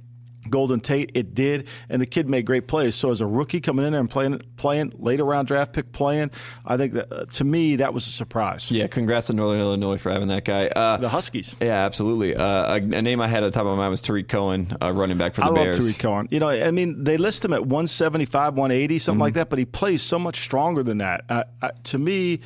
Golden 0.49 0.79
Tate. 0.79 1.11
It 1.13 1.33
did, 1.33 1.67
and 1.89 2.01
the 2.01 2.05
kid 2.05 2.29
made 2.29 2.45
great 2.45 2.67
plays. 2.67 2.95
So 2.95 3.11
as 3.11 3.21
a 3.21 3.25
rookie 3.27 3.61
coming 3.61 3.85
in 3.85 3.91
there 3.93 3.99
and 4.01 4.09
playing, 4.09 4.41
playing 4.57 4.93
later 4.97 5.23
round 5.23 5.47
draft 5.47 5.73
pick 5.73 5.91
playing, 5.91 6.31
I 6.65 6.77
think 6.77 6.93
that 6.93 7.11
uh, 7.11 7.25
to 7.25 7.43
me 7.43 7.77
that 7.77 7.93
was 7.93 8.07
a 8.07 8.11
surprise. 8.11 8.69
Yeah, 8.71 8.87
congrats 8.87 9.27
to 9.27 9.33
Northern 9.33 9.61
Illinois 9.61 9.97
for 9.97 10.11
having 10.11 10.27
that 10.29 10.45
guy. 10.45 10.67
Uh, 10.67 10.97
The 10.97 11.09
Huskies. 11.09 11.55
yeah, 11.61 11.85
absolutely. 11.85 12.35
Uh, 12.35 12.43
a, 12.45 12.75
a 12.75 13.01
name 13.01 13.21
I 13.21 13.27
had 13.27 13.43
at 13.43 13.51
the 13.53 13.57
top 13.59 13.65
of 13.65 13.71
my 13.75 13.83
mind 13.83 13.91
was 13.91 14.01
Tarik 14.01 14.27
Cohen, 14.27 14.75
uh, 14.81 14.91
running 14.91 15.17
back 15.17 15.33
for 15.35 15.41
the 15.41 15.47
I 15.47 15.53
Bears. 15.53 15.77
love 15.77 15.85
Tarik 15.85 15.99
Cohen. 15.99 16.27
You 16.31 16.39
know, 16.39 16.49
I 16.49 16.71
mean, 16.71 17.03
they 17.03 17.17
list 17.17 17.45
him 17.45 17.53
at 17.53 17.61
175, 17.65 18.53
180, 18.55 18.99
something 18.99 19.15
Mm-hmm. 19.15 19.21
like 19.21 19.33
that, 19.33 19.49
but 19.49 19.59
he 19.59 19.65
plays 19.65 20.01
so 20.01 20.17
much 20.19 20.39
stronger 20.41 20.83
than 20.83 20.99
that. 20.99 21.25
Uh, 21.29 21.43
uh, 21.61 21.71
to 21.85 21.97
me, 21.97 22.39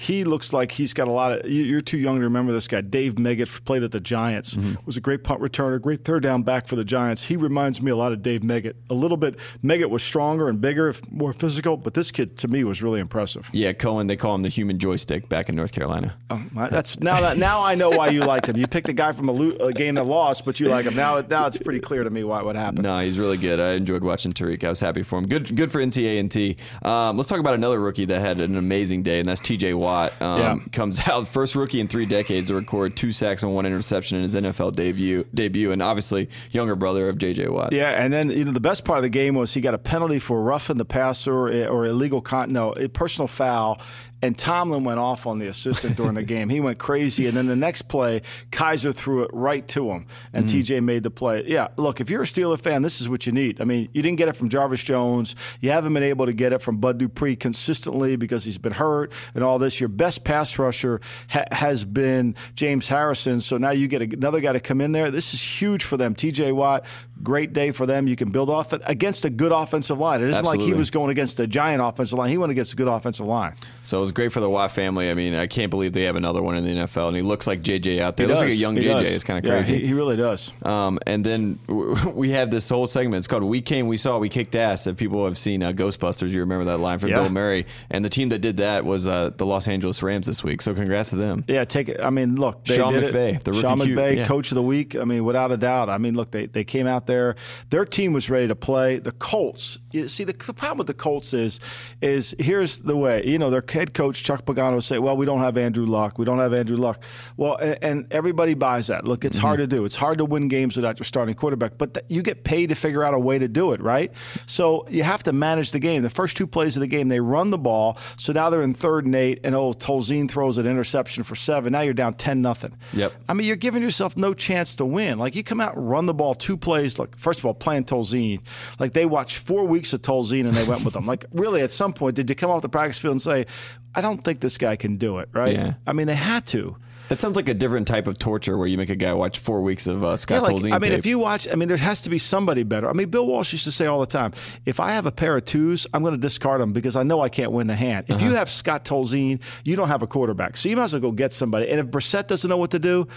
he 0.00 0.22
looks 0.22 0.52
like 0.52 0.70
he's 0.70 0.94
got 0.94 1.08
a 1.08 1.10
lot 1.10 1.32
of. 1.32 1.50
you- 1.50 1.64
You're 1.64 1.80
too 1.80 1.98
young 1.98 2.18
to 2.18 2.22
remember 2.22 2.52
this 2.52 2.68
guy. 2.68 2.80
Dave 2.82 3.14
Meggett 3.16 3.64
played 3.64 3.82
at 3.82 3.90
the 3.90 3.98
Giants. 3.98 4.54
Mm-hmm. 4.54 4.74
Was 4.86 4.96
a 4.96 5.00
great 5.00 5.24
punt 5.24 5.40
returner, 5.40 5.80
great 5.80 6.04
third 6.04 6.22
down 6.22 6.44
back 6.44 6.68
for 6.68 6.76
the 6.76 6.84
Giants. 6.84 7.24
He 7.24 7.36
reminds 7.36 7.82
me 7.82 7.90
a 7.90 7.96
lot 7.96 8.12
of 8.12 8.22
Dave 8.22 8.42
Meggett. 8.42 8.74
A 8.90 8.94
little 8.94 9.16
bit. 9.16 9.36
Meggett 9.64 9.90
was 9.90 10.04
stronger 10.04 10.48
and 10.48 10.60
bigger, 10.60 10.94
more 11.10 11.32
physical, 11.32 11.76
but 11.76 11.94
this 11.94 12.12
kid 12.12 12.36
to 12.38 12.48
me 12.48 12.62
was 12.62 12.80
really 12.80 13.00
impressive. 13.00 13.48
Yeah, 13.52 13.72
Cohen. 13.72 14.06
They 14.06 14.14
call 14.16 14.36
him 14.36 14.42
the 14.42 14.48
human 14.48 14.78
joystick 14.78 15.28
back 15.28 15.48
in 15.48 15.56
North 15.56 15.72
Carolina. 15.72 16.14
Oh, 16.30 16.40
that's 16.70 17.00
now 17.00 17.20
that 17.20 17.36
now 17.36 17.60
I 17.62 17.74
know 17.74 17.90
why 17.90 18.08
you 18.10 18.20
liked 18.20 18.48
him. 18.48 18.56
You 18.56 18.68
picked 18.68 18.88
a 18.88 18.92
guy 18.92 19.10
from 19.10 19.28
a, 19.28 19.32
lo- 19.32 19.56
a 19.66 19.72
game 19.72 19.96
that 19.96 20.04
lost, 20.04 20.44
but 20.44 20.60
you 20.60 20.66
like 20.66 20.86
him. 20.86 20.94
Now 20.94 21.20
now 21.28 21.46
it's 21.46 21.58
pretty 21.58 21.80
clear 21.80 22.04
to 22.04 22.10
me 22.10 22.22
why 22.22 22.40
what 22.42 22.54
happened. 22.54 22.84
No, 22.84 23.00
he's 23.00 23.18
really 23.18 23.36
good. 23.36 23.58
I 23.58 23.72
enjoyed 23.72 24.04
watching 24.04 24.30
Tarik. 24.30 24.62
I 24.62 24.68
was 24.68 24.78
happy 24.78 25.02
for 25.02 25.18
him. 25.18 25.26
Good, 25.26 25.56
good 25.56 25.72
for 25.72 25.80
NTA 25.80 26.20
and 26.20 26.30
T. 26.30 26.56
Um, 26.82 27.16
let's 27.16 27.28
talk 27.28 27.40
about 27.40 27.54
another 27.54 27.80
rookie 27.80 28.04
that 28.04 28.20
had 28.20 28.40
an 28.40 28.56
amazing 28.56 29.02
day, 29.02 29.18
and 29.18 29.28
that's 29.28 29.40
T.J. 29.40 29.74
Watt. 29.74 29.87
Um, 30.20 30.38
Yeah. 30.38 30.58
Comes 30.72 31.00
out 31.08 31.28
first 31.28 31.54
rookie 31.54 31.80
in 31.80 31.88
three 31.88 32.06
decades 32.06 32.48
to 32.48 32.54
record 32.54 32.96
two 32.96 33.12
sacks 33.12 33.42
and 33.42 33.54
one 33.54 33.66
interception 33.66 34.18
in 34.18 34.24
his 34.24 34.34
NFL 34.34 34.74
debut. 34.74 35.24
Debut, 35.34 35.72
and 35.72 35.82
obviously 35.82 36.28
younger 36.50 36.76
brother 36.76 37.08
of 37.08 37.18
J.J. 37.18 37.48
Watt. 37.48 37.72
Yeah, 37.72 37.90
and 37.90 38.12
then 38.12 38.30
you 38.30 38.44
know 38.44 38.52
the 38.52 38.60
best 38.60 38.84
part 38.84 38.98
of 38.98 39.02
the 39.02 39.08
game 39.08 39.34
was 39.34 39.52
he 39.54 39.60
got 39.60 39.74
a 39.74 39.78
penalty 39.78 40.18
for 40.18 40.42
roughing 40.42 40.76
the 40.76 40.84
passer 40.84 41.32
or, 41.32 41.66
or 41.68 41.86
illegal 41.86 42.20
con- 42.20 42.50
no 42.50 42.72
a 42.72 42.88
personal 42.88 43.28
foul, 43.28 43.80
and 44.22 44.36
Tomlin 44.36 44.84
went 44.84 44.98
off 44.98 45.26
on 45.26 45.38
the 45.38 45.46
assistant 45.46 45.96
during 45.96 46.14
the 46.14 46.22
game. 46.22 46.48
He 46.48 46.60
went 46.60 46.78
crazy, 46.78 47.26
and 47.26 47.36
then 47.36 47.46
the 47.46 47.56
next 47.56 47.82
play, 47.82 48.22
Kizer 48.50 48.94
threw 48.94 49.22
it 49.22 49.30
right 49.32 49.66
to 49.68 49.90
him, 49.90 50.06
and 50.32 50.46
mm. 50.46 50.62
TJ 50.62 50.82
made 50.82 51.02
the 51.02 51.10
play. 51.10 51.44
Yeah, 51.46 51.68
look, 51.76 52.00
if 52.00 52.10
you're 52.10 52.22
a 52.22 52.26
Steeler 52.26 52.58
fan, 52.58 52.82
this 52.82 53.00
is 53.00 53.08
what 53.08 53.26
you 53.26 53.32
need. 53.32 53.60
I 53.60 53.64
mean, 53.64 53.88
you 53.92 54.02
didn't 54.02 54.18
get 54.18 54.28
it 54.28 54.34
from 54.34 54.48
Jarvis 54.48 54.82
Jones, 54.82 55.34
you 55.60 55.70
haven't 55.70 55.94
been 55.94 56.02
able 56.02 56.26
to 56.26 56.32
get 56.32 56.52
it 56.52 56.62
from 56.62 56.78
Bud 56.78 56.98
Dupree 56.98 57.36
consistently 57.36 58.16
because 58.16 58.44
he's 58.44 58.58
been 58.58 58.72
hurt 58.72 59.12
and 59.34 59.44
all 59.44 59.58
this. 59.58 59.80
Your 59.80 59.88
best 59.88 60.24
pass 60.24 60.58
rusher 60.58 61.00
ha- 61.28 61.46
has 61.52 61.84
been 61.84 62.34
James 62.54 62.88
Harrison, 62.88 63.40
so 63.40 63.58
now 63.58 63.70
you 63.70 63.88
get 63.88 64.02
another 64.02 64.40
guy 64.40 64.52
to 64.52 64.60
come 64.60 64.80
in 64.80 64.92
there. 64.92 65.10
This 65.10 65.34
is 65.34 65.42
huge 65.42 65.84
for 65.84 65.96
them. 65.96 66.14
TJ 66.14 66.52
Watt, 66.52 66.84
great 67.22 67.52
day 67.52 67.72
for 67.72 67.86
them. 67.86 68.06
You 68.06 68.16
can 68.16 68.30
build 68.30 68.50
off 68.50 68.72
it 68.72 68.82
against 68.84 69.24
a 69.24 69.30
good 69.30 69.52
offensive 69.52 69.98
line. 69.98 70.22
It 70.22 70.30
isn't 70.30 70.44
like 70.44 70.60
he 70.60 70.72
was 70.74 70.90
going 70.90 71.10
against 71.10 71.38
a 71.40 71.46
giant 71.46 71.82
offensive 71.82 72.18
line. 72.18 72.30
He 72.30 72.38
went 72.38 72.52
against 72.52 72.72
a 72.72 72.76
good 72.76 72.88
offensive 72.88 73.26
line. 73.26 73.54
So 73.82 73.98
it 73.98 74.00
was 74.00 74.12
great 74.12 74.32
for 74.32 74.40
the 74.40 74.50
Watt 74.50 74.70
family. 74.72 75.08
I 75.08 75.14
mean, 75.14 75.34
I 75.34 75.46
can't 75.46 75.70
believe 75.70 75.92
they 75.92 76.04
have 76.04 76.16
another 76.16 76.42
one 76.42 76.56
in 76.56 76.64
the 76.64 76.70
NFL, 76.84 77.08
and 77.08 77.16
he 77.16 77.22
looks 77.22 77.46
like 77.46 77.62
J.J. 77.62 78.00
out 78.00 78.16
there. 78.16 78.26
He 78.26 78.32
looks 78.32 78.42
like 78.42 78.52
a 78.52 78.56
young 78.56 78.76
He 78.76 78.82
J.J. 78.82 78.98
does. 79.04 79.12
It's 79.12 79.24
kind 79.24 79.38
of 79.38 79.44
Yeah, 79.44 79.56
crazy. 79.58 79.78
he, 79.78 79.86
he 79.88 79.92
really 79.94 80.16
does. 80.16 80.52
Um, 80.62 80.98
and 81.06 81.24
then 81.24 81.58
we 82.14 82.30
have 82.30 82.50
this 82.50 82.68
whole 82.68 82.86
segment. 82.86 83.18
It's 83.18 83.26
called 83.26 83.42
"We 83.44 83.60
Came, 83.60 83.86
We 83.88 83.96
Saw, 83.96 84.18
We 84.18 84.28
Kicked 84.28 84.54
Ass." 84.54 84.86
If 84.86 84.96
people 84.96 85.24
have 85.24 85.38
seen 85.38 85.62
uh, 85.62 85.72
Ghostbusters, 85.72 86.28
you 86.30 86.40
remember 86.40 86.66
that 86.66 86.78
line 86.78 86.98
from 86.98 87.10
Yeah. 87.10 87.16
Bill 87.22 87.30
Murray. 87.30 87.66
And 87.90 88.04
the 88.04 88.10
team 88.10 88.28
that 88.30 88.38
did 88.40 88.58
that 88.58 88.84
was 88.84 89.08
uh, 89.08 89.30
the 89.36 89.46
Los 89.46 89.66
Angeles 89.68 90.02
Rams 90.02 90.26
this 90.26 90.44
week. 90.44 90.62
So 90.62 90.74
congrats 90.74 91.10
to 91.10 91.16
them. 91.16 91.44
Yeah, 91.48 91.64
take 91.64 91.88
it. 91.88 92.00
I 92.00 92.10
mean, 92.10 92.36
look, 92.36 92.64
they 92.64 92.76
Sean 92.76 92.92
did 92.92 93.12
McVay, 93.12 93.36
it. 93.36 93.44
the 93.44 93.52
rookie 93.52 93.62
Sean 93.62 93.78
McVay, 93.78 94.16
yeah. 94.16 94.26
coach 94.26 94.50
of 94.52 94.56
the 94.56 94.62
week. 94.62 94.94
I 94.96 95.04
mean, 95.04 95.24
without 95.24 95.50
a 95.50 95.56
doubt. 95.56 95.88
I 95.88 95.98
mean, 95.98 96.14
look, 96.14 96.30
they, 96.30 96.46
they 96.46 96.64
came 96.64 96.86
out 96.86 97.06
there. 97.08 97.34
Their 97.70 97.84
team 97.84 98.12
was 98.12 98.30
ready 98.30 98.46
to 98.46 98.54
play. 98.54 99.00
The 99.00 99.10
Colts. 99.10 99.80
You 99.90 100.06
see, 100.06 100.22
the, 100.22 100.32
the 100.34 100.54
problem 100.54 100.78
with 100.78 100.86
the 100.86 100.94
Colts 100.94 101.34
is, 101.34 101.58
is 102.00 102.36
here's 102.38 102.78
the 102.78 102.96
way. 102.96 103.24
You 103.26 103.38
know, 103.40 103.50
their 103.50 103.64
head 103.68 103.94
coach 103.94 104.22
Chuck 104.22 104.44
Pagano 104.44 104.80
say, 104.80 105.00
"Well, 105.00 105.16
we 105.16 105.26
don't 105.26 105.40
have 105.40 105.56
Andrew 105.56 105.86
Luck. 105.86 106.18
We 106.18 106.24
don't 106.24 106.38
have 106.38 106.54
Andrew 106.54 106.76
Luck." 106.76 107.02
Well, 107.36 107.56
and, 107.56 107.78
and 107.82 108.12
everybody 108.12 108.54
buys 108.54 108.86
that. 108.86 109.04
Look, 109.04 109.24
it's 109.24 109.36
Mm-hmm. 109.38 109.46
hard 109.46 109.58
to 109.58 109.66
do. 109.66 109.84
It's 109.84 109.96
hard 109.96 110.18
to 110.18 110.24
win 110.24 110.46
games 110.48 110.76
without 110.76 110.98
your 110.98 111.04
starting 111.04 111.34
quarterback, 111.34 111.78
but 111.78 111.94
th- 111.94 112.06
you 112.08 112.22
get 112.22 112.44
paid 112.44 112.68
to 112.68 112.74
figure 112.74 113.02
out 113.02 113.14
a 113.14 113.18
way 113.18 113.38
to 113.38 113.48
do 113.48 113.72
it, 113.72 113.80
right? 113.80 114.12
So 114.46 114.86
you 114.90 115.02
have 115.02 115.22
to 115.24 115.32
manage 115.32 115.70
the 115.72 115.78
game. 115.80 116.02
The 116.02 116.10
first 116.10 116.36
two 116.36 116.46
plays 116.46 116.76
of 116.76 116.80
the 116.80 116.86
game, 116.86 117.08
they 117.08 117.20
run 117.20 117.50
the 117.50 117.58
ball. 117.58 117.96
So 118.18 118.32
now 118.32 118.50
they're 118.50 118.62
in 118.62 118.74
third 118.74 119.06
and 119.06 119.14
eight, 119.14 119.40
and 119.44 119.54
oh, 119.54 119.72
Tolzien 119.72 120.30
throws 120.30 120.58
an 120.58 120.66
interception 120.66 121.24
for 121.24 121.34
seven. 121.34 121.72
Now 121.72 121.80
you're 121.80 121.94
down 121.94 122.12
ten 122.14 122.42
nothing. 122.42 122.76
Yep. 122.92 123.12
I 123.28 123.32
mean, 123.32 123.46
you're 123.46 123.56
giving 123.56 123.82
yourself 123.82 124.16
no 124.16 124.34
chance 124.34 124.76
to 124.76 124.84
win. 124.84 125.18
Like 125.18 125.34
you 125.34 125.42
come 125.42 125.60
out 125.60 125.76
and 125.76 125.88
run 125.88 126.04
the 126.06 126.14
ball 126.14 126.34
two 126.34 126.56
plays. 126.58 126.97
Like 126.98 127.16
first 127.18 127.38
of 127.38 127.46
all, 127.46 127.54
playing 127.54 127.84
Tolzien. 127.84 128.40
Like 128.78 128.92
they 128.92 129.06
watched 129.06 129.38
four 129.38 129.64
weeks 129.64 129.92
of 129.92 130.02
Tolzien 130.02 130.46
and 130.46 130.54
they 130.54 130.64
went 130.66 130.84
with 130.84 130.94
him. 130.96 131.06
Like 131.06 131.24
really, 131.32 131.60
at 131.62 131.70
some 131.70 131.92
point, 131.92 132.16
did 132.16 132.28
you 132.28 132.36
come 132.36 132.50
off 132.50 132.62
the 132.62 132.68
practice 132.68 132.98
field 132.98 133.12
and 133.12 133.22
say, 133.22 133.46
"I 133.94 134.00
don't 134.00 134.18
think 134.22 134.40
this 134.40 134.58
guy 134.58 134.76
can 134.76 134.96
do 134.96 135.18
it"? 135.18 135.28
Right? 135.32 135.52
Yeah. 135.54 135.74
I 135.86 135.92
mean, 135.92 136.06
they 136.06 136.14
had 136.14 136.46
to. 136.48 136.76
That 137.08 137.18
sounds 137.18 137.36
like 137.36 137.48
a 137.48 137.54
different 137.54 137.88
type 137.88 138.06
of 138.06 138.18
torture 138.18 138.58
where 138.58 138.66
you 138.66 138.76
make 138.76 138.90
a 138.90 138.94
guy 138.94 139.14
watch 139.14 139.38
four 139.38 139.62
weeks 139.62 139.86
of 139.86 140.04
uh, 140.04 140.14
Scott 140.18 140.34
Yeah, 140.34 140.40
like, 140.42 140.56
Tolzien 140.56 140.72
I 140.74 140.78
mean, 140.78 140.90
tape. 140.90 140.98
if 140.98 141.06
you 141.06 141.18
watch, 141.18 141.48
I 141.50 141.54
mean, 141.54 141.66
there 141.66 141.78
has 141.78 142.02
to 142.02 142.10
be 142.10 142.18
somebody 142.18 142.64
better. 142.64 142.86
I 142.86 142.92
mean, 142.92 143.08
Bill 143.08 143.26
Walsh 143.26 143.50
used 143.52 143.64
to 143.64 143.72
say 143.72 143.86
all 143.86 144.00
the 144.00 144.04
time, 144.06 144.34
if 144.66 144.78
I 144.78 144.90
have 144.92 145.06
a 145.06 145.10
pair 145.10 145.34
of 145.34 145.46
twos, 145.46 145.86
I'm 145.94 146.02
going 146.02 146.12
to 146.12 146.20
discard 146.20 146.60
them 146.60 146.74
because 146.74 146.96
I 146.96 147.04
know 147.04 147.22
I 147.22 147.30
can't 147.30 147.50
win 147.50 147.66
the 147.66 147.74
hand. 147.76 148.04
If 148.08 148.16
Uh-huh. 148.16 148.26
you 148.26 148.34
have 148.34 148.50
Scott 148.50 148.84
Tolzien, 148.84 149.40
you 149.64 149.74
don't 149.74 149.88
have 149.88 150.02
a 150.02 150.06
quarterback. 150.06 150.58
So 150.58 150.68
you 150.68 150.76
might 150.76 150.84
as 150.84 150.92
well 150.92 151.00
go 151.00 151.10
get 151.12 151.32
somebody. 151.32 151.70
And 151.70 151.80
if 151.80 151.86
Brissett 151.86 152.26
doesn't 152.26 152.50
know 152.50 152.58
what 152.58 152.72
to 152.72 152.78
do, 152.78 153.08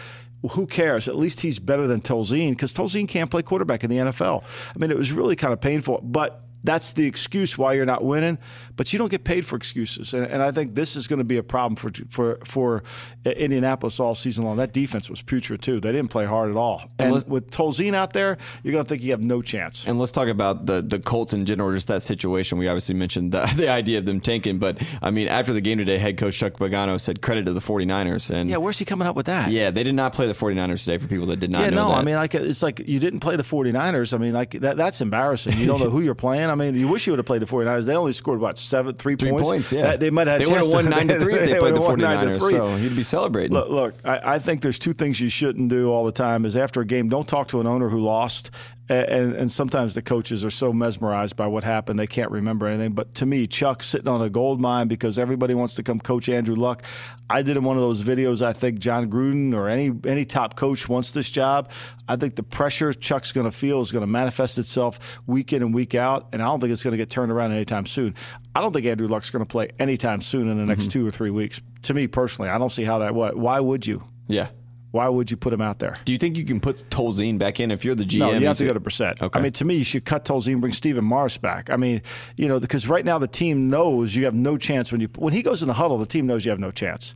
who 0.50 0.66
cares? 0.66 1.08
At 1.08 1.16
least 1.16 1.42
he's 1.42 1.60
better 1.60 1.88
than 1.88 2.02
Tolzien 2.02 2.52
because 2.52 2.74
Tolzien 2.74 3.08
can't 3.08 3.30
play 3.30 3.42
quarterback 3.42 3.84
in 3.84 3.90
the 3.90 3.98
NFL. 3.98 4.44
I 4.44 4.80
mean, 4.80 4.92
it 4.92 4.98
was 4.98 5.12
really 5.12 5.36
kind 5.36 5.54
of 5.54 5.62
painful, 5.62 6.02
but 6.04 6.44
that's 6.64 6.94
the 6.94 7.06
excuse 7.06 7.58
why 7.58 7.74
you're 7.74 7.86
not 7.86 8.04
winning, 8.04 8.38
but 8.76 8.94
you 8.94 9.00
don't 9.00 9.10
get 9.12 9.24
paid 9.24 9.46
for 9.46 9.56
excuses, 9.56 10.14
and, 10.14 10.26
and 10.26 10.42
I 10.42 10.52
think 10.52 10.76
this 10.76 10.96
is 10.96 11.08
going 11.08 11.20
to 11.20 11.26
be 11.26 11.38
a 11.38 11.44
problem 11.44 11.76
for 11.76 11.92
for 12.10 12.40
for 12.46 12.84
Indianapolis 13.26 14.00
all 14.00 14.16
season 14.16 14.46
long. 14.46 14.58
That 14.58 14.74
defense 14.74 15.10
was 15.10 15.22
putrid 15.22 15.62
too; 15.62 15.80
they 15.80 15.92
didn't 15.92 16.10
play 16.12 16.26
hard 16.26 16.50
at 16.50 16.58
all. 16.58 16.84
And 17.00 17.14
let's- 17.14 17.26
with 17.28 17.52
Tolzien 17.52 17.94
out 17.94 18.14
there, 18.14 18.38
you're 18.64 18.72
going 18.72 18.84
to 18.84 18.90
think 18.90 19.02
you 19.04 19.12
have 19.12 19.22
no 19.22 19.42
chance. 19.42 19.86
And 19.88 20.00
let's 20.00 20.12
talk 20.12 20.28
about 20.28 20.66
the 20.66 20.82
the 20.82 21.00
Colts 21.00 21.34
in 21.34 21.46
general, 21.46 21.72
just 21.74 21.88
that 21.88 22.02
situation. 22.02 22.58
We 22.58 22.68
obviously 22.68 22.96
mentioned 22.96 23.32
the, 23.32 23.42
the 23.58 23.70
idea 23.70 24.00
of 24.00 24.06
them 24.06 24.20
tanking, 24.20 24.60
but 24.60 24.82
I 25.02 25.12
mean, 25.12 25.28
after 25.28 25.54
the 25.54 25.62
game 25.62 25.78
today, 25.78 25.98
head 25.98 26.18
coach 26.18 26.38
Chuck 26.38 26.54
Pagano 26.54 27.00
said 27.00 27.22
credit 27.22 27.46
to 27.46 27.54
the 27.54 27.60
49ers. 27.60 28.30
And 28.30 28.50
Yeah, 28.50 28.58
where's 28.58 28.78
he 28.80 28.86
coming 28.86 29.08
up 29.08 29.16
with 29.16 29.26
that? 29.28 29.52
yeah, 29.52 29.72
they 29.72 29.84
did 29.84 29.96
not 29.96 30.14
play 30.14 30.28
the 30.28 30.34
49ers 30.34 30.84
today 30.86 30.98
for 30.98 31.08
people 31.08 31.26
that 31.28 31.38
did 31.40 31.52
not 31.52 31.62
Yeah, 31.62 31.70
know 31.70 31.88
no, 31.88 31.90
that. 31.90 31.98
I 32.00 32.04
mean, 32.04 32.16
like 32.16 32.36
it's 32.36 32.62
like 32.64 32.80
you 32.88 33.00
didn't 33.00 33.20
play 33.20 33.36
the 33.36 33.44
49ers. 33.44 34.14
I 34.14 34.18
mean, 34.18 34.34
like 34.34 34.52
that, 34.52 34.78
that's 34.78 35.02
embarrassing. 35.02 35.58
You 35.58 35.66
don't 35.68 35.80
know 35.80 35.90
who 35.90 36.02
you're 36.02 36.16
playing. 36.16 36.50
I 36.52 36.56
mean, 36.56 36.76
you 36.76 36.88
wish 36.88 37.08
you 37.08 37.14
would 37.14 37.20
have 37.20 37.26
played 37.26 37.42
the 37.42 37.46
49ers. 37.48 37.86
They 37.86 37.96
only 37.96 38.14
scored 38.14 38.40
what 38.40 38.58
seven, 38.58 38.94
three, 38.96 39.16
Three 39.16 39.30
points. 39.32 39.44
points, 39.44 39.72
yeah. 39.74 39.84
That- 39.84 40.00
they 40.00 40.10
might 40.10 40.28
have. 40.28 40.40
They 40.40 40.46
would 40.46 40.56
have 40.56 40.64
chance 40.64 40.74
won 40.74 40.84
to- 40.86 40.90
9 40.92 41.08
to 41.08 41.20
3 41.20 41.34
if 41.36 41.40
they 41.46 41.46
played 41.60 41.76
the 41.76 41.82
would've 41.82 42.00
won 42.00 42.00
9 42.00 42.28
to 42.28 42.34
49ers, 42.40 42.52
so 42.52 42.76
you'd 42.76 42.96
be 42.96 43.04
celebrating. 43.04 43.54
Look, 43.54 43.70
look 43.70 43.94
I, 44.06 44.36
I 44.36 44.40
think 44.40 44.62
there's 44.62 44.78
two 44.80 44.94
things 44.94 45.20
you 45.20 45.30
shouldn't 45.30 45.70
do 45.70 45.90
all 45.92 46.06
the 46.06 46.12
time. 46.12 46.46
Is 46.46 46.56
after 46.56 46.82
a 46.82 46.86
game, 46.86 47.10
don't 47.10 47.28
talk 47.28 47.48
to 47.50 47.60
an 47.62 47.68
owner 47.68 47.90
who 47.90 48.00
lost. 48.02 48.52
And, 48.92 49.34
and 49.34 49.50
sometimes 49.52 49.96
the 49.96 50.02
coaches 50.02 50.44
are 50.44 50.52
so 50.52 50.74
mesmerized 50.74 51.38
by 51.38 51.48
what 51.48 51.64
happened 51.64 51.98
they 51.98 52.08
can't 52.08 52.30
remember 52.30 52.68
anything. 52.68 52.92
But 52.92 53.14
to 53.16 53.26
me, 53.26 53.48
Chuck's 53.48 53.88
sitting 53.88 54.10
on 54.10 54.22
a 54.22 54.30
gold 54.30 54.60
mine 54.60 54.90
because 54.90 55.18
everybody 55.18 55.54
wants 55.54 55.76
to 55.76 55.84
come 55.84 56.00
coach 56.00 56.28
Andrew 56.28 56.56
Luck. 56.56 56.84
I 57.30 57.42
did 57.42 57.56
in 57.56 57.64
one 57.64 57.78
of 57.78 57.82
those 57.84 58.04
videos. 58.04 58.42
I 58.42 58.52
think 58.52 58.80
Jon 58.80 59.10
Gruden 59.10 59.54
or 59.54 59.70
any 59.70 59.92
any 60.06 60.26
top 60.26 60.58
coach 60.58 60.90
wants 60.90 61.14
this 61.14 61.30
job. 61.30 61.72
I 62.10 62.18
think 62.18 62.36
the 62.36 62.44
pressure 62.44 62.92
Chuck's 62.94 63.32
going 63.32 63.46
to 63.46 63.52
feel 63.52 63.80
is 63.80 63.94
going 63.94 64.02
to 64.02 64.08
manifest 64.08 64.58
itself 64.58 65.00
week 65.26 65.54
in 65.54 65.62
and 65.62 65.74
week 65.74 65.96
out, 65.96 66.28
and 66.34 66.42
I 66.42 66.46
don't 66.46 66.60
think 66.60 66.74
it's 66.74 66.84
going 66.84 66.92
to 66.92 66.98
get 66.98 67.10
turned 67.10 67.32
around 67.32 67.54
anytime 67.54 67.86
soon. 67.86 68.14
I 68.54 68.60
don't 68.60 68.74
think 68.74 68.86
Andrew 68.86 69.08
Luck's 69.08 69.30
going 69.30 69.46
to 69.46 69.50
play 69.50 69.70
anytime 69.80 70.20
soon 70.20 70.50
in 70.50 70.58
the 70.58 70.66
next 70.66 70.82
Mm-hmm. 70.84 70.90
two 71.00 71.08
or 71.08 71.12
three 71.12 71.30
weeks. 71.30 71.62
To 71.84 71.94
me 71.94 72.08
personally, 72.08 72.52
I 72.52 72.58
don't 72.58 72.70
see 72.72 72.84
how 72.84 73.00
that. 73.00 73.16
What? 73.16 73.38
Why 73.38 73.62
would 73.62 73.88
you? 73.88 74.04
yeah. 74.28 74.50
Why 74.92 75.08
would 75.08 75.32
you 75.32 75.38
put 75.38 75.54
him 75.54 75.62
out 75.62 75.80
there? 75.80 75.98
Do 76.04 76.12
you 76.12 76.18
think 76.18 76.38
you 76.38 76.46
can 76.46 76.60
put 76.60 76.84
Tolzien 76.90 77.38
back 77.38 77.60
in 77.60 77.72
if 77.72 77.86
you're 77.86 77.96
the 77.96 78.04
GM? 78.04 78.20
No, 78.20 78.32
you 78.32 78.46
have 78.48 78.58
to 78.58 78.66
go 78.66 78.74
to 78.74 78.80
Brissett. 78.80 79.22
Okay. 79.22 79.40
I 79.40 79.42
mean, 79.42 79.54
to 79.54 79.66
me, 79.66 79.76
you 79.76 79.84
should 79.86 80.04
cut 80.04 80.26
Tolzien, 80.26 80.60
bring 80.60 80.74
Stephen 80.74 81.06
Morris 81.06 81.38
back. 81.38 81.70
I 81.70 81.78
mean, 81.78 82.02
you 82.36 82.50
know, 82.50 82.60
because 82.60 82.88
right 82.88 83.06
now 83.06 83.18
the 83.18 83.28
team 83.28 83.70
knows 83.70 84.16
you 84.16 84.26
have 84.26 84.36
no 84.36 84.58
chance 84.58 84.92
when 84.92 85.00
you 85.00 85.08
when 85.16 85.34
he 85.34 85.42
goes 85.42 85.62
in 85.62 85.70
the 85.70 85.74
huddle. 85.74 85.98
The 85.98 86.06
team 86.06 86.28
knows 86.28 86.44
you 86.44 86.52
have 86.52 86.60
no 86.60 86.72
chance. 86.72 87.16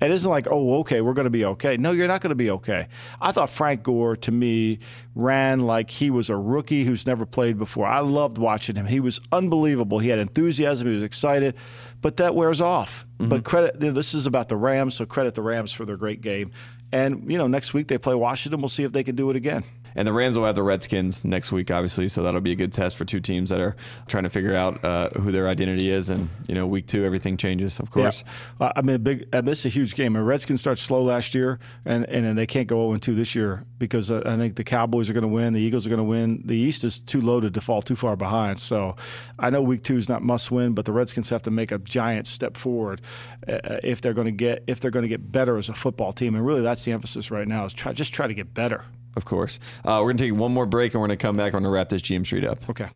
It 0.00 0.12
isn't 0.12 0.30
like, 0.30 0.46
oh, 0.48 0.78
okay, 0.80 1.00
we're 1.00 1.14
going 1.14 1.24
to 1.24 1.30
be 1.30 1.44
okay. 1.44 1.76
No, 1.76 1.90
you're 1.90 2.06
not 2.06 2.20
going 2.20 2.30
to 2.30 2.36
be 2.36 2.50
okay. 2.50 2.86
I 3.20 3.32
thought 3.32 3.50
Frank 3.50 3.82
Gore, 3.82 4.14
to 4.16 4.30
me, 4.30 4.78
ran 5.16 5.60
like 5.60 5.90
he 5.90 6.10
was 6.10 6.30
a 6.30 6.36
rookie 6.36 6.84
who's 6.84 7.04
never 7.04 7.26
played 7.26 7.58
before. 7.58 7.86
I 7.86 8.00
loved 8.00 8.38
watching 8.38 8.76
him. 8.76 8.86
He 8.86 9.00
was 9.00 9.20
unbelievable. 9.32 9.98
He 9.98 10.08
had 10.08 10.20
enthusiasm. 10.20 10.86
He 10.86 10.94
was 10.94 11.02
excited, 11.02 11.56
but 12.00 12.18
that 12.18 12.36
wears 12.36 12.60
off. 12.60 13.06
But 13.18 13.28
mm-hmm. 13.28 13.42
credit, 13.42 13.76
you 13.80 13.88
know, 13.88 13.92
this 13.92 14.14
is 14.14 14.26
about 14.26 14.48
the 14.48 14.56
Rams, 14.56 14.94
so 14.94 15.04
credit 15.04 15.34
the 15.34 15.42
Rams 15.42 15.72
for 15.72 15.84
their 15.84 15.96
great 15.96 16.20
game. 16.20 16.52
And, 16.90 17.30
you 17.30 17.38
know, 17.38 17.46
next 17.46 17.74
week 17.74 17.88
they 17.88 17.98
play 17.98 18.14
Washington. 18.14 18.60
We'll 18.60 18.68
see 18.68 18.84
if 18.84 18.92
they 18.92 19.04
can 19.04 19.14
do 19.14 19.30
it 19.30 19.36
again. 19.36 19.64
And 19.94 20.06
the 20.06 20.12
Rams 20.12 20.36
will 20.36 20.44
have 20.44 20.54
the 20.54 20.62
Redskins 20.62 21.24
next 21.24 21.52
week, 21.52 21.70
obviously, 21.70 22.08
so 22.08 22.22
that'll 22.22 22.40
be 22.40 22.52
a 22.52 22.56
good 22.56 22.72
test 22.72 22.96
for 22.96 23.04
two 23.04 23.20
teams 23.20 23.50
that 23.50 23.60
are 23.60 23.76
trying 24.06 24.24
to 24.24 24.30
figure 24.30 24.54
out 24.54 24.84
uh, 24.84 25.10
who 25.10 25.32
their 25.32 25.48
identity 25.48 25.90
is. 25.90 26.10
And 26.10 26.28
you 26.46 26.54
know, 26.54 26.66
week 26.66 26.86
two, 26.86 27.04
everything 27.04 27.36
changes, 27.36 27.80
of 27.80 27.90
course. 27.90 28.24
Yeah. 28.60 28.72
I 28.74 28.82
mean, 28.82 28.96
a 28.96 28.98
big. 28.98 29.28
Uh, 29.32 29.40
this 29.40 29.60
is 29.60 29.66
a 29.66 29.68
huge 29.68 29.94
game. 29.94 30.12
The 30.12 30.22
Redskins 30.22 30.60
start 30.60 30.78
slow 30.78 31.02
last 31.02 31.34
year, 31.34 31.58
and 31.84 32.04
and 32.06 32.36
they 32.36 32.46
can't 32.46 32.66
go 32.66 32.88
0 32.88 32.98
2 32.98 33.14
this 33.14 33.34
year 33.34 33.64
because 33.78 34.10
uh, 34.10 34.22
I 34.24 34.36
think 34.36 34.56
the 34.56 34.64
Cowboys 34.64 35.08
are 35.08 35.12
going 35.12 35.22
to 35.22 35.28
win, 35.28 35.52
the 35.52 35.60
Eagles 35.60 35.86
are 35.86 35.90
going 35.90 35.98
to 35.98 36.04
win. 36.04 36.42
The 36.44 36.56
East 36.56 36.84
is 36.84 37.00
too 37.00 37.20
loaded 37.20 37.54
to 37.54 37.60
fall 37.60 37.82
too 37.82 37.96
far 37.96 38.16
behind. 38.16 38.58
So 38.60 38.96
I 39.38 39.50
know 39.50 39.62
week 39.62 39.82
two 39.82 39.96
is 39.96 40.08
not 40.08 40.22
must 40.22 40.50
win, 40.50 40.74
but 40.74 40.84
the 40.84 40.92
Redskins 40.92 41.28
have 41.30 41.42
to 41.42 41.50
make 41.50 41.72
a 41.72 41.78
giant 41.78 42.26
step 42.26 42.56
forward 42.56 43.00
uh, 43.48 43.78
if 43.82 44.00
they're 44.00 44.14
going 44.14 44.26
to 44.26 44.32
get 44.32 44.64
if 44.66 44.80
they're 44.80 44.90
going 44.90 45.04
to 45.04 45.08
get 45.08 45.30
better 45.30 45.56
as 45.56 45.68
a 45.68 45.74
football 45.74 46.12
team. 46.12 46.34
And 46.34 46.44
really, 46.44 46.62
that's 46.62 46.84
the 46.84 46.92
emphasis 46.92 47.30
right 47.30 47.46
now 47.46 47.64
is 47.64 47.72
try 47.72 47.92
just 47.92 48.12
try 48.12 48.26
to 48.26 48.34
get 48.34 48.54
better 48.54 48.84
of 49.18 49.26
course. 49.26 49.60
Uh, 49.84 50.00
we're 50.00 50.12
going 50.12 50.16
to 50.16 50.24
take 50.30 50.34
one 50.34 50.54
more 50.54 50.64
break 50.64 50.94
and 50.94 51.02
we're 51.02 51.08
going 51.08 51.18
to 51.18 51.22
come 51.22 51.36
back. 51.36 51.52
We're 51.52 51.60
going 51.60 51.64
to 51.64 51.70
wrap 51.70 51.90
this 51.90 52.00
GM 52.00 52.24
Street 52.24 52.44
up. 52.44 52.70
Okay. 52.70 52.88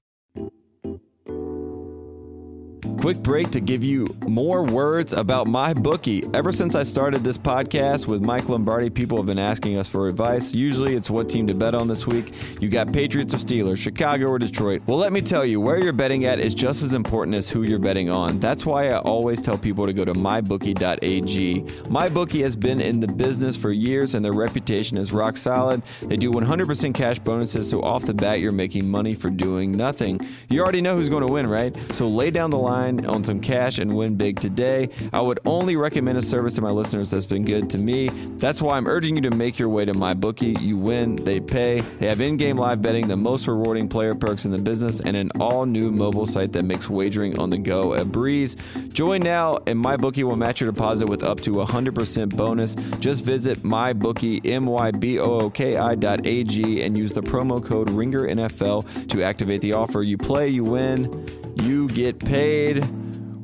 Quick 3.02 3.18
break 3.18 3.50
to 3.50 3.58
give 3.58 3.82
you 3.82 4.06
more 4.28 4.62
words 4.62 5.12
about 5.12 5.48
my 5.48 5.74
bookie. 5.74 6.24
Ever 6.34 6.52
since 6.52 6.76
I 6.76 6.84
started 6.84 7.24
this 7.24 7.36
podcast 7.36 8.06
with 8.06 8.22
Mike 8.22 8.48
Lombardi, 8.48 8.90
people 8.90 9.18
have 9.18 9.26
been 9.26 9.40
asking 9.40 9.76
us 9.76 9.88
for 9.88 10.06
advice. 10.06 10.54
Usually 10.54 10.94
it's 10.94 11.10
what 11.10 11.28
team 11.28 11.48
to 11.48 11.54
bet 11.54 11.74
on 11.74 11.88
this 11.88 12.06
week. 12.06 12.32
You 12.60 12.68
got 12.68 12.92
Patriots 12.92 13.34
or 13.34 13.38
Steelers, 13.38 13.78
Chicago 13.78 14.26
or 14.26 14.38
Detroit. 14.38 14.82
Well, 14.86 14.98
let 14.98 15.12
me 15.12 15.20
tell 15.20 15.44
you, 15.44 15.60
where 15.60 15.82
you're 15.82 15.92
betting 15.92 16.26
at 16.26 16.38
is 16.38 16.54
just 16.54 16.84
as 16.84 16.94
important 16.94 17.36
as 17.36 17.50
who 17.50 17.64
you're 17.64 17.80
betting 17.80 18.08
on. 18.08 18.38
That's 18.38 18.64
why 18.64 18.90
I 18.90 19.00
always 19.00 19.42
tell 19.42 19.58
people 19.58 19.84
to 19.84 19.92
go 19.92 20.04
to 20.04 20.14
mybookie.ag. 20.14 21.62
MyBookie 21.62 22.42
has 22.42 22.54
been 22.54 22.80
in 22.80 23.00
the 23.00 23.08
business 23.08 23.56
for 23.56 23.72
years 23.72 24.14
and 24.14 24.24
their 24.24 24.32
reputation 24.32 24.96
is 24.96 25.10
rock 25.12 25.36
solid. 25.36 25.82
They 26.02 26.16
do 26.16 26.30
100% 26.30 26.94
cash 26.94 27.18
bonuses, 27.18 27.68
so 27.68 27.82
off 27.82 28.04
the 28.04 28.14
bat, 28.14 28.38
you're 28.38 28.52
making 28.52 28.88
money 28.88 29.16
for 29.16 29.28
doing 29.28 29.72
nothing. 29.72 30.20
You 30.48 30.62
already 30.62 30.80
know 30.80 30.94
who's 30.94 31.08
going 31.08 31.26
to 31.26 31.32
win, 31.32 31.48
right? 31.48 31.76
So 31.92 32.08
lay 32.08 32.30
down 32.30 32.52
the 32.52 32.58
line 32.58 32.91
on 33.06 33.24
some 33.24 33.40
cash 33.40 33.78
and 33.78 33.96
win 33.96 34.16
big 34.16 34.40
today. 34.40 34.88
I 35.12 35.20
would 35.20 35.40
only 35.44 35.76
recommend 35.76 36.18
a 36.18 36.22
service 36.22 36.54
to 36.54 36.62
my 36.62 36.70
listeners 36.70 37.10
that's 37.10 37.26
been 37.26 37.44
good 37.44 37.70
to 37.70 37.78
me. 37.78 38.08
That's 38.38 38.62
why 38.62 38.76
I'm 38.76 38.86
urging 38.86 39.16
you 39.16 39.22
to 39.22 39.30
make 39.30 39.58
your 39.58 39.68
way 39.68 39.84
to 39.84 39.94
my 39.94 40.14
bookie. 40.14 40.56
You 40.60 40.76
win, 40.76 41.16
they 41.16 41.40
pay. 41.40 41.80
They 41.98 42.08
have 42.08 42.20
in-game 42.20 42.56
live 42.56 42.82
betting, 42.82 43.08
the 43.08 43.16
most 43.16 43.46
rewarding 43.48 43.88
player 43.88 44.14
perks 44.14 44.44
in 44.44 44.50
the 44.50 44.58
business, 44.58 45.00
and 45.00 45.16
an 45.16 45.30
all-new 45.40 45.90
mobile 45.90 46.26
site 46.26 46.52
that 46.52 46.64
makes 46.64 46.88
wagering 46.88 47.38
on 47.38 47.50
the 47.50 47.58
go 47.58 47.94
a 47.94 48.04
breeze. 48.04 48.56
Join 48.88 49.22
now, 49.22 49.58
and 49.66 49.78
my 49.78 49.96
bookie 49.96 50.24
will 50.24 50.36
match 50.36 50.60
your 50.60 50.70
deposit 50.70 51.06
with 51.06 51.22
up 51.22 51.40
to 51.40 51.60
a 51.60 51.66
100% 51.66 52.36
bonus. 52.36 52.74
Just 53.00 53.24
visit 53.24 53.62
mybookie, 53.62 54.40
M-Y-B-O-O-K-I 54.44 55.94
dot 55.96 56.26
A-G, 56.26 56.82
and 56.82 56.96
use 56.96 57.12
the 57.12 57.22
promo 57.22 57.64
code 57.64 57.88
RINGERNFL 57.88 59.08
to 59.08 59.22
activate 59.22 59.60
the 59.60 59.72
offer. 59.72 60.02
You 60.02 60.18
play, 60.18 60.48
you 60.48 60.64
win, 60.64 61.51
you 61.56 61.88
get 61.88 62.18
paid. 62.18 62.84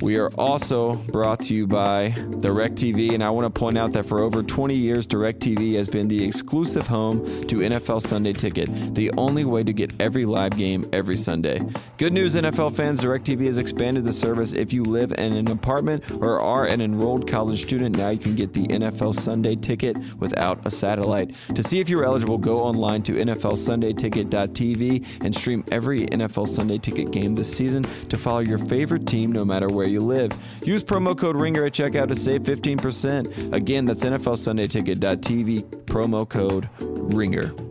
We 0.01 0.17
are 0.17 0.29
also 0.39 0.95
brought 0.95 1.41
to 1.41 1.55
you 1.55 1.67
by 1.67 2.11
DirecTV, 2.11 3.15
and 3.15 3.25
I 3.25 3.31
want 3.31 3.53
to 3.53 3.59
point 3.59 3.77
out 3.77 3.93
that 3.95 4.05
for 4.05 4.21
over 4.21 4.45
20 4.45 4.75
years, 4.75 5.09
DirecTV 5.09 5.75
has 5.75 5.89
been 5.89 6.07
the 6.07 6.25
exclusive 6.25 6.87
home 6.87 7.25
to 7.49 7.57
NFL 7.57 8.03
Sunday 8.03 8.33
Ticket, 8.33 8.95
the 8.95 9.11
only 9.17 9.45
way 9.45 9.65
to 9.65 9.73
get 9.73 9.91
every 10.01 10.25
live 10.25 10.57
game 10.57 10.89
every 10.93 11.17
Sunday. 11.17 11.61
Good 11.97 12.13
news, 12.13 12.37
NFL 12.37 12.77
fans, 12.77 13.01
DirecTV 13.01 13.47
has 13.47 13.59
expanded 13.59 14.05
the 14.05 14.13
service. 14.13 14.53
If 14.53 14.73
you 14.73 14.85
live 14.85 15.11
in 15.19 15.33
an 15.33 15.51
apartment 15.51 16.05
or 16.21 16.41
are 16.41 16.67
an 16.67 16.81
enrolled 16.81 17.29
college 17.29 17.63
student, 17.63 17.97
now 17.97 18.11
you 18.11 18.21
can 18.21 18.37
get 18.37 18.53
the 18.53 18.69
NFL 18.69 19.17
Sunday 19.17 19.57
Ticket 19.57 19.97
without 20.21 20.65
a 20.65 20.71
satellite. 20.71 21.35
To 21.57 21.63
see 21.63 21.81
if 21.81 21.89
you're 21.89 22.05
eligible, 22.05 22.39
go 22.39 22.61
online 22.61 23.03
to 23.03 23.15
NFLSundayTicket.tv 23.15 25.25
and 25.25 25.35
stream 25.35 25.65
every 25.73 26.07
NFL 26.07 26.47
Sunday 26.47 26.79
Ticket 26.79 27.11
game 27.11 27.35
this 27.35 27.53
season 27.53 27.83
to 28.09 28.17
follow 28.17 28.39
your 28.39 28.59
favorite 28.59 29.05
team 29.05 29.33
no 29.33 29.45
matter 29.45 29.69
where 29.69 29.88
you 29.91 30.01
live. 30.01 30.33
Use 30.65 30.85
promo 30.85 31.17
code 31.17 31.37
RINGER 31.37 31.67
at 31.67 31.73
checkout 31.73 32.09
to 32.09 32.17
save 32.17 32.43
15%. 32.43 33.53
Again, 33.53 33.85
that's 33.85 34.05
NFLSundayTicket.tv, 34.05 35.65
promo 35.87 36.29
code 36.29 36.69
RINGER. 36.81 37.68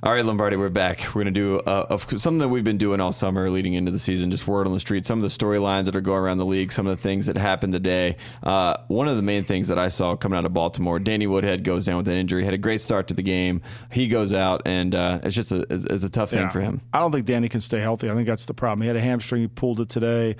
All 0.00 0.12
right, 0.12 0.24
Lombardi, 0.24 0.54
we're 0.54 0.68
back. 0.68 1.00
We're 1.08 1.24
going 1.24 1.34
to 1.34 1.40
do 1.40 1.58
uh, 1.58 1.96
something 1.96 2.38
that 2.38 2.50
we've 2.50 2.62
been 2.62 2.78
doing 2.78 3.00
all 3.00 3.10
summer 3.10 3.50
leading 3.50 3.74
into 3.74 3.90
the 3.90 3.98
season, 3.98 4.30
just 4.30 4.46
word 4.46 4.68
on 4.68 4.72
the 4.72 4.78
street, 4.78 5.04
some 5.04 5.18
of 5.18 5.24
the 5.24 5.28
storylines 5.28 5.86
that 5.86 5.96
are 5.96 6.00
going 6.00 6.20
around 6.20 6.38
the 6.38 6.46
league, 6.46 6.70
some 6.70 6.86
of 6.86 6.96
the 6.96 7.02
things 7.02 7.26
that 7.26 7.36
happened 7.36 7.72
today. 7.72 8.16
Uh, 8.44 8.76
one 8.86 9.08
of 9.08 9.16
the 9.16 9.22
main 9.22 9.42
things 9.42 9.66
that 9.66 9.78
I 9.78 9.88
saw 9.88 10.14
coming 10.14 10.38
out 10.38 10.44
of 10.44 10.54
Baltimore, 10.54 11.00
Danny 11.00 11.26
Woodhead 11.26 11.64
goes 11.64 11.86
down 11.86 11.96
with 11.96 12.06
an 12.06 12.16
injury, 12.16 12.44
had 12.44 12.54
a 12.54 12.58
great 12.58 12.80
start 12.80 13.08
to 13.08 13.14
the 13.14 13.24
game. 13.24 13.60
He 13.90 14.06
goes 14.06 14.32
out, 14.32 14.62
and 14.66 14.94
uh, 14.94 15.18
it's 15.24 15.34
just 15.34 15.50
a, 15.50 15.66
it's, 15.68 15.84
it's 15.86 16.04
a 16.04 16.08
tough 16.08 16.30
thing 16.30 16.42
yeah. 16.42 16.50
for 16.50 16.60
him. 16.60 16.80
I 16.92 17.00
don't 17.00 17.10
think 17.10 17.26
Danny 17.26 17.48
can 17.48 17.60
stay 17.60 17.80
healthy. 17.80 18.08
I 18.08 18.14
think 18.14 18.28
that's 18.28 18.46
the 18.46 18.54
problem. 18.54 18.82
He 18.82 18.86
had 18.86 18.96
a 18.96 19.00
hamstring, 19.00 19.42
he 19.42 19.48
pulled 19.48 19.80
it 19.80 19.88
today, 19.88 20.36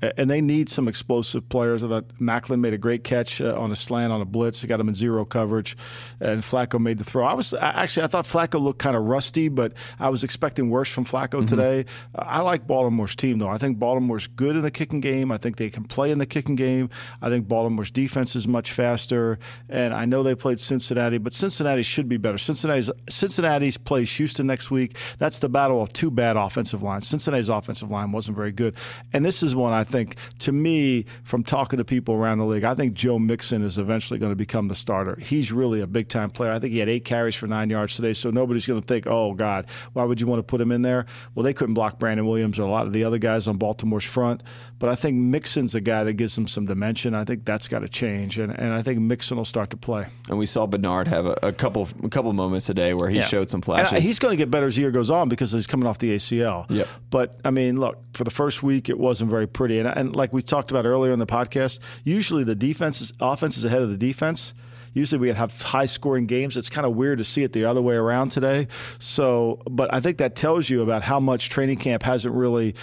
and 0.00 0.30
they 0.30 0.40
need 0.40 0.68
some 0.68 0.86
explosive 0.86 1.48
players. 1.48 1.82
I 1.82 1.88
thought 1.88 2.06
Maclin 2.20 2.60
made 2.60 2.74
a 2.74 2.78
great 2.78 3.02
catch 3.02 3.40
uh, 3.40 3.58
on 3.58 3.72
a 3.72 3.76
slant 3.76 4.12
on 4.12 4.20
a 4.20 4.24
blitz. 4.24 4.62
He 4.62 4.68
got 4.68 4.78
him 4.78 4.88
in 4.88 4.94
zero 4.94 5.24
coverage, 5.24 5.76
and 6.20 6.42
Flacco 6.42 6.80
made 6.80 6.98
the 6.98 7.04
throw. 7.04 7.26
I 7.26 7.34
was 7.34 7.52
actually, 7.54 8.04
I 8.04 8.06
thought 8.06 8.24
Flacco 8.24 8.60
looked 8.60 8.78
kind 8.78 8.94
of 8.94 8.99
rusty, 9.02 9.48
but 9.48 9.72
I 9.98 10.08
was 10.08 10.24
expecting 10.24 10.70
worse 10.70 10.88
from 10.88 11.04
Flacco 11.04 11.40
mm-hmm. 11.40 11.46
today. 11.46 11.84
Uh, 12.14 12.22
I 12.26 12.40
like 12.40 12.66
Baltimore's 12.66 13.16
team, 13.16 13.38
though. 13.38 13.48
I 13.48 13.58
think 13.58 13.78
Baltimore's 13.78 14.26
good 14.26 14.56
in 14.56 14.62
the 14.62 14.70
kicking 14.70 15.00
game. 15.00 15.30
I 15.32 15.38
think 15.38 15.56
they 15.56 15.70
can 15.70 15.84
play 15.84 16.10
in 16.10 16.18
the 16.18 16.26
kicking 16.26 16.56
game. 16.56 16.90
I 17.22 17.28
think 17.28 17.48
Baltimore's 17.48 17.90
defense 17.90 18.36
is 18.36 18.46
much 18.46 18.72
faster, 18.72 19.38
and 19.68 19.94
I 19.94 20.04
know 20.04 20.22
they 20.22 20.34
played 20.34 20.60
Cincinnati, 20.60 21.18
but 21.18 21.34
Cincinnati 21.34 21.82
should 21.82 22.08
be 22.08 22.16
better. 22.16 22.38
Cincinnati's 22.38 22.90
Cincinnati's 23.08 23.76
plays 23.76 24.10
Houston 24.16 24.46
next 24.46 24.70
week. 24.70 24.96
That's 25.18 25.38
the 25.38 25.48
battle 25.48 25.82
of 25.82 25.92
two 25.92 26.10
bad 26.10 26.36
offensive 26.36 26.82
lines. 26.82 27.06
Cincinnati's 27.06 27.48
offensive 27.48 27.90
line 27.90 28.12
wasn't 28.12 28.36
very 28.36 28.52
good, 28.52 28.74
and 29.12 29.24
this 29.24 29.42
is 29.42 29.54
one 29.54 29.72
I 29.72 29.84
think, 29.84 30.16
to 30.40 30.52
me, 30.52 31.04
from 31.22 31.44
talking 31.44 31.78
to 31.78 31.84
people 31.84 32.14
around 32.14 32.38
the 32.38 32.46
league, 32.46 32.64
I 32.64 32.74
think 32.74 32.94
Joe 32.94 33.18
Mixon 33.18 33.62
is 33.62 33.78
eventually 33.78 34.18
going 34.18 34.32
to 34.32 34.36
become 34.36 34.68
the 34.68 34.74
starter. 34.74 35.18
He's 35.20 35.52
really 35.52 35.80
a 35.80 35.86
big 35.86 36.08
time 36.08 36.30
player. 36.30 36.52
I 36.52 36.58
think 36.58 36.72
he 36.72 36.78
had 36.78 36.88
eight 36.88 37.04
carries 37.04 37.34
for 37.34 37.46
nine 37.46 37.70
yards 37.70 37.96
today, 37.96 38.12
so 38.12 38.30
nobody's 38.30 38.66
going 38.66 38.80
to 38.80 38.86
think, 38.90 39.06
oh, 39.06 39.34
God, 39.34 39.66
why 39.92 40.04
would 40.04 40.20
you 40.20 40.26
want 40.26 40.40
to 40.40 40.42
put 40.42 40.60
him 40.60 40.72
in 40.72 40.82
there? 40.82 41.06
Well, 41.34 41.44
they 41.44 41.54
couldn't 41.54 41.74
block 41.74 41.98
Brandon 41.98 42.26
Williams 42.26 42.58
or 42.58 42.64
a 42.64 42.70
lot 42.70 42.86
of 42.86 42.92
the 42.92 43.04
other 43.04 43.18
guys 43.18 43.46
on 43.46 43.56
Baltimore's 43.56 44.04
front. 44.04 44.42
But 44.80 44.88
I 44.88 44.94
think 44.94 45.16
Mixon's 45.16 45.74
a 45.74 45.80
guy 45.80 46.04
that 46.04 46.14
gives 46.14 46.34
them 46.34 46.48
some 46.48 46.64
dimension. 46.66 47.14
I 47.14 47.24
think 47.24 47.44
that's 47.44 47.68
got 47.68 47.80
to 47.80 47.88
change, 47.88 48.38
and, 48.38 48.50
and 48.50 48.72
I 48.72 48.82
think 48.82 48.98
Mixon 48.98 49.36
will 49.36 49.44
start 49.44 49.70
to 49.70 49.76
play. 49.76 50.06
And 50.30 50.38
we 50.38 50.46
saw 50.46 50.66
Bernard 50.66 51.06
have 51.08 51.26
a, 51.26 51.38
a 51.42 51.52
couple 51.52 51.86
a 52.02 52.08
couple 52.08 52.32
moments 52.32 52.64
today 52.64 52.94
where 52.94 53.10
he 53.10 53.18
yeah. 53.18 53.26
showed 53.26 53.50
some 53.50 53.60
flashes. 53.60 53.92
And 53.92 54.02
he's 54.02 54.18
going 54.18 54.32
to 54.32 54.38
get 54.38 54.50
better 54.50 54.66
as 54.66 54.76
the 54.76 54.80
year 54.80 54.90
goes 54.90 55.10
on 55.10 55.28
because 55.28 55.52
he's 55.52 55.66
coming 55.66 55.86
off 55.86 55.98
the 55.98 56.16
ACL. 56.16 56.64
Yep. 56.70 56.88
But 57.10 57.38
I 57.44 57.50
mean, 57.50 57.78
look, 57.78 57.98
for 58.14 58.24
the 58.24 58.30
first 58.30 58.62
week, 58.62 58.88
it 58.88 58.98
wasn't 58.98 59.30
very 59.30 59.46
pretty, 59.46 59.78
and, 59.78 59.86
and 59.86 60.16
like 60.16 60.32
we 60.32 60.40
talked 60.40 60.70
about 60.70 60.86
earlier 60.86 61.12
in 61.12 61.18
the 61.18 61.26
podcast, 61.26 61.78
usually 62.02 62.42
the 62.42 62.54
defense 62.54 63.02
is, 63.02 63.12
offense 63.20 63.58
is 63.58 63.64
ahead 63.64 63.82
of 63.82 63.90
the 63.90 63.98
defense 63.98 64.54
usually 64.92 65.18
we 65.18 65.28
have 65.28 65.60
high 65.60 65.86
scoring 65.86 66.26
games. 66.26 66.56
It's 66.56 66.68
kind 66.68 66.86
of 66.86 66.94
weird 66.94 67.18
to 67.18 67.24
see 67.24 67.42
it 67.42 67.52
the 67.52 67.64
other 67.64 67.82
way 67.82 67.94
around 67.94 68.30
today. 68.30 68.68
So, 68.98 69.62
but 69.68 69.92
I 69.92 70.00
think 70.00 70.18
that 70.18 70.36
tells 70.36 70.68
you 70.68 70.82
about 70.82 71.02
how 71.02 71.20
much 71.20 71.48
training 71.48 71.78
camp 71.78 72.02
hasn't 72.02 72.34
really 72.34 72.74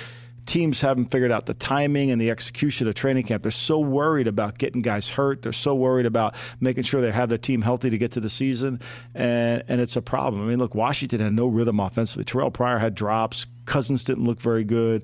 teams 0.47 0.81
haven't 0.81 1.07
figured 1.07 1.29
out 1.29 1.45
the 1.45 1.53
timing 1.53 2.09
and 2.09 2.19
the 2.19 2.31
execution 2.31 2.87
of 2.87 2.95
training 2.95 3.25
camp. 3.25 3.43
They're 3.43 3.51
so 3.51 3.79
worried 3.79 4.27
about 4.27 4.57
getting 4.57 4.81
guys 4.81 5.09
hurt. 5.09 5.43
They're 5.43 5.53
so 5.53 5.75
worried 5.75 6.05
about 6.05 6.35
making 6.59 6.83
sure 6.83 7.01
they 7.01 7.11
have 7.11 7.29
the 7.29 7.37
team 7.37 7.61
healthy 7.61 7.89
to 7.89 7.97
get 7.97 8.13
to 8.13 8.19
the 8.19 8.29
season, 8.29 8.79
and 9.13 9.63
and 9.67 9.79
it's 9.79 9.95
a 9.95 10.01
problem. 10.01 10.41
I 10.41 10.45
mean, 10.45 10.57
look, 10.57 10.73
Washington 10.73 11.19
had 11.19 11.33
no 11.33 11.47
rhythm 11.47 11.79
offensively. 11.79 12.23
Terrelle 12.23 12.53
Pryor 12.53 12.79
had 12.79 12.95
drops. 12.95 13.45
Cousins 13.67 14.03
didn't 14.03 14.23
look 14.23 14.39
very 14.39 14.63
good. 14.63 15.03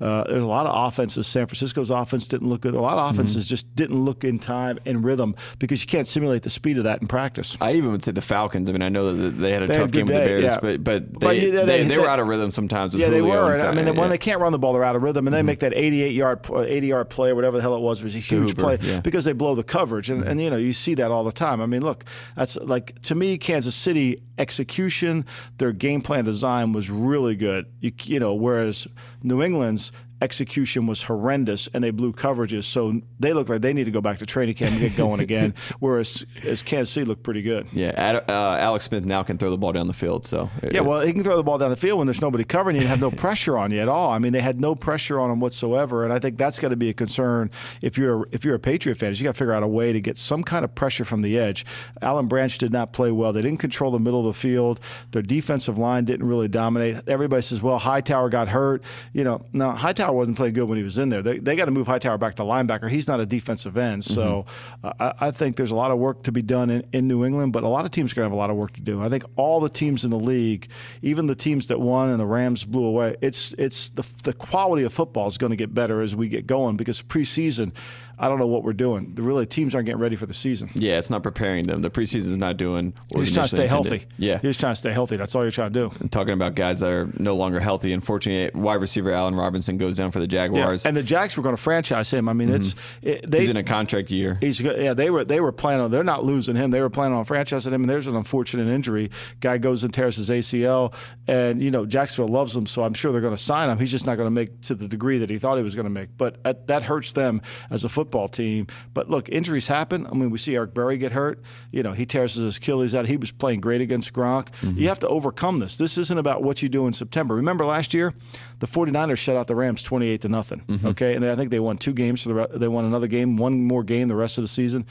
Uh, 0.00 0.24
there's 0.24 0.42
a 0.42 0.46
lot 0.46 0.66
of 0.66 0.88
offenses. 0.88 1.26
San 1.26 1.46
Francisco's 1.46 1.88
offense 1.88 2.26
didn't 2.26 2.48
look 2.48 2.60
good. 2.60 2.74
A 2.74 2.80
lot 2.80 2.98
of 2.98 3.04
mm-hmm. 3.04 3.14
offenses 3.14 3.44
mm-hmm. 3.44 3.48
just 3.48 3.76
didn't 3.76 4.04
look 4.04 4.24
in 4.24 4.38
time 4.38 4.78
and 4.84 5.04
rhythm 5.04 5.36
because 5.58 5.80
you 5.80 5.86
can't 5.86 6.06
simulate 6.06 6.42
the 6.42 6.50
speed 6.50 6.78
of 6.78 6.84
that 6.84 7.00
in 7.00 7.06
practice. 7.06 7.56
I 7.60 7.74
even 7.74 7.92
would 7.92 8.02
say 8.02 8.12
the 8.12 8.20
Falcons. 8.20 8.68
I 8.68 8.72
mean, 8.72 8.82
I 8.82 8.88
know 8.88 9.14
that 9.14 9.30
they 9.30 9.52
had 9.52 9.62
a 9.62 9.66
they 9.66 9.74
tough 9.74 9.92
game 9.92 10.06
day, 10.06 10.14
with 10.14 10.22
the 10.22 10.28
Bears, 10.28 10.44
yeah. 10.44 10.58
but 10.60 10.82
but 10.82 11.20
they, 11.20 11.26
but, 11.26 11.36
yeah, 11.38 11.50
they, 11.50 11.64
they, 11.64 11.84
they, 11.84 11.98
were 11.98 12.08
out 12.08 12.18
of 12.18 12.26
rhythm 12.26 12.50
sometimes. 12.50 12.94
yeah, 12.94 13.08
they 13.08 13.22
were. 13.22 13.56
I 13.56 13.72
mean, 13.72 13.86
yeah. 13.86 13.92
when 13.92 14.10
they 14.10 14.18
can't 14.18 14.40
run 14.40 14.52
the 14.52 14.58
ball, 14.58 14.72
they're 14.72 14.84
out 14.84 14.96
of 14.96 15.02
rhythm, 15.02 15.26
and 15.26 15.34
they 15.34 15.38
mm-hmm. 15.38 15.46
make 15.46 15.60
that 15.60 15.72
88 15.74 16.12
yard 16.12 16.46
80 16.50 16.86
yard 16.86 17.08
play 17.08 17.30
or 17.30 17.34
whatever 17.34 17.56
the 17.58 17.62
hell 17.62 17.76
it 17.76 17.80
was 17.80 18.02
was 18.02 18.14
a 18.14 18.18
huge 18.18 18.56
play 18.56 18.78
because 19.02 19.24
they 19.24 19.32
blow 19.32 19.54
the 19.54 19.64
coverage, 19.64 20.10
and, 20.10 20.22
mm-hmm. 20.22 20.30
and 20.30 20.42
you 20.42 20.50
know 20.50 20.56
you 20.56 20.72
see 20.72 20.94
that 20.94 21.10
all 21.10 21.24
the 21.24 21.32
time. 21.32 21.60
I 21.60 21.66
mean, 21.66 21.82
look, 21.82 22.04
that's 22.36 22.56
like 22.56 23.00
to 23.02 23.14
me, 23.14 23.38
Kansas 23.38 23.74
City 23.74 24.22
execution, 24.38 25.24
their 25.58 25.72
game 25.72 26.00
plan 26.00 26.24
design 26.24 26.72
was 26.72 26.90
really 26.90 27.36
good. 27.36 27.66
You, 27.80 27.92
you 28.04 28.20
know, 28.20 28.34
whereas 28.34 28.86
New 29.22 29.42
England's 29.42 29.92
execution 30.24 30.86
was 30.86 31.02
horrendous 31.02 31.68
and 31.74 31.84
they 31.84 31.90
blew 31.90 32.12
coverages. 32.12 32.64
So 32.64 33.00
they 33.20 33.34
look 33.34 33.48
like 33.48 33.60
they 33.60 33.74
need 33.74 33.84
to 33.84 33.90
go 33.90 34.00
back 34.00 34.18
to 34.18 34.26
training 34.26 34.54
camp 34.54 34.72
and 34.72 34.80
get 34.80 34.96
going 34.96 35.20
again. 35.20 35.54
whereas 35.80 36.24
as 36.42 36.62
Kansas 36.62 36.92
City 36.92 37.04
looked 37.04 37.22
pretty 37.22 37.42
good. 37.42 37.68
Yeah, 37.72 37.92
Ad, 37.96 38.30
uh, 38.30 38.56
Alex 38.58 38.86
Smith 38.86 39.04
now 39.04 39.22
can 39.22 39.36
throw 39.36 39.50
the 39.50 39.58
ball 39.58 39.72
down 39.72 39.86
the 39.86 39.92
field. 39.92 40.24
So 40.24 40.50
yeah, 40.72 40.80
well, 40.80 41.02
he 41.02 41.12
can 41.12 41.22
throw 41.22 41.36
the 41.36 41.42
ball 41.42 41.58
down 41.58 41.70
the 41.70 41.76
field 41.76 41.98
when 41.98 42.06
there's 42.06 42.22
nobody 42.22 42.42
covering 42.44 42.76
you 42.76 42.80
and 42.80 42.88
have 42.88 43.00
no 43.00 43.10
pressure 43.10 43.58
on 43.58 43.70
you 43.70 43.80
at 43.80 43.88
all. 43.88 44.10
I 44.10 44.18
mean, 44.18 44.32
they 44.32 44.40
had 44.40 44.60
no 44.60 44.74
pressure 44.74 45.20
on 45.20 45.30
him 45.30 45.40
whatsoever, 45.40 46.04
and 46.04 46.12
I 46.12 46.18
think 46.18 46.38
that's 46.38 46.58
got 46.58 46.70
to 46.70 46.76
be 46.76 46.88
a 46.88 46.94
concern 46.94 47.50
if 47.82 47.98
you're 47.98 48.26
if 48.32 48.44
you're 48.44 48.54
a 48.54 48.60
Patriot 48.60 48.96
fan. 48.96 49.10
Is 49.10 49.20
you 49.20 49.24
got 49.24 49.34
to 49.34 49.38
figure 49.38 49.52
out 49.52 49.62
a 49.62 49.68
way 49.68 49.92
to 49.92 50.00
get 50.00 50.16
some 50.16 50.42
kind 50.42 50.64
of 50.64 50.74
pressure 50.74 51.04
from 51.04 51.22
the 51.22 51.38
edge. 51.38 51.66
Alan 52.00 52.26
Branch 52.26 52.56
did 52.56 52.72
not 52.72 52.92
play 52.92 53.12
well. 53.12 53.32
They 53.32 53.42
didn't 53.42 53.60
control 53.60 53.90
the 53.90 53.98
middle 53.98 54.20
of 54.20 54.26
the 54.26 54.40
field. 54.40 54.80
Their 55.10 55.22
defensive 55.22 55.78
line 55.78 56.04
didn't 56.04 56.26
really 56.26 56.48
dominate. 56.48 57.06
Everybody 57.08 57.42
says, 57.42 57.62
well, 57.62 57.78
Hightower 57.78 58.30
got 58.30 58.48
hurt. 58.48 58.82
You 59.12 59.24
know, 59.24 59.44
no, 59.52 59.70
Hightower 59.72 60.13
wasn't 60.14 60.36
playing 60.36 60.54
good 60.54 60.64
when 60.64 60.78
he 60.78 60.84
was 60.84 60.98
in 60.98 61.08
there. 61.08 61.22
They, 61.22 61.38
they 61.38 61.56
got 61.56 61.66
to 61.66 61.70
move 61.70 61.86
Hightower 61.86 62.18
back 62.18 62.36
to 62.36 62.42
linebacker. 62.42 62.90
He's 62.90 63.08
not 63.08 63.20
a 63.20 63.26
defensive 63.26 63.76
end. 63.76 64.04
So 64.04 64.46
mm-hmm. 64.82 64.86
uh, 64.86 65.12
I, 65.20 65.26
I, 65.28 65.30
think 65.30 65.56
there's 65.56 65.70
a 65.70 65.74
lot 65.74 65.90
of 65.90 65.98
work 65.98 66.22
to 66.24 66.32
be 66.32 66.42
done 66.42 66.70
in, 66.70 66.86
in 66.92 67.08
New 67.08 67.24
England, 67.24 67.52
but 67.52 67.64
a 67.64 67.68
lot 67.68 67.84
of 67.84 67.90
teams 67.90 68.12
are 68.12 68.14
going 68.16 68.24
to 68.24 68.30
have 68.30 68.36
a 68.36 68.40
lot 68.40 68.50
of 68.50 68.56
work 68.56 68.72
to 68.72 68.80
do. 68.80 69.02
I 69.02 69.08
think 69.08 69.24
all 69.36 69.60
the 69.60 69.68
teams 69.68 70.04
in 70.04 70.10
the 70.10 70.18
league, 70.18 70.68
even 71.02 71.26
the 71.26 71.34
teams 71.34 71.68
that 71.68 71.80
won 71.80 72.10
and 72.10 72.20
the 72.20 72.26
Rams 72.26 72.64
blew 72.64 72.84
away, 72.84 73.16
it's 73.20 73.54
it's 73.58 73.90
the 73.90 74.04
the 74.22 74.32
quality 74.32 74.84
of 74.84 74.92
football 74.92 75.26
is 75.26 75.38
going 75.38 75.50
to 75.50 75.56
get 75.56 75.74
better 75.74 76.00
as 76.00 76.14
we 76.14 76.28
get 76.28 76.46
going 76.46 76.76
because 76.76 77.02
preseason 77.02 77.72
I 78.18 78.28
don't 78.28 78.38
know 78.38 78.46
what 78.46 78.62
we're 78.62 78.72
doing. 78.74 79.14
The 79.14 79.22
really 79.22 79.46
teams 79.46 79.74
aren't 79.74 79.86
getting 79.86 80.00
ready 80.00 80.16
for 80.16 80.26
the 80.26 80.34
season. 80.34 80.70
Yeah, 80.74 80.98
it's 80.98 81.10
not 81.10 81.22
preparing 81.22 81.66
them. 81.66 81.82
The 81.82 81.90
preseason 81.90 82.30
is 82.30 82.36
not 82.36 82.56
doing. 82.56 82.94
What 83.08 83.16
you're 83.16 83.22
just 83.24 83.34
trying 83.34 83.44
to 83.44 83.48
stay 83.48 83.64
intended. 83.64 83.90
healthy. 83.90 84.06
Yeah, 84.18 84.40
you're 84.42 84.50
just 84.50 84.60
trying 84.60 84.72
to 84.72 84.78
stay 84.78 84.92
healthy. 84.92 85.16
That's 85.16 85.34
all 85.34 85.42
you're 85.42 85.50
trying 85.50 85.72
to 85.72 85.88
do. 85.88 85.96
And 85.98 86.12
talking 86.12 86.32
about 86.32 86.54
guys 86.54 86.80
that 86.80 86.90
are 86.90 87.08
no 87.18 87.34
longer 87.34 87.58
healthy. 87.58 87.92
Unfortunately, 87.92 88.58
wide 88.60 88.80
receiver 88.80 89.10
Allen 89.10 89.34
Robinson 89.34 89.78
goes 89.78 89.93
down 89.96 90.10
for 90.10 90.20
the 90.20 90.26
Jaguars. 90.26 90.84
Yeah. 90.84 90.88
And 90.88 90.96
the 90.96 91.02
Jags 91.02 91.36
were 91.36 91.42
going 91.42 91.56
to 91.56 91.62
franchise 91.62 92.10
him. 92.10 92.28
I 92.28 92.32
mean, 92.32 92.48
mm-hmm. 92.48 92.56
it's 92.56 92.74
it, 93.02 93.30
they, 93.30 93.40
he's 93.40 93.48
in 93.48 93.56
a 93.56 93.62
contract 93.62 94.10
year. 94.10 94.38
He's 94.40 94.60
yeah. 94.60 94.94
They 94.94 95.10
were 95.10 95.24
they 95.24 95.40
were 95.40 95.52
planning 95.52 95.84
on. 95.84 95.90
They're 95.90 96.04
not 96.04 96.24
losing 96.24 96.56
him. 96.56 96.70
They 96.70 96.80
were 96.80 96.90
planning 96.90 97.16
on 97.16 97.24
franchising 97.24 97.72
him. 97.72 97.82
And 97.82 97.90
there's 97.90 98.06
an 98.06 98.16
unfortunate 98.16 98.68
injury. 98.68 99.10
Guy 99.40 99.58
goes 99.58 99.84
and 99.84 99.92
tears 99.92 100.16
his 100.16 100.30
ACL, 100.30 100.94
and 101.26 101.62
you 101.62 101.70
know 101.70 101.86
Jacksonville 101.86 102.32
loves 102.32 102.54
him, 102.56 102.66
so 102.66 102.84
I'm 102.84 102.94
sure 102.94 103.12
they're 103.12 103.20
going 103.20 103.36
to 103.36 103.42
sign 103.42 103.70
him. 103.70 103.78
He's 103.78 103.90
just 103.90 104.06
not 104.06 104.16
going 104.16 104.26
to 104.26 104.30
make 104.30 104.60
to 104.62 104.74
the 104.74 104.88
degree 104.88 105.18
that 105.18 105.30
he 105.30 105.38
thought 105.38 105.56
he 105.56 105.62
was 105.62 105.74
going 105.74 105.84
to 105.84 105.90
make. 105.90 106.16
But 106.16 106.38
at, 106.44 106.66
that 106.66 106.82
hurts 106.82 107.12
them 107.12 107.42
as 107.70 107.84
a 107.84 107.88
football 107.88 108.28
team. 108.28 108.66
But 108.92 109.10
look, 109.10 109.28
injuries 109.28 109.66
happen. 109.66 110.06
I 110.06 110.14
mean, 110.14 110.30
we 110.30 110.38
see 110.38 110.54
Eric 110.54 110.74
Berry 110.74 110.98
get 110.98 111.12
hurt. 111.12 111.42
You 111.70 111.82
know, 111.82 111.92
he 111.92 112.06
tears 112.06 112.34
his 112.34 112.56
Achilles 112.56 112.94
out. 112.94 113.06
He 113.06 113.16
was 113.16 113.30
playing 113.30 113.60
great 113.60 113.80
against 113.80 114.12
Gronk. 114.12 114.48
Mm-hmm. 114.60 114.78
You 114.78 114.88
have 114.88 114.98
to 115.00 115.08
overcome 115.08 115.58
this. 115.58 115.76
This 115.76 115.98
isn't 115.98 116.18
about 116.18 116.42
what 116.42 116.62
you 116.62 116.68
do 116.68 116.86
in 116.86 116.92
September. 116.92 117.34
Remember 117.34 117.64
last 117.64 117.94
year, 117.94 118.14
the 118.58 118.66
49ers 118.66 119.18
shut 119.18 119.36
out 119.36 119.46
the 119.46 119.54
Rams 119.54 119.82
28 119.84 120.20
to 120.22 120.28
nothing. 120.28 120.60
Mm-hmm. 120.66 120.86
Okay, 120.88 121.14
and 121.14 121.24
I 121.24 121.36
think 121.36 121.50
they 121.50 121.60
won 121.60 121.78
two 121.78 121.92
games. 121.92 122.22
So 122.22 122.32
the, 122.32 122.58
they 122.58 122.68
won 122.68 122.84
another 122.84 123.06
game, 123.06 123.36
one 123.36 123.62
more 123.62 123.84
game 123.84 124.08
the 124.08 124.14
rest 124.14 124.38
of 124.38 124.42
the 124.42 124.48
season 124.48 124.86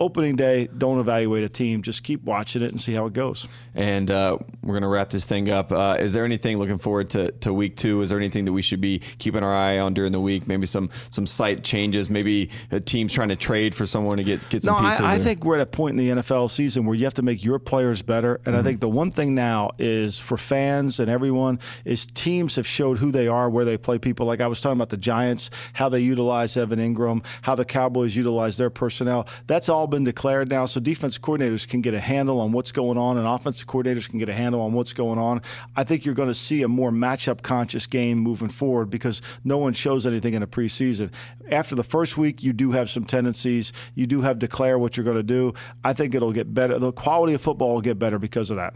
opening 0.00 0.34
day, 0.34 0.68
don't 0.76 0.98
evaluate 0.98 1.44
a 1.44 1.48
team. 1.48 1.82
Just 1.82 2.02
keep 2.02 2.24
watching 2.24 2.62
it 2.62 2.70
and 2.70 2.80
see 2.80 2.94
how 2.94 3.06
it 3.06 3.12
goes. 3.12 3.46
And 3.74 4.10
uh, 4.10 4.38
we're 4.62 4.72
going 4.72 4.82
to 4.82 4.88
wrap 4.88 5.10
this 5.10 5.26
thing 5.26 5.50
up. 5.50 5.70
Uh, 5.70 5.96
is 6.00 6.14
there 6.14 6.24
anything 6.24 6.58
looking 6.58 6.78
forward 6.78 7.10
to, 7.10 7.30
to 7.32 7.52
week 7.52 7.76
two? 7.76 8.00
Is 8.00 8.08
there 8.08 8.18
anything 8.18 8.46
that 8.46 8.52
we 8.52 8.62
should 8.62 8.80
be 8.80 9.00
keeping 9.18 9.44
our 9.44 9.54
eye 9.54 9.78
on 9.78 9.94
during 9.94 10.12
the 10.12 10.20
week? 10.20 10.48
Maybe 10.48 10.66
some 10.66 10.90
some 11.10 11.26
slight 11.26 11.62
changes. 11.62 12.08
Maybe 12.08 12.50
a 12.70 12.80
teams 12.80 13.12
trying 13.12 13.28
to 13.28 13.36
trade 13.36 13.74
for 13.74 13.86
someone 13.86 14.16
to 14.16 14.24
get 14.24 14.48
get 14.48 14.64
some 14.64 14.82
no, 14.82 14.88
pieces. 14.88 15.02
I, 15.02 15.14
I 15.14 15.18
think 15.18 15.44
we're 15.44 15.56
at 15.56 15.62
a 15.62 15.66
point 15.66 15.98
in 15.98 16.16
the 16.16 16.22
NFL 16.22 16.50
season 16.50 16.86
where 16.86 16.96
you 16.96 17.04
have 17.04 17.14
to 17.14 17.22
make 17.22 17.44
your 17.44 17.58
players 17.58 18.02
better. 18.02 18.36
And 18.46 18.46
mm-hmm. 18.46 18.56
I 18.56 18.62
think 18.62 18.80
the 18.80 18.88
one 18.88 19.10
thing 19.10 19.34
now 19.34 19.70
is 19.78 20.18
for 20.18 20.36
fans 20.38 20.98
and 20.98 21.10
everyone 21.10 21.58
is 21.84 22.06
teams 22.06 22.56
have 22.56 22.66
showed 22.66 22.98
who 22.98 23.12
they 23.12 23.28
are, 23.28 23.50
where 23.50 23.66
they 23.66 23.76
play 23.76 23.98
people. 23.98 24.26
Like 24.26 24.40
I 24.40 24.46
was 24.46 24.60
talking 24.60 24.78
about 24.78 24.88
the 24.88 24.96
Giants, 24.96 25.50
how 25.74 25.88
they 25.88 26.00
utilize 26.00 26.56
Evan 26.56 26.78
Engram, 26.78 27.24
how 27.42 27.54
the 27.54 27.64
Cowboys 27.64 28.16
utilize 28.16 28.56
their 28.56 28.70
personnel. 28.70 29.28
That's 29.46 29.68
all 29.68 29.86
been 29.90 30.04
declared 30.04 30.48
now, 30.48 30.66
so 30.66 30.80
defense 30.80 31.18
coordinators 31.18 31.66
can 31.68 31.80
get 31.80 31.94
a 31.94 32.00
handle 32.00 32.40
on 32.40 32.52
what's 32.52 32.72
going 32.72 32.96
on, 32.96 33.18
and 33.18 33.26
offensive 33.26 33.66
coordinators 33.66 34.08
can 34.08 34.18
get 34.18 34.28
a 34.28 34.32
handle 34.32 34.60
on 34.60 34.72
what's 34.72 34.92
going 34.92 35.18
on. 35.18 35.42
I 35.76 35.84
think 35.84 36.04
you're 36.04 36.14
going 36.14 36.28
to 36.28 36.34
see 36.34 36.62
a 36.62 36.68
more 36.68 36.90
matchup 36.90 37.42
conscious 37.42 37.86
game 37.86 38.18
moving 38.18 38.48
forward 38.48 38.90
because 38.90 39.20
no 39.44 39.58
one 39.58 39.72
shows 39.72 40.06
anything 40.06 40.34
in 40.34 40.40
the 40.40 40.46
preseason. 40.46 41.10
After 41.50 41.74
the 41.74 41.84
first 41.84 42.16
week, 42.16 42.42
you 42.42 42.52
do 42.52 42.72
have 42.72 42.88
some 42.88 43.04
tendencies. 43.04 43.72
You 43.94 44.06
do 44.06 44.20
have 44.22 44.38
declare 44.38 44.78
what 44.78 44.96
you're 44.96 45.04
going 45.04 45.16
to 45.16 45.22
do. 45.22 45.54
I 45.84 45.92
think 45.92 46.14
it'll 46.14 46.32
get 46.32 46.54
better. 46.54 46.78
The 46.78 46.92
quality 46.92 47.34
of 47.34 47.42
football 47.42 47.74
will 47.74 47.80
get 47.80 47.98
better 47.98 48.18
because 48.18 48.50
of 48.50 48.56
that. 48.56 48.74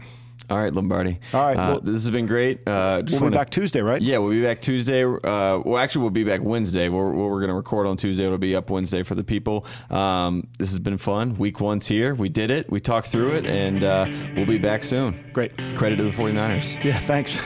All 0.49 0.57
right, 0.57 0.71
Lombardi. 0.71 1.19
All 1.33 1.45
right, 1.45 1.57
uh, 1.57 1.71
well, 1.71 1.79
this 1.81 2.03
has 2.03 2.09
been 2.09 2.25
great. 2.25 2.67
Uh, 2.67 3.01
we'll 3.09 3.19
wanna, 3.19 3.31
be 3.31 3.37
back 3.37 3.49
Tuesday, 3.49 3.81
right? 3.81 4.01
Yeah, 4.01 4.19
we'll 4.19 4.31
be 4.31 4.43
back 4.43 4.61
Tuesday. 4.61 5.03
Uh, 5.03 5.17
well, 5.63 5.77
actually, 5.77 6.01
we'll 6.01 6.11
be 6.11 6.23
back 6.23 6.41
Wednesday. 6.41 6.89
We're, 6.89 7.11
we're 7.11 7.39
going 7.39 7.49
to 7.49 7.55
record 7.55 7.87
on 7.87 7.97
Tuesday. 7.97 8.25
It'll 8.25 8.37
be 8.37 8.55
up 8.55 8.69
Wednesday 8.69 9.03
for 9.03 9.15
the 9.15 9.23
people. 9.23 9.65
Um, 9.89 10.47
this 10.59 10.69
has 10.69 10.79
been 10.79 10.97
fun. 10.97 11.37
Week 11.37 11.59
one's 11.59 11.87
here. 11.87 12.13
We 12.13 12.29
did 12.29 12.51
it. 12.51 12.69
We 12.69 12.79
talked 12.79 13.07
through 13.07 13.35
it, 13.35 13.45
and 13.45 13.83
uh, 13.83 14.07
we'll 14.35 14.45
be 14.45 14.57
back 14.57 14.83
soon. 14.83 15.15
Great. 15.33 15.57
Credit 15.75 15.97
to 15.97 16.03
the 16.03 16.11
49ers. 16.11 16.83
Yeah, 16.83 16.99
thanks. 16.99 17.39